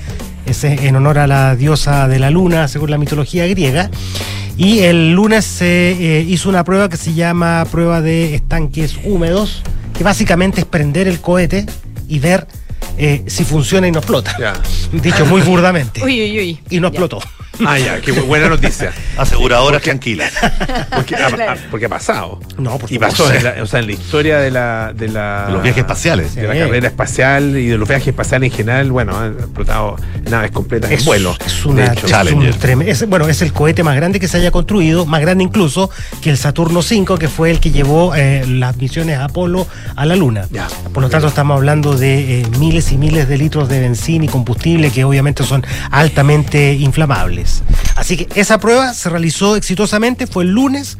Es 0.47 0.65
eh, 0.65 0.79
en 0.87 0.97
honor 0.97 1.19
a 1.19 1.27
la 1.27 1.55
diosa 1.57 2.09
de 2.09 2.19
la 2.19 2.31
luna, 2.31 2.69
según 2.69 2.91
la 2.91 2.97
mitología 2.97 3.47
griega. 3.47 3.91
Y 4.59 4.81
el 4.81 5.13
lunes 5.13 5.45
se 5.45 5.93
eh, 6.19 6.21
hizo 6.29 6.49
una 6.49 6.65
prueba 6.65 6.89
que 6.89 6.97
se 6.97 7.15
llama 7.15 7.65
prueba 7.71 8.01
de 8.03 8.35
estanques 8.35 8.97
húmedos, 9.05 9.63
que 9.97 10.03
básicamente 10.03 10.61
es 10.61 10.67
prender 10.67 11.07
el 11.07 11.21
cohete 11.21 11.65
y 12.09 12.19
ver 12.19 12.47
eh, 12.99 13.23
si 13.29 13.45
funciona 13.45 13.87
y 13.87 13.93
no 13.93 14.01
explota. 14.01 14.35
Ya. 14.39 14.55
Dicho 15.01 15.25
muy 15.27 15.43
burdamente. 15.43 16.03
Uy, 16.05 16.21
uy, 16.21 16.39
uy. 16.41 16.61
Y 16.71 16.81
no 16.81 16.89
Ya. 16.89 16.99
explotó. 16.99 17.21
Ah, 17.67 17.79
ya, 17.79 18.01
qué 18.01 18.13
bu- 18.13 18.25
buena 18.27 18.49
noticia. 18.49 18.93
Aseguradoras 19.17 19.83
tranquilas. 19.83 20.33
Porque 20.95 21.17
porque 21.71 21.87
ha 21.87 21.89
pasado. 21.89 22.41
No, 22.59 22.79
por 22.79 22.91
Y 22.93 22.99
pasó, 22.99 23.33
en 23.33 23.45
la, 23.45 23.55
o 23.63 23.67
sea, 23.67 23.81
en 23.81 23.87
la 23.87 23.93
historia 23.93 24.39
de 24.39 24.51
la... 24.51 24.93
De, 24.95 25.09
la, 25.09 25.47
De 25.47 25.53
los 25.53 25.63
viajes 25.63 25.81
espaciales. 25.83 26.35
De 26.35 26.43
la 26.47 26.55
carrera 26.55 26.89
espacial 26.89 27.57
y 27.57 27.67
de 27.67 27.79
los 27.79 27.89
viajes 27.89 28.09
espaciales 28.09 28.51
en 28.53 28.57
general, 28.57 28.91
bueno, 28.91 29.17
han 29.17 29.33
explotado 29.39 29.97
naves 30.31 30.51
completas 30.51 30.91
en 30.91 31.05
vuelo. 31.05 31.37
Es 31.45 31.65
una, 31.65 31.93
hecho. 31.93 32.07
es 32.07 32.33
un 32.33 32.45
trem- 32.55 32.83
es- 32.87 33.09
bueno, 33.09 33.29
es 33.29 33.43
el 33.43 33.53
cohete 33.53 33.83
más 33.83 33.97
grande 33.97 34.19
que 34.21 34.29
se 34.29 34.37
haya 34.39 34.51
construido, 34.51 35.07
más 35.07 35.21
grande 35.21 35.45
incluso 35.45 35.91
que 36.23 36.31
el 36.31 36.37
Saturno 36.39 36.83
5, 36.83 37.19
que 37.19 37.29
fue 37.29 37.51
el 37.51 37.61
que 37.61 37.71
llevó 37.71 38.15
eh, 38.15 38.45
las 38.47 38.77
misiones 38.77 39.19
Apolo 39.19 39.67
a 39.97 40.05
la 40.07 40.17
Luna. 40.17 40.47
Ya. 40.51 40.69
Por 40.93 41.03
lo 41.03 41.09
tanto, 41.11 41.29
estamos 41.29 41.57
hablando 41.57 41.97
de 41.97 42.41
eh, 42.41 42.47
miles 42.59 42.93
y 42.93 42.99
miles 42.99 43.29
de 43.29 43.39
litros 43.39 43.69
de 43.69 43.81
benzina 43.81 44.25
y 44.25 44.29
combustible 44.29 44.91
que 44.91 45.05
obviamente 45.05 45.45
son 45.45 45.65
altamente 45.91 46.75
inflamables. 46.75 47.48
Así 47.97 48.17
que 48.17 48.41
esa 48.41 48.59
prueba 48.59 48.95
se 48.95 49.09
realizó 49.11 49.57
exitosamente, 49.57 50.27
fue 50.27 50.45
el 50.45 50.51
lunes. 50.51 50.99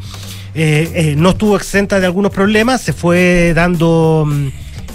Eh, 0.55 0.91
eh, 0.95 1.15
no 1.17 1.31
estuvo 1.31 1.57
exenta 1.57 2.01
de 2.01 2.07
algunos 2.07 2.33
problemas, 2.33 2.81
se 2.81 2.93
fue 2.93 3.53
dando, 3.55 4.25
mm, 4.27 4.49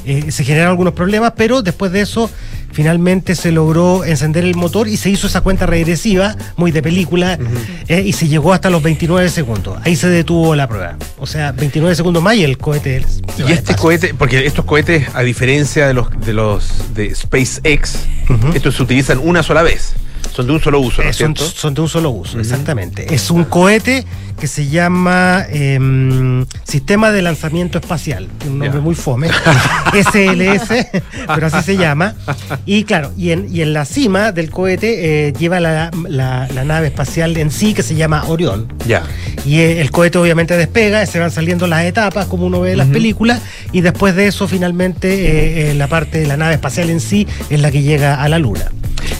eh, 0.06 0.32
se 0.32 0.44
generaron 0.44 0.72
algunos 0.72 0.94
problemas, 0.94 1.34
pero 1.38 1.62
después 1.62 1.92
de 1.92 2.02
eso 2.02 2.30
finalmente 2.74 3.36
se 3.36 3.52
logró 3.52 4.04
encender 4.04 4.44
el 4.44 4.56
motor 4.56 4.88
y 4.88 4.98
se 4.98 5.10
hizo 5.10 5.28
esa 5.28 5.42
cuenta 5.42 5.66
regresiva, 5.66 6.36
muy 6.58 6.72
de 6.72 6.82
película, 6.82 7.38
eh, 7.88 8.04
y 8.06 8.14
se 8.14 8.28
llegó 8.28 8.52
hasta 8.52 8.70
los 8.70 8.84
29 8.84 9.30
segundos. 9.30 9.78
Ahí 9.84 9.96
se 9.96 10.10
detuvo 10.10 10.56
la 10.56 10.68
prueba. 10.68 10.98
O 11.20 11.28
sea, 11.28 11.52
29 11.52 11.96
segundos 11.96 12.22
más 12.22 12.36
y 12.36 12.44
el 12.44 12.58
cohete... 12.58 13.06
Y 13.38 13.44
este 13.44 13.54
espacio. 13.54 13.76
cohete, 13.78 14.14
porque 14.14 14.46
estos 14.46 14.66
cohetes, 14.66 15.08
a 15.14 15.22
diferencia 15.22 15.88
de 15.88 15.94
los 15.94 16.08
de 16.26 16.34
los 16.34 16.94
de 16.94 17.16
SpaceX, 17.16 18.00
estos 18.54 18.76
se 18.76 18.84
utilizan 18.84 19.20
una 19.20 19.44
sola 19.44 19.62
vez. 19.62 19.94
Son 20.32 20.48
de 20.48 20.54
un 20.54 20.62
solo 20.62 20.80
uso, 20.80 21.04
¿no 21.04 21.10
es 21.10 21.16
son, 21.16 21.74
de 21.74 21.82
un 21.82 21.90
solo 21.90 22.10
uso, 22.10 22.40
exactamente. 22.40 23.14
Es 23.14 23.30
un 23.30 23.44
cohete 23.44 24.04
que 24.40 24.48
se 24.48 24.68
llama 24.68 25.46
em, 25.50 26.46
Sistema 26.64 27.12
de 27.12 27.22
Lanzamiento 27.22 27.78
Espacial. 27.78 28.28
Tiene 28.40 28.54
un 28.54 28.60
nombre 28.60 28.82
muy 28.82 28.96
fome. 28.96 29.28
SLS, 29.94 30.88
pero 31.28 31.48
así 31.48 31.62
se 31.64 31.78
llama. 31.78 32.16
Y 32.66 32.84
claro, 32.84 33.12
y 33.18 33.32
en, 33.32 33.48
y 33.54 33.62
en 33.62 33.74
la 33.74 33.86
cima 33.86 34.32
del 34.32 34.50
cohete 34.50 35.28
eh, 35.28 35.34
lleva 35.34 35.60
la, 35.60 35.92
la- 36.08 36.48
la 36.54 36.64
nave 36.64 36.88
espacial 36.88 37.38
en 37.38 37.52
sí 37.52 37.74
que 37.74 37.84
se 37.84 37.96
llama 37.96 38.24
Orión. 38.28 38.74
Ya. 38.88 39.04
Y 39.46 39.60
eh, 39.60 39.82
el 39.82 39.92
cohete 39.92 40.18
obviamente 40.18 40.58
despega, 40.58 41.06
se 41.06 41.20
van 41.20 41.32
saliendo 41.32 41.68
las 41.68 41.84
etapas 41.86 42.26
como 42.26 42.46
uno 42.48 42.60
ve 42.62 42.72
en 42.72 42.80
las 42.80 42.88
películas 42.88 43.40
y 43.72 43.82
después 43.82 44.16
de 44.16 44.28
eso 44.28 44.48
finalmente 44.48 45.70
eh, 45.70 45.74
la 45.76 45.88
parte 45.88 46.20
de 46.20 46.28
la 46.28 46.38
nave 46.38 46.56
espacial 46.56 46.90
en 46.90 47.00
sí 47.00 47.28
es 47.50 47.60
la 47.60 47.70
que 47.72 47.82
llega 47.84 48.22
a 48.22 48.28
la 48.30 48.40
Luna. 48.40 48.72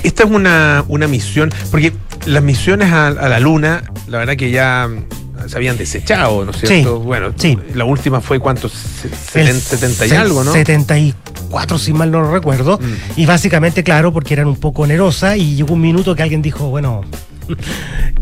Esta 0.04 0.24
es 0.24 0.30
una, 0.30 0.84
una 0.88 1.08
misión, 1.08 1.52
porque 1.72 1.94
las 2.26 2.44
misiones 2.44 2.92
a, 2.92 3.08
a 3.08 3.30
la 3.30 3.40
Luna, 3.40 3.84
la 4.08 4.20
verdad 4.20 4.36
que 4.36 4.52
ya 4.52 4.88
mm, 4.90 5.50
se 5.50 5.56
habían 5.58 5.78
desechado, 5.78 6.44
¿no 6.46 6.52
es 6.52 6.58
cierto? 6.60 6.98
Sí, 7.00 7.04
bueno, 7.06 7.34
sí. 7.36 7.58
la 7.74 7.86
última 7.86 8.22
fue 8.22 8.40
cuánto, 8.40 8.70
Se- 8.70 9.42
El 9.42 9.48
seten- 9.48 9.60
70 9.60 10.06
y 10.08 10.12
algo, 10.12 10.44
¿no? 10.44 10.52
74, 10.54 11.78
si 11.80 11.94
mal 11.94 12.12
no 12.12 12.22
lo 12.22 12.32
recuerdo. 12.32 12.78
Mm. 12.82 13.20
Y 13.22 13.26
básicamente, 13.26 13.84
claro, 13.84 14.12
porque 14.14 14.34
eran 14.34 14.48
un 14.48 14.58
poco 14.58 14.84
onerosas 14.84 15.38
y 15.38 15.56
llegó 15.56 15.74
un 15.74 15.82
minuto 15.82 16.16
que 16.16 16.24
alguien 16.24 16.42
dijo, 16.42 16.70
bueno, 16.70 17.02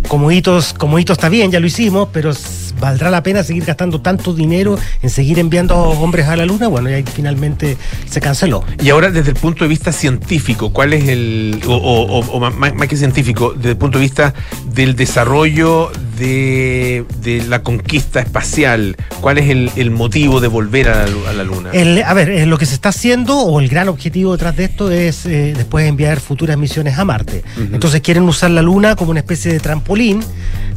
como 0.08 0.32
hitos, 0.32 0.76
está 1.10 1.30
bien, 1.30 1.52
ya 1.52 1.60
lo 1.60 1.68
hicimos, 1.68 2.10
pero 2.12 2.32
¿valdrá 2.80 3.10
la 3.10 3.24
pena 3.24 3.44
seguir 3.44 3.64
gastando 3.66 4.02
tanto 4.02 4.34
dinero 4.34 4.78
en 5.02 5.10
seguir 5.10 5.40
enviando 5.40 5.76
hombres 5.76 6.28
a 6.28 6.36
la 6.36 6.46
luna? 6.46 6.68
Bueno, 6.68 6.90
y 6.90 6.94
ahí 6.94 7.04
finalmente 7.04 7.78
se 8.10 8.20
canceló. 8.20 8.64
Y 8.82 8.90
ahora, 8.90 9.12
desde 9.12 9.32
el 9.32 9.38
punto 9.38 9.64
de 9.64 9.70
vista 9.70 9.92
científico, 9.92 10.74
¿cuál 10.74 10.94
es 10.94 11.08
el, 11.08 11.62
o, 11.68 12.40
más 12.40 12.88
que 12.88 12.98
científico, 12.98 13.54
desde 13.56 13.72
el 13.72 13.78
punto 13.78 14.00
de 14.00 14.04
vista 14.04 14.34
del 14.74 14.96
desarrollo 14.96 15.92
de, 16.22 17.04
de 17.22 17.44
la 17.48 17.64
conquista 17.64 18.20
espacial, 18.20 18.96
cuál 19.22 19.40
es 19.40 19.50
el, 19.50 19.72
el 19.76 19.90
motivo 19.92 20.40
de 20.40 20.48
volver 20.48 20.88
a 20.90 21.08
la, 21.08 21.30
a 21.30 21.34
la 21.34 21.44
Luna? 21.44 21.72
El- 21.74 22.04
a 22.04 22.14
ver, 22.14 22.30
eh, 22.30 22.46
lo 22.46 22.58
que 22.60 22.66
se 22.68 22.76
está 22.76 22.90
haciendo, 22.90 23.38
o 23.40 23.60
el 23.60 23.68
gran 23.68 23.90
objetivo 23.90 24.32
detrás 24.34 24.56
de 24.56 24.66
esto, 24.66 24.92
es 24.92 25.26
eh, 25.26 25.54
después 25.56 25.88
enviar 25.88 26.20
futuras 26.20 26.58
misiones 26.58 26.98
a 27.00 27.06
Marte. 27.06 27.44
Entonces 27.58 28.02
quieren 28.02 28.24
usar 28.24 28.52
la 28.52 28.62
Luna 28.62 28.96
como 28.96 29.12
una 29.12 29.20
especie 29.22 29.52
de 29.52 29.60
trampolín, 29.60 30.22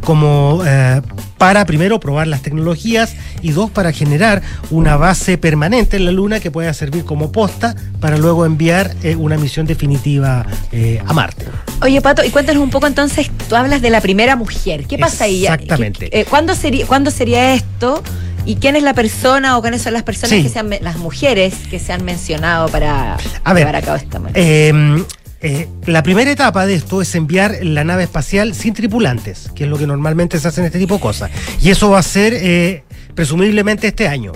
como 0.04 0.62
eh, 0.66 1.00
para 1.38 1.64
primero 1.66 1.98
probar 2.00 2.26
las 2.26 2.42
tecnologías 2.42 3.14
y 3.42 3.50
dos 3.52 3.70
para 3.70 3.92
generar 3.92 4.42
una 4.70 4.96
base 4.96 5.38
permanente 5.38 5.96
en 5.96 6.04
la 6.04 6.12
Luna 6.12 6.40
que 6.40 6.50
pueda 6.50 6.72
servir 6.74 7.04
como 7.04 7.32
posta 7.32 7.74
para 8.00 8.16
luego 8.16 8.46
enviar 8.46 8.94
eh, 9.02 9.16
una 9.16 9.36
misión 9.36 9.66
definitiva 9.66 10.46
eh, 10.72 11.02
a 11.06 11.12
Marte. 11.12 11.46
Oye, 11.82 12.00
Pato, 12.00 12.24
y 12.24 12.30
cuéntanos 12.30 12.62
un 12.62 12.70
poco 12.70 12.86
entonces, 12.86 13.30
tú 13.48 13.56
hablas 13.56 13.82
de 13.82 13.90
la 13.90 14.00
primera 14.00 14.36
mujer. 14.36 14.86
¿Qué 14.86 14.98
pasa 14.98 15.24
ahí? 15.24 15.42
Exactamente. 15.44 16.08
¿Qué- 16.10 16.24
¿cuándo, 16.24 16.54
sería, 16.54 16.86
¿Cuándo 16.86 17.10
sería 17.10 17.54
esto? 17.54 18.02
¿Y 18.46 18.56
quién 18.56 18.76
es 18.76 18.82
la 18.82 18.92
persona 18.94 19.56
o 19.56 19.62
quiénes 19.62 19.80
son 19.82 19.94
las 19.94 20.02
personas 20.02 20.30
Sí. 20.36 20.42
que 20.42 20.48
se 20.50 20.58
han, 20.58 20.68
me- 20.68 20.80
las 20.80 20.96
mujeres 20.98 21.54
que 21.70 21.78
se 21.78 21.92
han 21.94 22.04
mencionado 22.04 22.68
para 22.68 23.16
A 23.42 23.52
ver, 23.54 23.62
llevar 23.62 23.76
a 23.76 23.82
cabo 23.82 23.96
esta 23.96 24.18
misión? 24.18 24.32
Eh, 24.36 25.04
eh, 25.44 25.68
la 25.84 26.02
primera 26.02 26.30
etapa 26.30 26.64
de 26.64 26.74
esto 26.74 27.02
es 27.02 27.14
enviar 27.14 27.58
la 27.60 27.84
nave 27.84 28.04
espacial 28.04 28.54
sin 28.54 28.72
tripulantes, 28.72 29.50
que 29.54 29.64
es 29.64 29.70
lo 29.70 29.76
que 29.76 29.86
normalmente 29.86 30.40
se 30.40 30.48
hace 30.48 30.62
en 30.62 30.66
este 30.68 30.78
tipo 30.78 30.94
de 30.94 31.00
cosas. 31.00 31.30
Y 31.60 31.68
eso 31.68 31.90
va 31.90 31.98
a 31.98 32.02
ser 32.02 32.32
eh, 32.32 32.82
presumiblemente 33.14 33.88
este 33.88 34.08
año. 34.08 34.32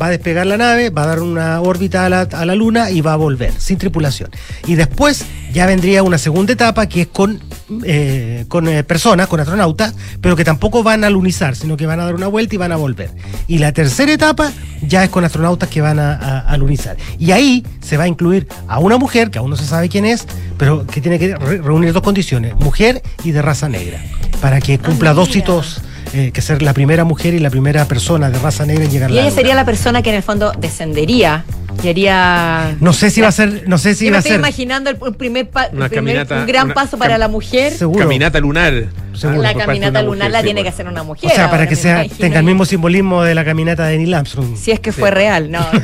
Va 0.00 0.06
a 0.06 0.10
despegar 0.10 0.44
la 0.46 0.56
nave, 0.56 0.90
va 0.90 1.04
a 1.04 1.06
dar 1.06 1.20
una 1.20 1.60
órbita 1.60 2.04
a 2.04 2.08
la, 2.08 2.22
a 2.22 2.44
la 2.44 2.54
Luna 2.54 2.90
y 2.90 3.00
va 3.00 3.12
a 3.12 3.16
volver, 3.16 3.52
sin 3.58 3.78
tripulación. 3.78 4.28
Y 4.66 4.74
después 4.74 5.24
ya 5.52 5.66
vendría 5.66 6.02
una 6.02 6.18
segunda 6.18 6.52
etapa 6.52 6.88
que 6.88 7.02
es 7.02 7.06
con, 7.06 7.40
eh, 7.84 8.44
con 8.48 8.66
eh, 8.66 8.82
personas, 8.82 9.28
con 9.28 9.38
astronautas, 9.38 9.94
pero 10.20 10.34
que 10.34 10.44
tampoco 10.44 10.82
van 10.82 11.04
a 11.04 11.10
lunizar, 11.10 11.54
sino 11.54 11.76
que 11.76 11.86
van 11.86 12.00
a 12.00 12.04
dar 12.06 12.14
una 12.16 12.26
vuelta 12.26 12.56
y 12.56 12.58
van 12.58 12.72
a 12.72 12.76
volver. 12.76 13.10
Y 13.46 13.58
la 13.58 13.72
tercera 13.72 14.12
etapa 14.12 14.50
ya 14.82 15.04
es 15.04 15.10
con 15.10 15.24
astronautas 15.24 15.68
que 15.68 15.80
van 15.80 16.00
a, 16.00 16.14
a- 16.14 16.40
a 16.40 16.56
lunizar. 16.56 16.96
Y 17.20 17.30
ahí 17.30 17.64
se 17.80 17.96
va 17.96 18.04
a 18.04 18.08
incluir 18.08 18.48
a 18.66 18.80
una 18.80 18.98
mujer, 18.98 19.30
que 19.30 19.38
aún 19.38 19.50
no 19.50 19.56
se 19.56 19.64
sabe 19.64 19.88
quién 19.88 20.04
es, 20.06 20.26
pero 20.58 20.84
que 20.86 21.00
tiene 21.00 21.18
que 21.20 21.36
re- 21.36 21.58
reunir 21.58 21.92
dos 21.92 22.02
condiciones, 22.02 22.54
mujer 22.56 23.00
y 23.22 23.30
de 23.30 23.42
raza 23.42 23.68
negra, 23.68 24.02
para 24.40 24.60
que 24.60 24.78
cumpla 24.78 25.14
dos 25.14 25.34
hitos, 25.36 25.80
eh, 26.14 26.30
que 26.32 26.40
ser 26.40 26.62
la 26.62 26.72
primera 26.72 27.04
mujer 27.04 27.34
y 27.34 27.38
la 27.40 27.50
primera 27.50 27.84
persona 27.86 28.30
de 28.30 28.38
raza 28.38 28.64
negra 28.64 28.84
en 28.84 28.90
llegar 28.90 29.10
a 29.10 29.12
y 29.12 29.16
la 29.16 29.20
ella 29.22 29.30
Luna. 29.30 29.40
sería 29.40 29.54
la 29.54 29.64
persona 29.64 30.00
que 30.02 30.10
en 30.10 30.16
el 30.16 30.22
fondo 30.22 30.52
descendería 30.58 31.44
y 31.82 31.88
haría... 31.88 32.76
No 32.80 32.92
sé 32.92 33.10
si 33.10 33.20
va 33.20 33.28
a 33.28 33.32
ser, 33.32 33.64
no 33.66 33.78
sé 33.78 33.94
si 33.94 34.04
Yo 34.04 34.10
me 34.10 34.12
va 34.12 34.16
a 34.16 34.20
estoy 34.20 34.30
ser. 34.32 34.38
imaginando 34.40 34.90
el, 34.90 34.98
el 35.04 35.14
primer, 35.14 35.48
pa- 35.50 35.64
el 35.64 35.76
Una 35.76 35.88
primer- 35.88 36.14
caminata, 36.14 36.40
un 36.40 36.46
gran 36.46 36.64
una 36.66 36.74
paso 36.74 36.96
para 36.96 37.16
cam- 37.16 37.18
la 37.18 37.28
mujer. 37.28 37.72
Seguro. 37.72 37.98
Caminata 38.00 38.38
lunar. 38.40 38.84
Seguro. 39.12 39.42
La 39.42 39.54
caminata 39.54 39.90
una 40.00 40.02
lunar 40.02 40.18
mujer, 40.28 40.32
la 40.32 40.38
sí, 40.40 40.44
tiene 40.44 40.62
que 40.62 40.68
hacer 40.68 40.86
una 40.88 41.02
mujer. 41.02 41.30
O 41.30 41.34
sea, 41.34 41.50
para 41.50 41.68
que 41.68 41.76
sea, 41.76 42.04
tenga 42.18 42.38
el 42.38 42.44
mismo 42.44 42.64
simbolismo 42.64 43.22
de 43.22 43.34
la 43.34 43.44
caminata 43.44 43.86
de 43.86 43.98
Neil 43.98 44.14
Armstrong. 44.14 44.56
Si 44.56 44.70
es 44.70 44.80
que 44.80 44.92
fue 44.92 45.10
real, 45.10 45.50
no. 45.50 45.60
no, 45.60 45.78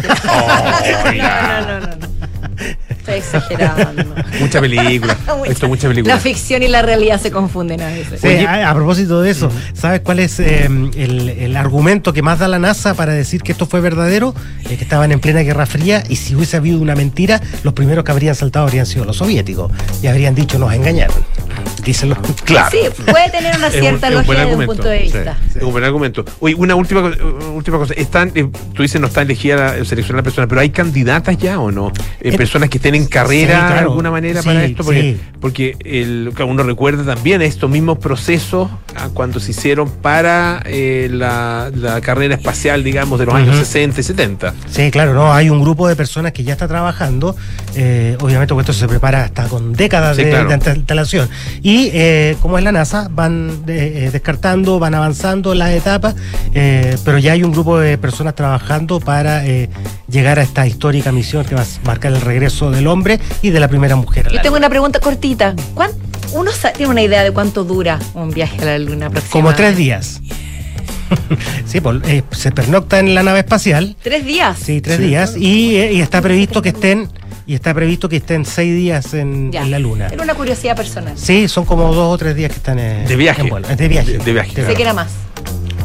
no, 1.12 1.60
no, 1.66 1.80
no, 1.80 1.96
no. 1.96 2.09
Estoy 3.16 3.38
exagerando. 3.38 4.04
Mucha 4.40 4.60
película. 4.60 5.16
Esto 5.46 5.68
mucha 5.68 5.88
película. 5.88 6.14
La 6.14 6.20
ficción 6.20 6.62
y 6.62 6.68
la 6.68 6.82
realidad 6.82 7.20
se 7.20 7.30
confunden 7.30 7.80
a 7.80 7.86
veces. 7.86 8.20
Sí, 8.20 8.44
a, 8.44 8.70
a 8.70 8.74
propósito 8.74 9.20
de 9.22 9.30
eso, 9.30 9.50
¿sabes 9.74 10.00
cuál 10.00 10.18
es 10.20 10.38
eh, 10.40 10.66
el, 10.66 11.28
el 11.28 11.56
argumento 11.56 12.12
que 12.12 12.22
más 12.22 12.38
da 12.38 12.48
la 12.48 12.58
NASA 12.58 12.94
para 12.94 13.12
decir 13.12 13.42
que 13.42 13.52
esto 13.52 13.66
fue 13.66 13.80
verdadero? 13.80 14.34
Eh, 14.68 14.76
que 14.76 14.84
estaban 14.84 15.12
en 15.12 15.20
plena 15.20 15.40
Guerra 15.40 15.66
Fría 15.66 16.02
y 16.08 16.16
si 16.16 16.34
hubiese 16.34 16.56
habido 16.56 16.80
una 16.80 16.94
mentira, 16.94 17.40
los 17.62 17.74
primeros 17.74 18.04
que 18.04 18.12
habrían 18.12 18.34
saltado 18.34 18.66
habrían 18.66 18.86
sido 18.86 19.04
los 19.04 19.16
soviéticos 19.16 19.72
y 20.02 20.06
habrían 20.06 20.34
dicho 20.34 20.58
nos 20.58 20.72
engañaron. 20.72 21.16
Díselo. 21.84 22.16
Claro. 22.44 22.68
Sí, 22.70 22.78
puede 23.10 23.30
tener 23.30 23.56
una 23.56 23.70
cierta 23.70 24.08
un 24.08 24.14
buen 24.14 24.14
lógica 24.14 24.32
desde 24.32 24.44
un 24.44 24.50
argumento, 24.50 24.72
punto 24.74 24.88
de 24.88 24.98
sí, 24.98 25.04
vista. 25.04 25.38
Es 25.54 25.62
un 25.62 25.72
buen 25.72 25.84
argumento. 25.84 26.24
Oye, 26.40 26.54
una 26.54 26.74
última, 26.74 27.00
uh, 27.02 27.52
última 27.54 27.78
cosa. 27.78 27.94
Están, 27.94 28.32
eh, 28.34 28.48
tú 28.74 28.82
dices 28.82 29.00
no 29.00 29.06
está 29.06 29.22
elegida 29.22 29.76
la, 29.78 29.84
seleccionar 29.84 30.22
personas, 30.24 30.48
pero 30.48 30.60
¿hay 30.60 30.70
candidatas 30.70 31.36
ya 31.38 31.58
o 31.58 31.70
no? 31.70 31.88
Eh, 32.20 32.30
Eh, 32.30 32.36
personas 32.36 32.68
que 32.68 32.78
estén 32.78 32.94
en 32.94 33.06
carrera 33.06 33.54
sí, 33.54 33.60
claro. 33.60 33.74
de 33.74 33.80
alguna 33.80 34.10
manera 34.10 34.42
para 34.42 34.60
Sí, 34.64 34.70
esto. 34.72 34.84
Porque, 34.84 35.00
sí. 35.02 35.20
porque 35.40 35.76
el, 35.84 36.32
que 36.36 36.42
uno 36.42 36.62
recuerda 36.62 37.04
también 37.14 37.42
estos 37.42 37.68
mismos 37.70 37.98
procesos 37.98 38.70
ah, 38.96 39.08
cuando 39.14 39.40
se 39.40 39.50
hicieron 39.52 39.90
para 39.90 40.62
eh, 40.66 41.08
la, 41.10 41.70
la 41.74 42.00
carrera 42.00 42.34
espacial, 42.34 42.82
digamos, 42.84 43.18
de 43.18 43.26
los 43.26 43.34
años 43.34 43.56
Ujú. 43.56 43.64
60 43.64 44.00
y 44.00 44.02
70. 44.04 44.54
Sí, 44.70 44.90
claro, 44.90 45.14
no, 45.14 45.32
hay 45.32 45.50
un 45.50 45.60
grupo 45.60 45.88
de 45.88 45.96
personas 45.96 46.32
que 46.32 46.44
ya 46.44 46.52
está 46.52 46.68
trabajando. 46.68 47.34
eh, 47.74 48.16
obviamente, 48.20 48.54
porque 48.54 48.70
esto 48.70 48.72
se 48.80 48.88
prepara 48.88 49.24
hasta 49.24 49.44
con 49.48 49.72
décadas 49.72 50.16
Sí, 50.16 50.24
de, 50.24 50.30
claro. 50.30 50.48
de 50.48 50.72
instalación. 50.76 51.28
Y 51.62 51.69
eh, 51.92 52.36
como 52.40 52.58
es 52.58 52.64
la 52.64 52.72
NASA, 52.72 53.08
van 53.10 53.62
eh, 53.66 54.04
eh, 54.06 54.10
descartando, 54.10 54.78
van 54.78 54.94
avanzando 54.94 55.54
las 55.54 55.70
etapas, 55.70 56.14
eh, 56.54 56.96
pero 57.04 57.18
ya 57.18 57.32
hay 57.32 57.42
un 57.42 57.52
grupo 57.52 57.78
de 57.78 57.98
personas 57.98 58.34
trabajando 58.34 59.00
para 59.00 59.46
eh, 59.46 59.68
llegar 60.08 60.38
a 60.38 60.42
esta 60.42 60.66
histórica 60.66 61.12
misión 61.12 61.44
que 61.44 61.54
va 61.54 61.62
a 61.62 61.66
marcar 61.86 62.12
el 62.12 62.20
regreso 62.20 62.70
del 62.70 62.86
hombre 62.86 63.20
y 63.42 63.50
de 63.50 63.60
la 63.60 63.68
primera 63.68 63.96
mujer. 63.96 64.26
a 64.26 64.30
la 64.30 64.36
Yo 64.36 64.42
tengo 64.42 64.56
Luna. 64.56 64.66
una 64.66 64.70
pregunta 64.70 65.00
cortita. 65.00 65.54
¿Cuán- 65.74 65.92
¿Uno 66.32 66.50
tiene 66.76 66.90
una 66.92 67.02
idea 67.02 67.24
de 67.24 67.32
cuánto 67.32 67.64
dura 67.64 67.98
un 68.14 68.30
viaje 68.30 68.62
a 68.62 68.64
la 68.66 68.78
Luna 68.78 69.10
Como 69.30 69.52
tres 69.54 69.76
días. 69.76 70.20
sí, 71.66 71.80
pues, 71.80 71.98
eh, 72.06 72.22
se 72.30 72.52
pernocta 72.52 73.00
en 73.00 73.14
la 73.14 73.22
nave 73.24 73.40
espacial. 73.40 73.96
¿Tres 74.02 74.24
días? 74.24 74.56
Sí, 74.62 74.80
tres 74.80 75.00
días. 75.00 75.36
Y, 75.36 75.74
eh, 75.76 75.92
y 75.94 76.00
está 76.00 76.20
previsto 76.22 76.62
que 76.62 76.68
estén 76.70 77.08
y 77.50 77.54
está 77.56 77.74
previsto 77.74 78.08
que 78.08 78.18
estén 78.18 78.44
seis 78.44 78.72
días 78.76 79.12
en, 79.12 79.50
Ya. 79.50 79.62
en 79.62 79.72
la 79.72 79.80
Luna. 79.80 80.06
Era 80.06 80.22
una 80.22 80.34
curiosidad 80.36 80.76
personal. 80.76 81.14
Sí, 81.16 81.48
son 81.48 81.64
como 81.64 81.92
dos 81.92 82.14
o 82.14 82.16
tres 82.16 82.36
días 82.36 82.48
que 82.52 82.58
están 82.58 82.78
en, 82.78 83.08
De 83.08 83.16
viaje. 83.16 83.42
en 83.42 83.48
vuelo. 83.48 83.66
De 83.66 83.88
viaje. 83.88 84.12
De- 84.12 84.18
de 84.18 84.32
viaje. 84.32 84.64
Sé 84.64 84.74
que 84.74 84.82
era 84.82 84.92
más. 84.94 85.08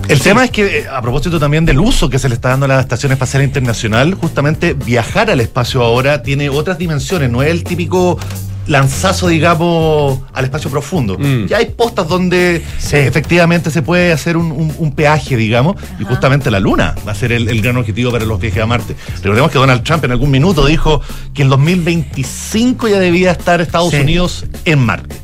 El 0.08 0.20
tema 0.22 0.46
es 0.46 0.52
que, 0.52 0.82
eh, 0.82 0.86
a 0.88 1.02
propósito 1.02 1.40
también 1.40 1.66
del 1.66 1.80
uso 1.80 2.08
que 2.08 2.20
se 2.20 2.30
le 2.30 2.36
está 2.36 2.50
dando 2.50 2.66
a 2.66 2.70
la 2.70 2.80
Estación 2.82 3.12
Espacial 3.14 3.42
Internacional, 3.42 4.14
justamente 4.14 4.74
viajar 4.74 5.32
al 5.32 5.40
espacio 5.42 5.82
ahora 5.82 6.22
tiene 6.22 6.50
otras 6.50 6.78
dimensiones, 6.78 7.32
no 7.32 7.42
es 7.42 7.50
el 7.50 7.64
típico 7.64 8.20
lanzazo, 8.68 9.28
digamos, 9.28 10.20
al 10.34 10.46
espacio 10.46 10.70
profundo. 10.72 11.18
Mm. 11.20 11.46
Ya 11.48 11.58
hay 11.58 11.66
postas 11.68 12.08
donde 12.08 12.64
Sí. 12.80 12.96
efectivamente 12.98 13.70
se 13.72 13.82
puede 13.82 14.12
hacer 14.12 14.38
un, 14.38 14.52
un- 14.52 14.74
un 14.78 14.92
peaje, 14.96 15.36
digamos, 15.38 15.76
y 16.00 16.04
justamente 16.04 16.50
la 16.52 16.60
Luna 16.60 16.96
va 17.08 17.12
a 17.12 17.16
ser 17.16 17.32
el, 17.32 17.48
el 17.50 17.62
gran 17.62 17.78
objetivo 17.78 18.12
para 18.12 18.26
los 18.26 18.40
viajes 18.40 18.62
a 18.64 18.66
Marte. 18.66 18.96
Recordemos 19.22 19.52
que 19.52 19.58
Donald 19.60 19.84
Trump 19.84 20.04
en 20.06 20.12
algún 20.12 20.32
minuto 20.32 20.66
dijo 20.66 21.02
que 21.34 21.44
en 21.44 21.50
2025 21.50 22.88
ya 22.88 23.00
debía 23.00 23.32
estar 23.32 23.62
Estados 23.62 23.92
Sí. 23.92 23.98
Unidos 23.98 24.46
en 24.66 24.80
Marte. 24.80 25.16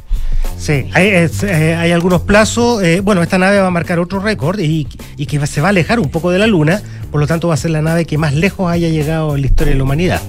Sí, 0.58 0.86
hay, 0.94 1.08
es, 1.08 1.42
eh, 1.44 1.76
hay 1.76 1.92
algunos 1.92 2.22
plazos. 2.22 2.84
eh, 2.84 3.00
bueno, 3.02 3.24
esta 3.24 3.38
nave 3.39 3.60
va 3.60 3.68
a 3.68 3.72
marcar 3.72 3.98
otro 4.00 4.20
récord 4.20 4.60
y, 4.60 4.88
y 5.18 5.26
que 5.26 5.46
se 5.48 5.60
va 5.62 5.68
a 5.68 5.72
alejar 5.72 6.00
un 6.00 6.10
poco 6.10 6.30
de 6.30 6.38
la 6.38 6.46
Luna, 6.46 6.82
por 7.12 7.20
lo 7.20 7.26
tanto 7.26 7.48
va 7.48 7.56
a 7.56 7.58
ser 7.58 7.72
la 7.72 7.82
nave 7.82 8.06
que 8.06 8.18
más 8.20 8.34
lejos 8.36 8.72
haya 8.72 8.88
llegado 8.89 9.36
en 9.36 9.42
la 9.42 9.48
historia 9.48 9.74
de 9.74 9.78
la 9.78 9.84
humanidad. 9.84 10.22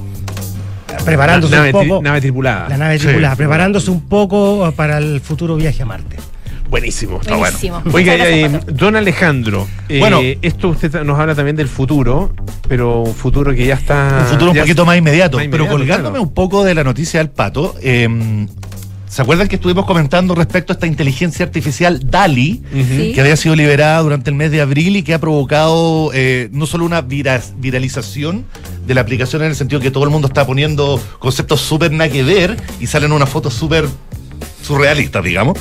Preparándose 1.04 1.54
nave, 1.56 1.72
un 1.72 1.80
tri- 1.80 1.88
poco. 1.88 2.02
nave 2.02 2.20
tripulada. 2.20 2.68
La 2.68 2.76
nave 2.78 2.98
Sí. 2.98 3.04
tripulada, 3.06 3.36
preparándose 3.36 3.90
un 3.90 4.02
poco 4.02 4.68
eh, 4.68 4.72
para 4.72 4.98
el 4.98 5.20
futuro 5.20 5.56
viaje 5.56 5.82
a 5.82 5.86
Marte. 5.86 6.16
Buenísimo. 6.70 7.20
Está 7.20 7.36
Buenísimo. 7.36 7.80
bueno. 7.84 7.96
Oiga, 7.96 8.14
eh, 8.30 8.48
don 8.68 8.96
Alejandro, 8.96 9.68
eh, 9.90 9.98
Bueno. 9.98 10.20
esto 10.40 10.68
usted 10.70 11.02
nos 11.04 11.18
habla 11.18 11.34
también 11.34 11.54
del 11.54 11.68
futuro, 11.68 12.34
pero 12.66 13.00
un 13.02 13.14
futuro 13.14 13.52
que 13.54 13.66
ya 13.66 13.74
está. 13.74 14.20
un 14.22 14.26
futuro 14.26 14.52
un 14.52 14.56
poquito 14.58 14.86
más 14.86 14.96
inmediato. 14.96 15.36
más 15.36 15.48
pero 15.50 15.66
colgándome 15.68 16.10
claro. 16.12 16.22
un 16.22 16.32
poco 16.32 16.64
de 16.64 16.74
la 16.74 16.82
noticia 16.82 17.20
del 17.20 17.28
pato, 17.28 17.74
eh, 17.82 18.08
¿se 19.06 19.20
acuerdan 19.20 19.48
que 19.48 19.56
estuvimos 19.56 19.84
comentando 19.84 20.34
respecto 20.34 20.72
a 20.72 20.74
esta 20.74 20.86
inteligencia 20.86 21.44
artificial 21.44 22.00
DALI, 22.08 22.62
Sí. 22.72 23.12
que 23.14 23.20
había 23.20 23.36
sido 23.36 23.54
liberada 23.54 24.00
durante 24.00 24.30
el 24.30 24.36
mes 24.36 24.50
de 24.50 24.62
abril 24.62 24.96
y 24.96 25.02
que 25.02 25.12
ha 25.12 25.18
provocado 25.20 26.10
eh, 26.14 26.48
no 26.52 26.64
solo 26.64 26.86
una 26.86 27.02
vira- 27.02 27.42
viralización 27.58 28.46
de 28.86 28.94
la 28.94 29.00
aplicación 29.00 29.42
en 29.42 29.48
el 29.48 29.56
sentido 29.56 29.80
que 29.80 29.90
todo 29.90 30.04
el 30.04 30.10
mundo 30.10 30.28
está 30.28 30.46
poniendo 30.46 31.00
conceptos 31.18 31.60
súper 31.60 31.92
nada 31.92 32.10
que 32.10 32.22
ver 32.22 32.56
y 32.80 32.86
salen 32.86 33.12
unas 33.12 33.28
fotos 33.28 33.54
súper 33.54 33.88
surrealistas, 34.62 35.22
digamos. 35.22 35.58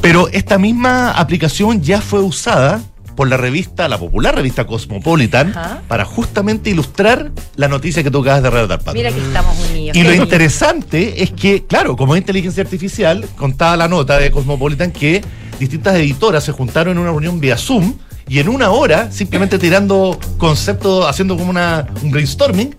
Pero 0.00 0.28
esta 0.28 0.58
misma 0.58 1.12
aplicación 1.12 1.82
ya 1.82 2.00
fue 2.00 2.20
usada 2.20 2.80
por 3.16 3.28
la 3.28 3.36
revista, 3.36 3.86
la 3.88 3.98
popular 3.98 4.34
revista 4.34 4.66
Cosmopolitan, 4.66 5.50
Ajá. 5.50 5.82
para 5.88 6.04
justamente 6.04 6.70
ilustrar 6.70 7.32
la 7.56 7.68
noticia 7.68 8.02
que 8.02 8.10
tú 8.10 8.20
acabas 8.20 8.42
de 8.42 8.50
relatar, 8.50 8.78
Pato. 8.78 8.94
Mira 8.94 9.12
que 9.12 9.20
estamos 9.20 9.56
unidos. 9.70 9.96
Y 9.96 10.02
lo 10.02 10.10
lindo. 10.10 10.24
interesante 10.24 11.22
es 11.22 11.30
que, 11.32 11.66
claro, 11.66 11.96
como 11.96 12.14
es 12.14 12.20
inteligencia 12.20 12.62
artificial, 12.62 13.26
contaba 13.36 13.76
la 13.76 13.88
nota 13.88 14.16
de 14.16 14.30
Cosmopolitan 14.30 14.90
que 14.90 15.22
distintas 15.58 15.96
editoras 15.96 16.44
se 16.44 16.52
juntaron 16.52 16.92
en 16.92 16.98
una 16.98 17.10
reunión 17.10 17.40
vía 17.40 17.58
Zoom 17.58 17.94
y 18.30 18.38
en 18.38 18.48
una 18.48 18.70
hora, 18.70 19.10
simplemente 19.10 19.58
tirando 19.58 20.16
conceptos, 20.38 21.04
haciendo 21.04 21.36
como 21.36 21.50
una, 21.50 21.88
un 22.00 22.12
brainstorming, 22.12 22.76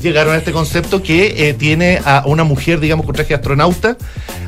llegaron 0.00 0.32
a 0.34 0.38
este 0.38 0.50
concepto 0.50 1.02
que 1.02 1.50
eh, 1.50 1.52
tiene 1.52 2.00
a 2.06 2.22
una 2.24 2.42
mujer, 2.42 2.80
digamos, 2.80 3.04
con 3.04 3.14
traje 3.14 3.28
de 3.28 3.34
astronauta, 3.34 3.98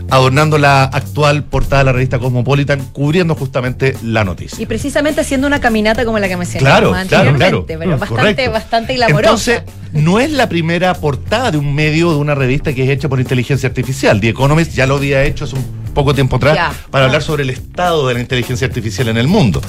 adornando 0.09 0.57
la 0.57 0.85
actual 0.85 1.45
portada 1.45 1.81
de 1.83 1.85
la 1.85 1.93
revista 1.93 2.19
Cosmopolitan, 2.19 2.81
cubriendo 2.93 3.35
justamente 3.35 3.95
la 4.03 4.25
noticia. 4.25 4.63
Y 4.63 4.65
precisamente 4.65 5.21
haciendo 5.21 5.47
una 5.47 5.61
caminata 5.61 6.07
como 6.07 6.19
la 6.19 6.27
que 6.27 6.39
mencionamos 6.39 6.79
Claro, 6.79 6.91
claro, 7.07 7.37
claro. 7.37 7.59
anteriormente, 7.59 7.77
pero 7.79 7.97
Mm, 7.97 8.01
bastante, 8.01 8.23
correcto. 8.23 8.51
bastante 8.53 8.95
glamorosa. 8.95 9.29
Entonces, 9.57 9.63
no 9.93 10.21
es 10.21 10.31
la 10.33 10.49
primera 10.49 10.95
portada 10.95 11.51
de 11.51 11.59
un 11.59 11.75
medio, 11.75 12.13
de 12.13 12.17
una 12.17 12.35
revista 12.35 12.73
que 12.73 12.85
es 12.85 12.89
hecha 12.89 13.11
por 13.11 13.21
inteligencia 13.21 13.69
artificial. 13.69 14.19
The 14.23 14.31
Economist 14.31 14.73
ya 14.73 14.87
lo 14.87 14.97
había 14.97 15.23
hecho 15.23 15.45
hace 15.45 15.57
un 15.57 15.80
poco 15.91 16.15
tiempo 16.15 16.37
atrás 16.37 16.75
para 16.91 17.05
Ah. 17.05 17.07
hablar 17.07 17.23
sobre 17.23 17.43
el 17.43 17.51
estado 17.51 18.07
de 18.09 18.15
la 18.15 18.21
inteligencia 18.21 18.67
artificial 18.67 19.09
en 19.09 19.17
el 19.17 19.29
mundo. 19.29 19.61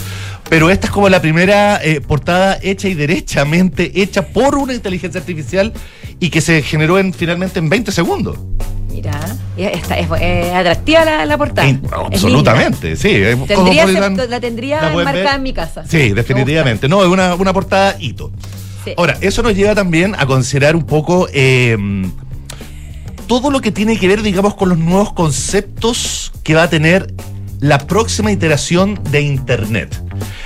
Pero 0.50 0.70
esta 0.70 0.88
es 0.88 0.92
como 0.92 1.08
la 1.10 1.22
primera 1.22 1.80
eh, 1.84 2.02
portada 2.02 2.58
hecha 2.62 2.88
y 2.88 2.94
derechamente 2.94 3.92
hecha 4.02 4.28
por 4.28 4.56
una 4.56 4.74
inteligencia 4.74 5.20
artificial 5.20 5.72
y 6.20 6.30
que 6.30 6.42
se 6.42 6.62
generó 6.62 7.00
en, 7.00 7.14
finalmente 7.14 7.60
en 7.60 7.70
20 7.70 7.92
segundos. 7.92 8.38
Mira, 8.90 9.18
es, 9.56 9.78
está- 9.78 9.98
es- 9.98 10.54
atractiva 10.54 11.06
la, 11.06 11.26
la 11.26 11.38
portada. 11.38 11.68
In- 11.68 11.82
absolutamente, 11.94 12.96
sí. 12.98 13.22
Tendría 13.48 13.86
la 13.88 14.40
tendría 14.42 14.82
¿La 14.82 14.92
pueden 14.92 15.06
marcada 15.06 15.26
ver? 15.32 15.36
en 15.38 15.44
mi 15.44 15.54
casa. 15.54 15.84
Sí, 15.88 16.10
definitivamente. 16.10 16.90
No, 16.90 17.02
es 17.02 17.08
una, 17.08 17.36
una 17.36 17.54
portada 17.54 17.96
hito. 18.00 18.32
Sí. 18.84 18.94
Ahora, 18.98 19.18
eso 19.22 19.42
nos 19.44 19.56
lleva 19.56 19.76
también 19.76 20.16
a 20.18 20.26
considerar 20.26 20.76
un 20.76 20.84
poco 20.84 21.30
eh, 21.32 21.78
todo 23.32 23.50
lo 23.50 23.62
que 23.62 23.72
tiene 23.72 23.98
que 23.98 24.10
ver, 24.10 24.24
digamos, 24.24 24.56
con 24.56 24.68
los 24.68 24.78
nuevos 24.78 25.14
conceptos 25.14 26.34
que 26.44 26.54
va 26.54 26.64
a 26.64 26.70
tener 26.70 27.14
la 27.62 27.78
próxima 27.78 28.30
iteración 28.30 29.00
de 29.10 29.22
Internet. 29.22 29.98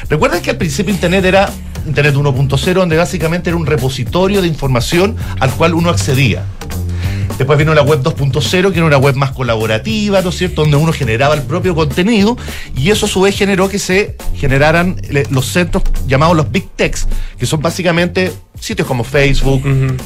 Recuerden 0.08 0.44
que 0.44 0.52
al 0.52 0.58
principio 0.58 0.94
Internet 0.94 1.26
era 1.26 1.50
Internet 1.88 2.14
1.0, 2.14 2.74
donde 2.76 2.96
básicamente 2.96 3.50
era 3.50 3.58
un 3.58 3.66
repositorio 3.66 4.40
de 4.44 4.48
información 4.48 5.16
al 5.40 5.50
cual 5.56 5.74
uno 5.74 5.90
accedía. 5.90 6.44
Después 7.40 7.58
vino 7.58 7.74
la 7.74 7.82
web 7.82 8.04
2.0, 8.04 8.72
que 8.72 8.78
era 8.78 8.86
una 8.86 8.98
web 8.98 9.16
más 9.16 9.32
colaborativa, 9.32 10.22
¿no 10.22 10.30
es 10.30 10.38
cierto?, 10.38 10.62
donde 10.62 10.78
uno 10.78 10.94
generaba 10.94 11.34
el 11.34 11.42
propio 11.42 11.74
contenido 11.74 12.38
y 12.78 12.92
eso 12.92 13.08
a 13.08 13.10
su 13.10 13.22
vez 13.22 13.36
generó 13.36 13.68
que 13.68 13.80
se 13.80 14.16
generaran 14.36 14.96
le- 15.10 15.26
los 15.32 15.48
centros 15.48 15.84
llamados 16.08 16.38
los 16.38 16.52
Big 16.52 16.70
Techs, 16.76 17.08
que 17.40 17.48
son 17.48 17.62
básicamente 17.64 18.32
sitios 18.60 18.88
como 18.88 19.04
Facebook 19.04 19.62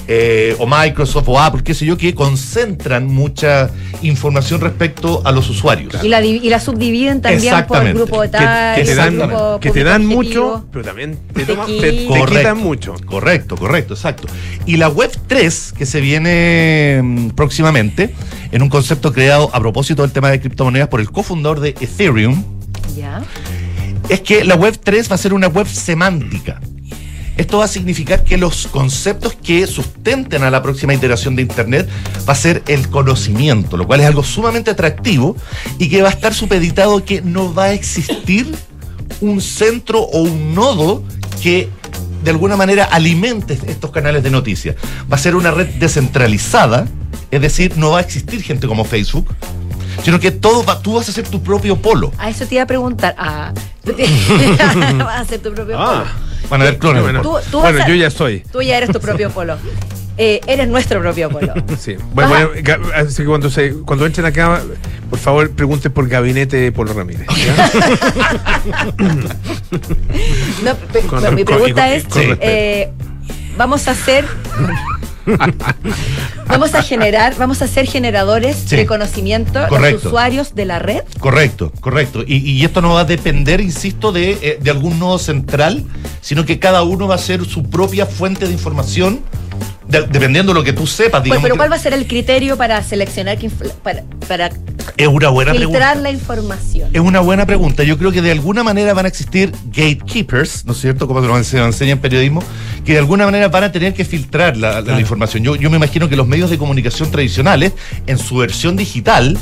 eh, 0.07 0.55
o 0.59 0.65
Microsoft 0.67 1.27
o 1.27 1.39
Apple, 1.39 1.61
qué 1.63 1.73
sé 1.73 1.85
yo, 1.85 1.97
que 1.97 2.13
concentran 2.15 3.07
mucha 3.07 3.69
información 4.01 4.59
respecto 4.61 5.21
a 5.25 5.31
los 5.31 5.49
usuarios. 5.49 5.93
Y 6.03 6.09
la, 6.09 6.19
di- 6.21 6.39
y 6.43 6.49
la 6.49 6.59
subdividen 6.59 7.21
también 7.21 7.41
por 7.53 7.59
Exactamente. 7.59 7.93
grupo 7.99 8.21
de 8.21 8.29
tal, 8.29 8.75
que 8.75 8.83
te 8.83 8.95
dan, 8.95 9.17
grupo 9.17 9.59
que 9.59 9.69
te 9.69 9.81
público 9.81 9.89
dan 9.89 10.01
objetivo. 10.11 10.43
mucho, 10.51 10.65
pero 10.71 10.85
también 10.85 11.17
te, 11.33 11.45
Te 11.45 11.53
toman- 11.53 11.65
te- 11.67 11.73
quitan. 11.91 11.95
te 11.97 12.05
Correcto. 12.07 12.35
quitan 12.37 12.57
mucho. 12.57 12.95
Correcto, 13.05 13.55
correcto, 13.57 13.93
exacto. 13.93 14.27
Y 14.65 14.77
la 14.77 14.89
Web 14.89 15.11
3, 15.27 15.73
que 15.77 15.85
se 15.85 16.01
viene 16.01 16.99
mm, 17.03 17.29
próximamente, 17.31 18.13
en 18.51 18.61
un 18.61 18.69
concepto 18.69 19.13
creado 19.13 19.49
a 19.53 19.59
propósito 19.59 20.01
del 20.01 20.11
tema 20.11 20.29
de 20.31 20.39
criptomonedas 20.39 20.87
por 20.89 20.99
el 20.99 21.11
cofundador 21.11 21.59
de 21.59 21.69
Ethereum, 21.79 22.43
Ya. 22.97 23.21
es 24.09 24.21
que 24.21 24.43
la 24.43 24.55
Web 24.55 24.79
3 24.83 25.09
va 25.09 25.15
a 25.15 25.17
ser 25.17 25.33
una 25.33 25.47
web 25.47 25.67
semántica. 25.67 26.59
Esto 27.39 27.59
va 27.59 27.65
a 27.65 27.67
significar 27.69 28.23
que 28.25 28.37
los 28.37 28.67
conceptos 28.67 29.33
que 29.33 29.65
sustenten 29.65 30.43
a 30.43 30.51
la 30.51 30.61
próxima 30.61 30.93
iteración 30.93 31.35
de 31.37 31.41
Internet 31.41 31.87
va 32.27 32.33
a 32.33 32.35
ser 32.35 32.61
el 32.67 32.89
conocimiento, 32.89 33.77
lo 33.77 33.87
cual 33.87 34.01
es 34.01 34.05
algo 34.07 34.23
sumamente 34.23 34.71
atractivo 34.71 35.37
y 35.77 35.87
que 35.89 36.01
va 36.01 36.09
a 36.09 36.11
estar 36.11 36.33
supeditado 36.33 37.03
que 37.05 37.21
no 37.21 37.53
va 37.53 37.65
a 37.65 37.73
existir 37.73 38.53
un 39.21 39.39
centro 39.41 40.01
o 40.01 40.21
un 40.21 40.53
nodo 40.53 41.01
que 41.41 41.69
de 42.23 42.31
alguna 42.31 42.57
manera 42.57 42.83
alimente 42.83 43.57
estos 43.67 43.91
canales 43.91 44.21
de 44.21 44.31
noticias. 44.31 44.75
Va 45.11 45.15
a 45.15 45.19
ser 45.19 45.35
una 45.35 45.51
red 45.51 45.67
descentralizada, 45.79 46.87
es 47.31 47.41
decir, 47.41 47.77
no 47.77 47.91
va 47.91 47.99
a 47.99 48.01
existir 48.01 48.43
gente 48.43 48.67
como 48.67 48.83
Facebook, 48.83 49.33
sino 50.03 50.19
que 50.19 50.31
todo 50.31 50.65
va- 50.65 50.81
tú 50.81 50.95
vas 50.95 51.07
a 51.07 51.13
ser 51.13 51.25
tu 51.27 51.41
propio 51.41 51.77
polo. 51.77 52.11
A 52.17 52.29
eso 52.29 52.45
te 52.45 52.55
iba 52.55 52.63
a 52.63 52.67
preguntar. 52.67 53.15
Ah, 53.17 53.53
vas 53.85 55.15
a 55.15 55.19
hacer 55.21 55.39
tu 55.39 55.53
propio 55.53 55.77
Ah, 55.79 56.03
polo. 56.03 56.28
Van 56.49 56.61
a 56.61 56.65
haber 56.65 56.77
clones. 56.77 57.03
bueno, 57.03 57.21
Tú- 57.21 57.37
tú 57.51 57.59
bueno 57.59 57.83
a- 57.83 57.87
yo 57.87 57.95
ya 57.95 58.09
soy. 58.11 58.39
Tú 58.51 58.61
ya 58.61 58.77
eres 58.77 58.91
tu 58.91 58.99
propio 58.99 59.29
polo. 59.31 59.57
Eh, 60.21 60.41
eres 60.47 60.67
nuestro 60.67 60.99
propio 60.99 61.29
polo. 61.29 61.53
Sí. 61.79 61.95
Bueno, 62.11 62.49
bueno, 62.51 62.87
así 62.93 63.15
que 63.23 63.25
cuando, 63.25 63.49
se, 63.49 63.71
cuando 63.85 64.05
entren 64.05 64.25
acá, 64.25 64.61
por 65.09 65.17
favor, 65.17 65.49
pregunten 65.51 65.93
por 65.93 66.09
gabinete 66.09 66.57
de 66.57 66.73
Polo 66.73 66.91
Ramírez. 66.93 67.25
No, 70.63 70.75
Con- 71.07 71.35
mi 71.35 71.43
pregunta 71.45 71.83
con- 71.85 71.91
es, 71.93 72.03
con 72.05 72.21
eh, 72.41 72.91
vamos 73.57 73.87
a 73.87 73.91
hacer, 73.91 74.25
vamos 76.47 76.73
a 76.75 76.81
generar, 76.81 77.35
vamos 77.37 77.61
a 77.61 77.67
ser 77.67 77.87
generadores 77.87 78.55
Sí. 78.65 78.75
de 78.75 78.85
conocimiento 78.85 79.59
los 79.67 80.05
usuarios 80.05 80.55
de 80.55 80.65
la 80.65 80.79
red. 80.79 81.01
Correcto, 81.19 81.71
correcto. 81.79 82.23
Y, 82.25 82.37
y 82.37 82.63
esto 82.65 82.81
no 82.81 82.93
va 82.93 83.01
a 83.01 83.05
depender, 83.05 83.61
insisto, 83.61 84.11
de, 84.11 84.31
eh, 84.41 84.59
de 84.61 84.71
algún 84.71 84.99
nodo 84.99 85.19
central, 85.19 85.83
sino 86.21 86.45
que 86.45 86.59
cada 86.59 86.83
uno 86.83 87.07
va 87.07 87.15
a 87.15 87.19
ser 87.19 87.45
su 87.45 87.63
propia 87.69 88.05
fuente 88.05 88.45
de 88.47 88.53
información, 88.53 89.21
de- 89.87 90.01
dependiendo 90.07 90.53
de 90.53 90.59
lo 90.59 90.63
que 90.63 90.73
tú 90.73 90.85
sepas. 90.87 91.21
Pues, 91.21 91.23
Digamos 91.25 91.43
pero 91.43 91.55
¿cuál 91.57 91.71
va 91.71 91.75
a 91.75 91.79
ser 91.79 91.93
el 91.93 92.07
criterio 92.07 92.57
para 92.57 92.81
seleccionar, 92.83 93.37
que 93.37 93.49
para, 93.49 94.03
para 94.27 94.49
es 94.97 95.07
una 95.07 95.29
buena 95.29 95.51
filtrar 95.51 95.71
pregunta. 95.71 95.95
la 96.01 96.11
información? 96.11 96.89
Es 96.93 97.01
una 97.01 97.19
buena 97.21 97.45
pregunta. 97.45 97.83
Yo 97.83 97.97
creo 97.97 98.11
que 98.11 98.21
de 98.21 98.31
alguna 98.31 98.63
manera 98.63 98.93
van 98.93 99.05
a 99.05 99.07
existir 99.07 99.51
gatekeepers, 99.65 100.65
¿no 100.65 100.73
es 100.73 100.79
cierto? 100.81 101.07
Como 101.07 101.21
se 101.21 101.27
nos 101.27 101.65
enseña, 101.67 101.91
en 101.93 101.99
periodismo, 101.99 102.43
que 102.85 102.93
de 102.93 102.99
alguna 102.99 103.25
manera 103.25 103.47
van 103.47 103.63
a 103.65 103.71
tener 103.71 103.93
que 103.93 104.05
filtrar 104.05 104.57
la, 104.57 104.81
la- 104.81 104.93
la 104.93 104.99
información. 104.99 105.43
Yo, 105.43 105.55
yo 105.55 105.69
me 105.69 105.77
imagino 105.77 106.07
que 106.09 106.15
los 106.15 106.27
medios 106.27 106.49
de 106.49 106.57
comunicación 106.57 107.09
tradicionales, 107.11 107.73
en 108.07 108.17
su 108.17 108.37
versión 108.37 108.75
digital, 108.75 109.37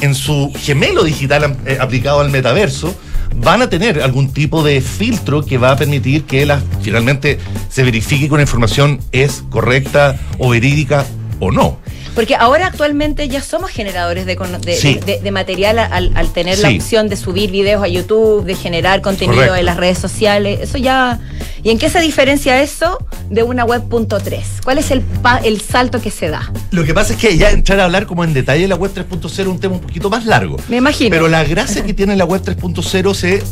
en 0.00 0.14
su 0.14 0.52
gemelo 0.56 1.04
digital 1.04 1.56
eh, 1.66 1.78
aplicado 1.80 2.20
al 2.20 2.30
metaverso, 2.30 2.94
van 3.36 3.62
a 3.62 3.68
tener 3.70 4.00
algún 4.02 4.32
tipo 4.32 4.62
de 4.62 4.80
filtro 4.80 5.44
que 5.44 5.58
va 5.58 5.72
a 5.72 5.76
permitir 5.76 6.24
que 6.24 6.46
la, 6.46 6.60
finalmente 6.82 7.38
se 7.68 7.82
verifique 7.82 8.28
que 8.28 8.32
una 8.34 8.42
información 8.42 9.00
es 9.12 9.42
correcta 9.50 10.16
o 10.38 10.50
verídica 10.50 11.04
o 11.40 11.50
no. 11.50 11.78
Porque 12.14 12.36
ahora 12.36 12.68
actualmente 12.68 13.26
ya 13.28 13.42
somos 13.42 13.70
generadores 13.72 14.24
de, 14.24 14.36
de, 14.36 14.76
Sí. 14.76 15.00
de- 15.04 15.18
de 15.20 15.30
material 15.32 15.80
al, 15.80 16.12
al 16.14 16.32
tener 16.32 16.58
la 16.60 16.68
opción 16.70 17.08
de 17.08 17.16
subir 17.16 17.50
videos 17.50 17.82
a 17.82 17.88
YouTube, 17.88 18.44
de 18.44 18.54
generar 18.54 19.00
contenido 19.00 19.34
Correcto. 19.34 19.56
en 19.56 19.66
las 19.66 19.76
redes 19.76 19.98
sociales. 19.98 20.60
Eso 20.62 20.78
ya. 20.78 21.18
¿Y 21.64 21.70
en 21.70 21.78
qué 21.78 21.88
se 21.88 21.98
diferencia 22.00 22.60
eso 22.62 22.98
de 23.30 23.42
una 23.42 23.64
web 23.64 23.82
punto 23.88 24.20
.3? 24.20 24.38
¿Cuál 24.62 24.76
es 24.78 24.90
el, 24.90 25.00
pa- 25.00 25.38
el 25.38 25.60
salto 25.62 26.00
que 26.00 26.10
se 26.10 26.28
da? 26.28 26.52
Lo 26.70 26.84
que 26.84 26.92
pasa 26.92 27.14
es 27.14 27.18
que 27.18 27.38
ya 27.38 27.50
entrar 27.50 27.80
a 27.80 27.86
hablar 27.86 28.04
como 28.06 28.22
en 28.22 28.34
detalle 28.34 28.62
de 28.62 28.68
la 28.68 28.74
web 28.76 28.92
3.0 28.94 29.24
es 29.26 29.38
un 29.46 29.58
tema 29.58 29.74
un 29.76 29.80
poquito 29.80 30.10
más 30.10 30.26
largo. 30.26 30.58
Me 30.68 30.76
imagino. 30.76 31.08
Pero 31.10 31.26
la 31.28 31.42
gracia 31.42 31.82
que 31.82 31.94
tiene 31.94 32.16
la 32.16 32.26
web 32.26 32.42
3.0 32.44 33.14
se 33.14 33.42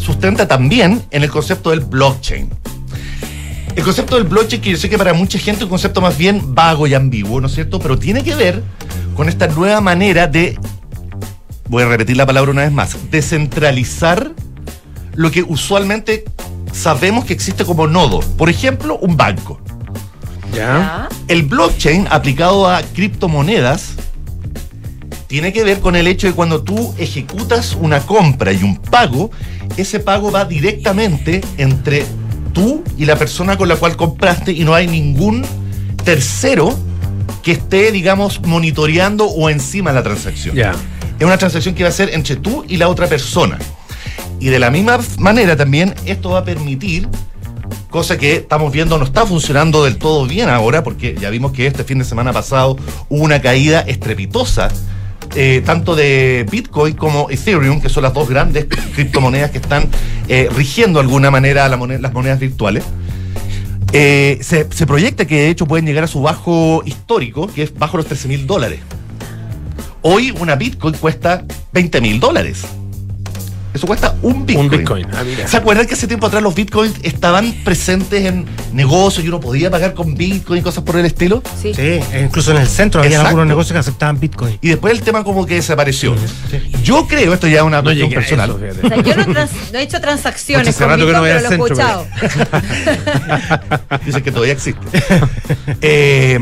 sustenta 0.00 0.48
también 0.48 1.04
en 1.12 1.22
el 1.22 1.30
concepto 1.30 1.70
del 1.70 1.80
blockchain. 1.80 2.50
El 3.76 3.84
concepto 3.84 4.16
del 4.16 4.24
blockchain, 4.24 4.60
que 4.60 4.72
yo 4.72 4.76
sé 4.76 4.90
que 4.90 4.98
para 4.98 5.12
mucha 5.14 5.38
gente 5.38 5.58
es 5.60 5.64
un 5.64 5.68
concepto 5.70 6.00
más 6.00 6.18
bien 6.18 6.56
vago 6.56 6.88
y 6.88 6.94
ambiguo, 6.94 7.40
¿no 7.40 7.46
es 7.46 7.54
cierto? 7.54 7.78
Pero 7.78 7.96
tiene 7.96 8.24
que 8.24 8.34
ver 8.34 8.64
con 9.14 9.28
esta 9.28 9.46
nueva 9.46 9.80
manera 9.80 10.26
de, 10.26 10.58
voy 11.68 11.84
a 11.84 11.86
repetir 11.88 12.16
la 12.16 12.26
palabra 12.26 12.50
una 12.50 12.62
vez 12.62 12.72
más, 12.72 12.96
descentralizar 13.12 14.32
lo 15.14 15.30
que 15.30 15.44
usualmente 15.44 16.24
sabemos 16.72 17.24
que 17.24 17.32
existe 17.32 17.64
como 17.64 17.86
nodo. 17.86 18.20
Por 18.36 18.48
ejemplo, 18.48 18.98
un 18.98 19.16
banco. 19.16 19.60
Ya. 20.54 21.08
El 21.28 21.42
blockchain 21.42 22.08
aplicado 22.10 22.68
a 22.68 22.82
criptomonedas 22.82 23.94
tiene 25.26 25.52
que 25.52 25.62
ver 25.62 25.80
con 25.80 25.94
el 25.94 26.06
hecho 26.06 26.26
de 26.26 26.32
cuando 26.32 26.62
tú 26.62 26.94
ejecutas 26.98 27.76
una 27.78 28.00
compra 28.00 28.52
y 28.52 28.62
un 28.62 28.78
pago, 28.78 29.30
ese 29.76 30.00
pago 30.00 30.32
va 30.32 30.46
directamente 30.46 31.42
entre 31.58 32.06
tú 32.54 32.82
y 32.96 33.04
la 33.04 33.16
persona 33.16 33.56
con 33.56 33.68
la 33.68 33.76
cual 33.76 33.96
compraste 33.96 34.52
y 34.52 34.64
no 34.64 34.74
hay 34.74 34.86
ningún 34.86 35.44
tercero 36.02 36.76
que 37.42 37.52
esté, 37.52 37.92
digamos, 37.92 38.40
monitoreando 38.40 39.26
o 39.26 39.50
encima 39.50 39.90
de 39.90 39.96
la 39.96 40.02
transacción. 40.02 40.56
Ya. 40.56 40.74
Es 41.18 41.26
una 41.26 41.36
transacción 41.36 41.74
que 41.74 41.82
va 41.82 41.90
a 41.90 41.92
ser 41.92 42.14
entre 42.14 42.36
tú 42.36 42.64
y 42.66 42.78
la 42.78 42.88
otra 42.88 43.06
persona. 43.06 43.58
Y 44.40 44.48
de 44.48 44.58
la 44.58 44.70
misma 44.70 44.98
manera 45.18 45.56
también 45.56 45.94
esto 46.06 46.30
va 46.30 46.40
a 46.40 46.44
permitir, 46.44 47.08
cosa 47.90 48.16
que 48.16 48.36
estamos 48.36 48.72
viendo 48.72 48.96
no 48.98 49.04
está 49.04 49.26
funcionando 49.26 49.84
del 49.84 49.98
todo 49.98 50.26
bien 50.26 50.48
ahora, 50.48 50.84
porque 50.84 51.16
ya 51.20 51.30
vimos 51.30 51.52
que 51.52 51.66
este 51.66 51.84
fin 51.84 51.98
de 51.98 52.04
semana 52.04 52.32
pasado 52.32 52.76
hubo 53.08 53.24
una 53.24 53.40
caída 53.40 53.80
estrepitosa, 53.80 54.68
eh, 55.34 55.62
tanto 55.64 55.96
de 55.96 56.46
Bitcoin 56.50 56.94
como 56.94 57.28
Ethereum, 57.30 57.80
que 57.80 57.88
son 57.88 58.04
las 58.04 58.14
dos 58.14 58.28
grandes 58.28 58.66
criptomonedas 58.94 59.50
que 59.50 59.58
están 59.58 59.88
eh, 60.28 60.48
rigiendo 60.54 61.00
de 61.00 61.06
alguna 61.06 61.30
manera 61.30 61.68
las 61.68 62.12
monedas 62.12 62.38
virtuales. 62.38 62.84
Eh, 63.92 64.38
se, 64.42 64.68
se 64.70 64.86
proyecta 64.86 65.26
que 65.26 65.36
de 65.36 65.48
hecho 65.48 65.66
pueden 65.66 65.86
llegar 65.86 66.04
a 66.04 66.08
su 66.08 66.20
bajo 66.20 66.82
histórico, 66.84 67.46
que 67.48 67.62
es 67.64 67.74
bajo 67.74 67.96
los 67.96 68.06
13 68.06 68.28
mil 68.28 68.46
dólares. 68.46 68.80
Hoy 70.02 70.32
una 70.38 70.54
Bitcoin 70.54 70.94
cuesta 70.94 71.44
20 71.72 72.00
mil 72.00 72.20
dólares. 72.20 72.64
Eso 73.78 73.86
cuesta 73.86 74.14
un 74.22 74.44
Bitcoin. 74.44 74.66
Un 74.66 74.70
Bitcoin. 74.78 75.06
Ah, 75.14 75.22
mira. 75.24 75.46
¿Se 75.46 75.56
acuerdan 75.56 75.86
que 75.86 75.94
hace 75.94 76.06
tiempo 76.08 76.26
atrás 76.26 76.42
los 76.42 76.52
Bitcoins 76.54 76.94
estaban 77.02 77.52
presentes 77.64 78.24
en 78.26 78.44
negocios 78.72 79.24
y 79.24 79.28
uno 79.28 79.38
podía 79.38 79.70
pagar 79.70 79.94
con 79.94 80.14
Bitcoin 80.16 80.58
y 80.60 80.62
cosas 80.62 80.82
por 80.82 80.96
el 80.96 81.06
estilo? 81.06 81.42
Sí. 81.62 81.72
Sí, 81.74 82.00
incluso 82.22 82.50
en 82.50 82.56
el 82.58 82.66
centro 82.66 83.00
había 83.00 83.10
Exacto. 83.10 83.28
algunos 83.28 83.46
negocios 83.46 83.72
que 83.74 83.78
aceptaban 83.78 84.18
Bitcoin. 84.18 84.58
Y 84.60 84.68
después 84.70 84.92
el 84.92 85.02
tema 85.02 85.22
como 85.22 85.46
que 85.46 85.54
desapareció. 85.54 86.14
Yo 86.82 87.06
creo, 87.06 87.32
esto 87.34 87.46
ya 87.46 87.58
es 87.58 87.62
una 87.62 87.78
No 87.78 87.84
cuestión 87.84 88.10
personal. 88.10 88.50
eso, 88.50 88.58
fíjate. 88.58 88.86
O 88.86 88.88
sea, 88.88 89.02
yo 89.02 89.16
no, 89.16 89.32
trans- 89.32 89.50
no 89.72 89.78
he 89.78 89.82
hecho 89.82 90.00
transacciones 90.00 90.76
con 90.76 90.88
no 90.88 90.96
Bitcoin, 90.96 91.14
pero 91.22 91.40
lo 91.40 91.48
he 91.48 91.52
escuchado. 91.54 92.06
Dicen 94.04 94.22
que 94.22 94.32
todavía 94.32 94.52
existe. 94.54 94.80
Eh, 95.80 96.38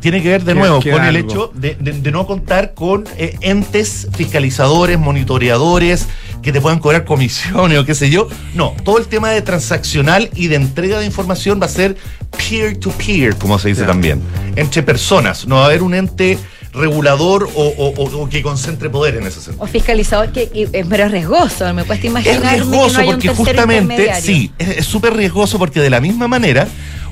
tiene 0.00 0.22
que 0.22 0.28
ver 0.30 0.44
de 0.44 0.54
nuevo 0.54 0.80
con 0.80 1.04
el 1.04 1.16
hecho 1.16 1.50
de, 1.54 1.76
de- 1.78 1.92
de 1.92 2.10
no 2.12 2.26
contar 2.26 2.72
con 2.74 3.04
eh, 3.18 3.36
entes 3.42 4.08
fiscalizadores, 4.16 4.98
monitoreadores, 4.98 6.06
que 6.42 6.52
te 6.52 6.60
puedan 6.60 6.78
cobrar 6.78 7.04
comisiones 7.04 7.78
o 7.78 7.84
qué 7.84 7.94
sé 7.94 8.10
yo. 8.10 8.28
No, 8.54 8.74
todo 8.84 8.98
el 8.98 9.06
tema 9.06 9.30
de 9.30 9.42
transaccional 9.42 10.30
y 10.34 10.48
de 10.48 10.56
entrega 10.56 10.98
de 10.98 11.06
información 11.06 11.60
va 11.60 11.66
a 11.66 11.68
ser 11.68 11.96
peer-to-peer, 12.36 13.36
como 13.36 13.58
se 13.58 13.68
dice 13.68 13.82
Ya. 13.82 13.86
también, 13.88 14.20
entre 14.56 14.82
personas. 14.82 15.46
No 15.46 15.56
va 15.56 15.62
a 15.62 15.66
haber 15.66 15.82
un 15.82 15.94
ente 15.94 16.38
regulador 16.72 17.48
o, 17.56 17.64
o- 17.66 17.94
o- 17.96 18.22
o 18.22 18.28
que 18.28 18.42
concentre 18.42 18.88
poder 18.90 19.16
en 19.16 19.26
ese 19.26 19.40
sentido. 19.40 19.64
O 19.64 19.66
fiscalizador, 19.66 20.30
que 20.32 20.48
y- 20.54 20.62
es 20.72 20.86
pero 20.88 21.04
es 21.06 21.10
riesgoso. 21.10 21.72
Me 21.74 21.82
cuesta 21.84 22.06
Es 22.06 22.10
imaginarme 22.10 22.40
que 22.50 22.56
no 22.58 22.64
riesgoso 22.64 23.02
porque 23.04 23.28
justamente, 23.30 24.14
sí, 24.22 24.52
es 24.58 24.68
es 24.78 24.86
súper 24.86 25.14
riesgoso 25.14 25.58
porque 25.58 25.80
de 25.80 25.90
la 25.90 26.00
misma 26.00 26.28
manera, 26.28 26.68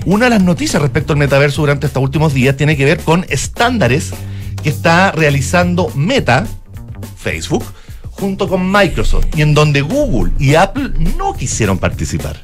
una 0.07 0.27
de 0.27 0.31
las 0.31 0.43
noticias 0.43 0.81
respecto 0.81 1.13
al 1.13 1.19
metaverso 1.19 1.61
durante 1.63 1.87
estos 1.89 2.03
últimos 2.03 2.33
días 2.35 2.57
tiene 2.57 2.77
que 2.77 2.85
ver 2.85 3.01
con 3.01 3.27
estándares 3.29 4.11
que 4.63 4.69
está 4.69 5.11
realizando 5.13 5.91
Meta, 5.95 6.47
Facebook, 7.21 7.65
junto 8.19 8.49
con 8.49 8.71
Microsoft, 8.71 9.27
y 9.37 9.43
en 9.43 9.55
donde 9.55 9.81
Google 9.83 10.33
y 10.39 10.55
Apple 10.55 10.91
no 11.17 11.35
quisieron 11.35 11.79
participar. 11.79 12.37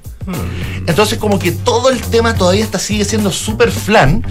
Entonces 0.86 1.18
como 1.18 1.38
que 1.38 1.52
todo 1.52 1.90
el 1.90 2.00
tema 2.00 2.34
todavía 2.34 2.64
está, 2.64 2.78
sigue 2.78 3.04
siendo 3.04 3.30
súper 3.30 3.70
flan 3.70 4.24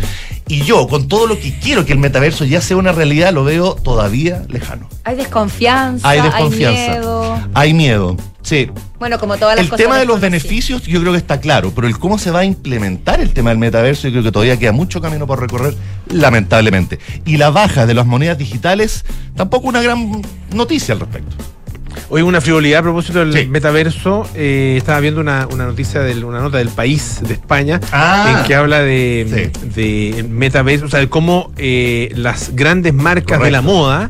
y 0.47 0.63
yo 0.63 0.87
con 0.87 1.07
todo 1.07 1.27
lo 1.27 1.39
que 1.39 1.57
quiero 1.59 1.85
que 1.85 1.93
el 1.93 1.99
metaverso 1.99 2.45
ya 2.45 2.61
sea 2.61 2.77
una 2.77 2.91
realidad 2.91 3.31
lo 3.31 3.43
veo 3.43 3.75
todavía 3.75 4.43
lejano. 4.49 4.89
Hay 5.03 5.15
desconfianza, 5.15 6.07
Hay 6.09 6.19
hay, 6.19 6.25
desconfianza. 6.25 6.91
miedo. 6.91 7.41
Hay 7.53 7.73
miedo, 7.73 8.17
sí. 8.43 8.69
Bueno, 8.99 9.17
como 9.19 9.35
todas 9.37 9.55
las 9.55 9.63
El 9.65 9.69
cosas. 9.69 9.83
tema 9.85 9.97
de 9.97 10.05
los 10.05 10.21
beneficios 10.21 10.83
yo 10.83 10.99
creo 11.01 11.11
que 11.11 11.17
está 11.17 11.39
claro, 11.39 11.71
pero 11.75 11.87
el 11.87 11.97
cómo 11.97 12.17
se 12.19 12.29
va 12.31 12.39
a 12.41 12.45
implementar 12.45 13.19
el 13.19 13.33
tema 13.33 13.49
del 13.49 13.57
metaverso 13.57 14.07
yo 14.07 14.11
creo 14.13 14.23
que 14.23 14.31
todavía 14.31 14.57
queda 14.57 14.71
mucho 14.71 15.01
camino 15.01 15.25
por 15.27 15.39
recorrer, 15.41 15.73
lamentablemente. 16.09 16.99
Y 17.25 17.37
la 17.37 17.49
baja 17.49 17.85
de 17.85 17.93
las 17.93 18.05
monedas 18.05 18.37
digitales 18.37 19.03
tampoco 19.35 19.67
una 19.67 19.81
gran 19.81 20.21
noticia 20.53 20.93
al 20.93 20.99
respecto. 21.01 21.35
Hoy 22.09 22.21
una 22.23 22.41
frivolidad 22.41 22.79
a 22.79 22.83
propósito 22.83 23.19
del 23.19 23.33
Sí. 23.33 23.45
metaverso. 23.47 24.27
eh, 24.35 24.75
estaba 24.77 24.99
viendo 24.99 25.21
una, 25.21 25.47
una 25.51 25.65
noticia, 25.65 26.01
de 26.01 26.23
una 26.23 26.39
nota 26.39 26.57
del 26.57 26.69
país 26.69 27.19
de 27.21 27.33
España, 27.35 27.79
Ah. 27.91 28.37
en 28.39 28.47
que 28.47 28.55
habla 28.55 28.79
de, 28.81 29.51
de 29.75 30.25
metaverso, 30.27 30.85
o 30.85 30.89
sea, 30.89 30.99
de 30.99 31.09
cómo 31.09 31.51
eh, 31.57 32.11
las 32.15 32.55
grandes 32.55 32.93
marcas 32.93 33.39
de 33.41 33.51
la 33.51 33.61
moda 33.61 34.09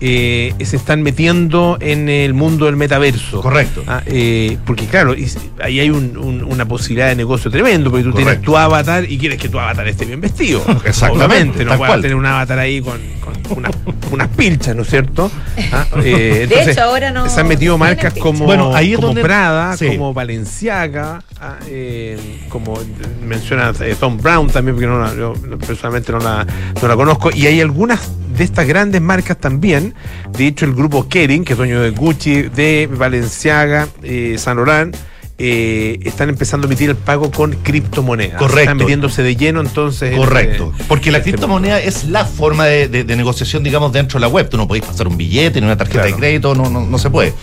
eh, 0.00 0.54
se 0.64 0.76
están 0.76 1.02
metiendo 1.02 1.76
en 1.80 2.08
el 2.08 2.34
mundo 2.34 2.66
del 2.66 2.76
metaverso. 2.76 3.40
Correcto. 3.40 3.82
Ah, 3.86 4.02
eh, 4.06 4.56
porque 4.64 4.86
claro, 4.86 5.14
y- 5.14 5.28
ahí 5.62 5.80
hay 5.80 5.90
un- 5.90 6.16
un- 6.16 6.42
una 6.44 6.66
posibilidad 6.66 7.08
de 7.08 7.16
negocio 7.16 7.50
tremendo, 7.50 7.90
porque 7.90 8.04
tú 8.04 8.12
tienes 8.12 8.40
tu 8.42 8.56
avatar 8.56 9.04
y 9.10 9.18
quieres 9.18 9.38
que 9.40 9.48
tu 9.48 9.58
avatar 9.58 9.86
esté 9.88 10.04
bien 10.04 10.20
vestido. 10.20 10.62
Exactamente, 10.84 11.24
Obviamente, 11.24 11.64
no 11.64 11.76
puedes 11.78 12.00
tener 12.02 12.14
un 12.16 12.26
avatar 12.26 12.58
ahí 12.58 12.80
con, 12.80 12.98
con 13.20 13.58
unas, 13.58 13.72
unas 14.12 14.28
pilchas, 14.28 14.76
¿no 14.76 14.82
es 14.82 14.88
cierto? 14.88 15.30
Ah, 15.72 15.86
eh, 16.04 16.46
De 16.50 16.70
hecho, 16.70 16.82
ahora 16.82 17.10
no- 17.10 17.28
Se 17.28 17.40
han 17.40 17.48
metido 17.48 17.76
marcas 17.78 18.14
como, 18.14 18.44
Bueno, 18.44 18.74
ahí 18.74 18.90
es 18.92 18.96
como 18.96 19.08
donde- 19.08 19.22
Prada, 19.22 19.76
sí. 19.76 19.86
como 19.88 20.14
Valenciaga, 20.14 21.22
ah, 21.40 21.56
eh, 21.68 22.18
como 22.48 22.78
menciona 23.26 23.72
eh, 23.80 23.96
Tom 23.98 24.16
Brown 24.18 24.48
también, 24.48 24.74
porque 24.76 24.86
no 24.86 25.00
la- 25.00 25.14
yo 25.14 25.32
personalmente 25.66 26.12
no 26.12 26.18
la, 26.18 26.46
no 26.80 26.88
la 26.88 26.96
conozco. 26.96 27.30
Y 27.34 27.46
hay 27.46 27.60
algunas 27.60 28.00
de 28.36 28.44
estas 28.44 28.66
grandes 28.66 29.00
marcas 29.00 29.36
también. 29.38 29.94
De 30.36 30.46
hecho, 30.46 30.64
el 30.64 30.74
grupo 30.74 31.08
Kering, 31.08 31.44
que 31.44 31.52
es 31.54 31.56
dueño 31.58 31.80
de 31.80 31.90
Gucci, 31.90 32.42
de 32.42 32.88
Valenciaga, 32.92 33.88
eh, 34.02 34.36
Saint 34.38 34.56
Laurent, 34.56 34.96
eh, 35.40 36.00
están 36.02 36.28
empezando 36.30 36.66
a 36.66 36.68
emitir 36.68 36.90
el 36.90 36.96
pago 36.96 37.30
con 37.30 37.52
criptomonedas. 37.62 38.38
Correcto. 38.40 38.58
Están 38.60 38.76
metiéndose 38.78 39.22
de 39.22 39.36
lleno 39.36 39.60
entonces. 39.60 40.10
en 40.10 40.18
Correcto. 40.18 40.70
este- 40.72 40.84
Porque 40.88 41.12
la 41.12 41.18
este 41.18 41.30
criptomoneda 41.30 41.80
es 41.80 42.02
la 42.04 42.24
forma 42.24 42.66
de, 42.66 42.88
de- 42.88 43.04
de 43.04 43.14
negociación, 43.16 43.62
digamos, 43.62 43.92
dentro 43.92 44.18
de 44.18 44.22
la 44.22 44.28
web. 44.28 44.48
Tú 44.48 44.56
no 44.56 44.66
podés 44.66 44.82
pasar 44.84 45.06
un 45.06 45.16
billete 45.16 45.60
ni 45.60 45.66
una 45.66 45.76
tarjeta 45.76 46.00
Claro. 46.00 46.16
de 46.16 46.20
crédito, 46.20 46.54
no, 46.56 46.68
no, 46.68 46.84
no 46.84 46.98
se 46.98 47.08
puede. 47.08 47.34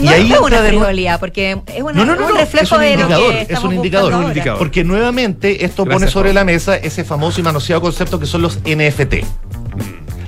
No 0.00 0.10
es 0.12 0.20
entra 0.20 0.40
una 0.40 0.58
frivolidad, 0.62 1.20
porque 1.20 1.60
es, 1.66 1.82
una- 1.82 1.92
No, 1.92 2.06
no, 2.06 2.16
no, 2.16 2.26
un 2.28 2.32
no, 2.32 2.38
reflejo 2.38 2.64
es 2.64 2.72
un 2.72 2.80
de 2.80 2.86
lo 2.86 2.92
indicador, 3.02 3.32
que 3.46 3.52
es 3.52 3.62
un 3.62 3.74
indicador, 3.74 4.14
un 4.14 4.22
indicador. 4.28 4.58
Porque 4.58 4.82
nuevamente 4.84 5.66
esto 5.66 5.84
Gracias, 5.84 6.00
pone 6.00 6.10
sobre 6.10 6.32
la 6.32 6.44
mesa 6.46 6.76
ese 6.76 7.04
famoso 7.04 7.38
y 7.38 7.42
manoseado 7.44 7.82
concepto 7.82 8.18
que 8.18 8.24
son 8.24 8.40
los 8.40 8.60
NFT. 8.64 9.26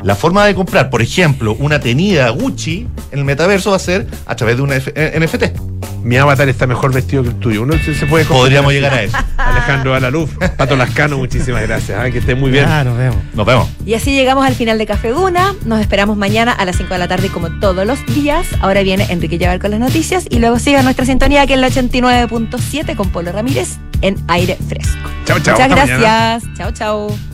La 0.04 0.14
forma 0.14 0.44
de 0.44 0.54
comprar, 0.54 0.90
por 0.90 1.00
ejemplo, 1.00 1.56
una 1.58 1.80
tenida 1.80 2.28
Gucci 2.28 2.86
en 3.10 3.18
el 3.20 3.24
metaverso 3.24 3.70
va 3.70 3.76
a 3.76 3.78
ser 3.78 4.06
a 4.26 4.36
través 4.36 4.56
de 4.56 4.62
un 4.62 4.70
eh, 4.70 5.18
NFT. 5.18 5.58
Mi 6.02 6.18
avatar 6.18 6.46
está 6.46 6.66
mejor 6.66 6.92
vestido 6.92 7.22
que 7.22 7.30
el 7.30 7.36
tuyo. 7.36 7.62
Uno 7.62 7.72
se, 7.82 7.94
se 7.94 8.04
puede 8.04 8.26
Podríamos 8.26 8.70
llegar 8.74 8.92
a 8.92 9.02
eso. 9.02 9.16
Alejandro 9.38 9.94
Alaluf, 9.94 10.30
Pato 10.58 10.76
Lascano, 10.76 11.16
muchísimas 11.16 11.62
gracias. 11.62 11.98
ah, 11.98 12.10
que 12.10 12.18
esté 12.18 12.34
muy 12.34 12.50
bien. 12.50 12.66
Ah, 12.68 12.84
nos 12.84 12.98
vemos. 12.98 13.16
Nos 13.32 13.46
vemos. 13.46 13.66
Y 13.86 13.94
así 13.94 14.14
llegamos 14.14 14.44
al 14.44 14.54
final 14.54 14.76
de 14.76 14.84
Café 14.84 15.08
Duna. 15.08 15.54
Nos 15.64 15.80
esperamos 15.80 16.18
mañana 16.18 16.52
a 16.52 16.66
las 16.66 16.76
5 16.76 16.92
de 16.92 16.98
la 16.98 17.08
tarde 17.08 17.30
como 17.30 17.58
todos 17.58 17.86
los 17.86 18.04
días. 18.04 18.46
Ahora 18.60 18.82
viene 18.82 19.06
Enrique 19.08 19.38
Llevar 19.38 19.58
con 19.58 19.70
las 19.70 19.80
noticias 19.80 20.26
y 20.28 20.38
luego 20.38 20.58
siga 20.58 20.82
nuestra 20.82 21.06
sintonía 21.06 21.46
que 21.46 21.54
es 21.54 21.60
la 21.60 21.68
89.7 21.68 22.94
con 22.94 23.08
Polo 23.08 23.32
Ramírez 23.32 23.78
en 24.02 24.16
aire 24.28 24.58
fresco. 24.68 25.08
Chao, 25.24 25.40
chao. 25.40 25.54
Muchas 25.54 25.60
hasta 25.60 25.76
mañana. 25.76 25.98
gracias. 25.98 26.54
Chao, 26.58 26.70
chao. 26.72 27.33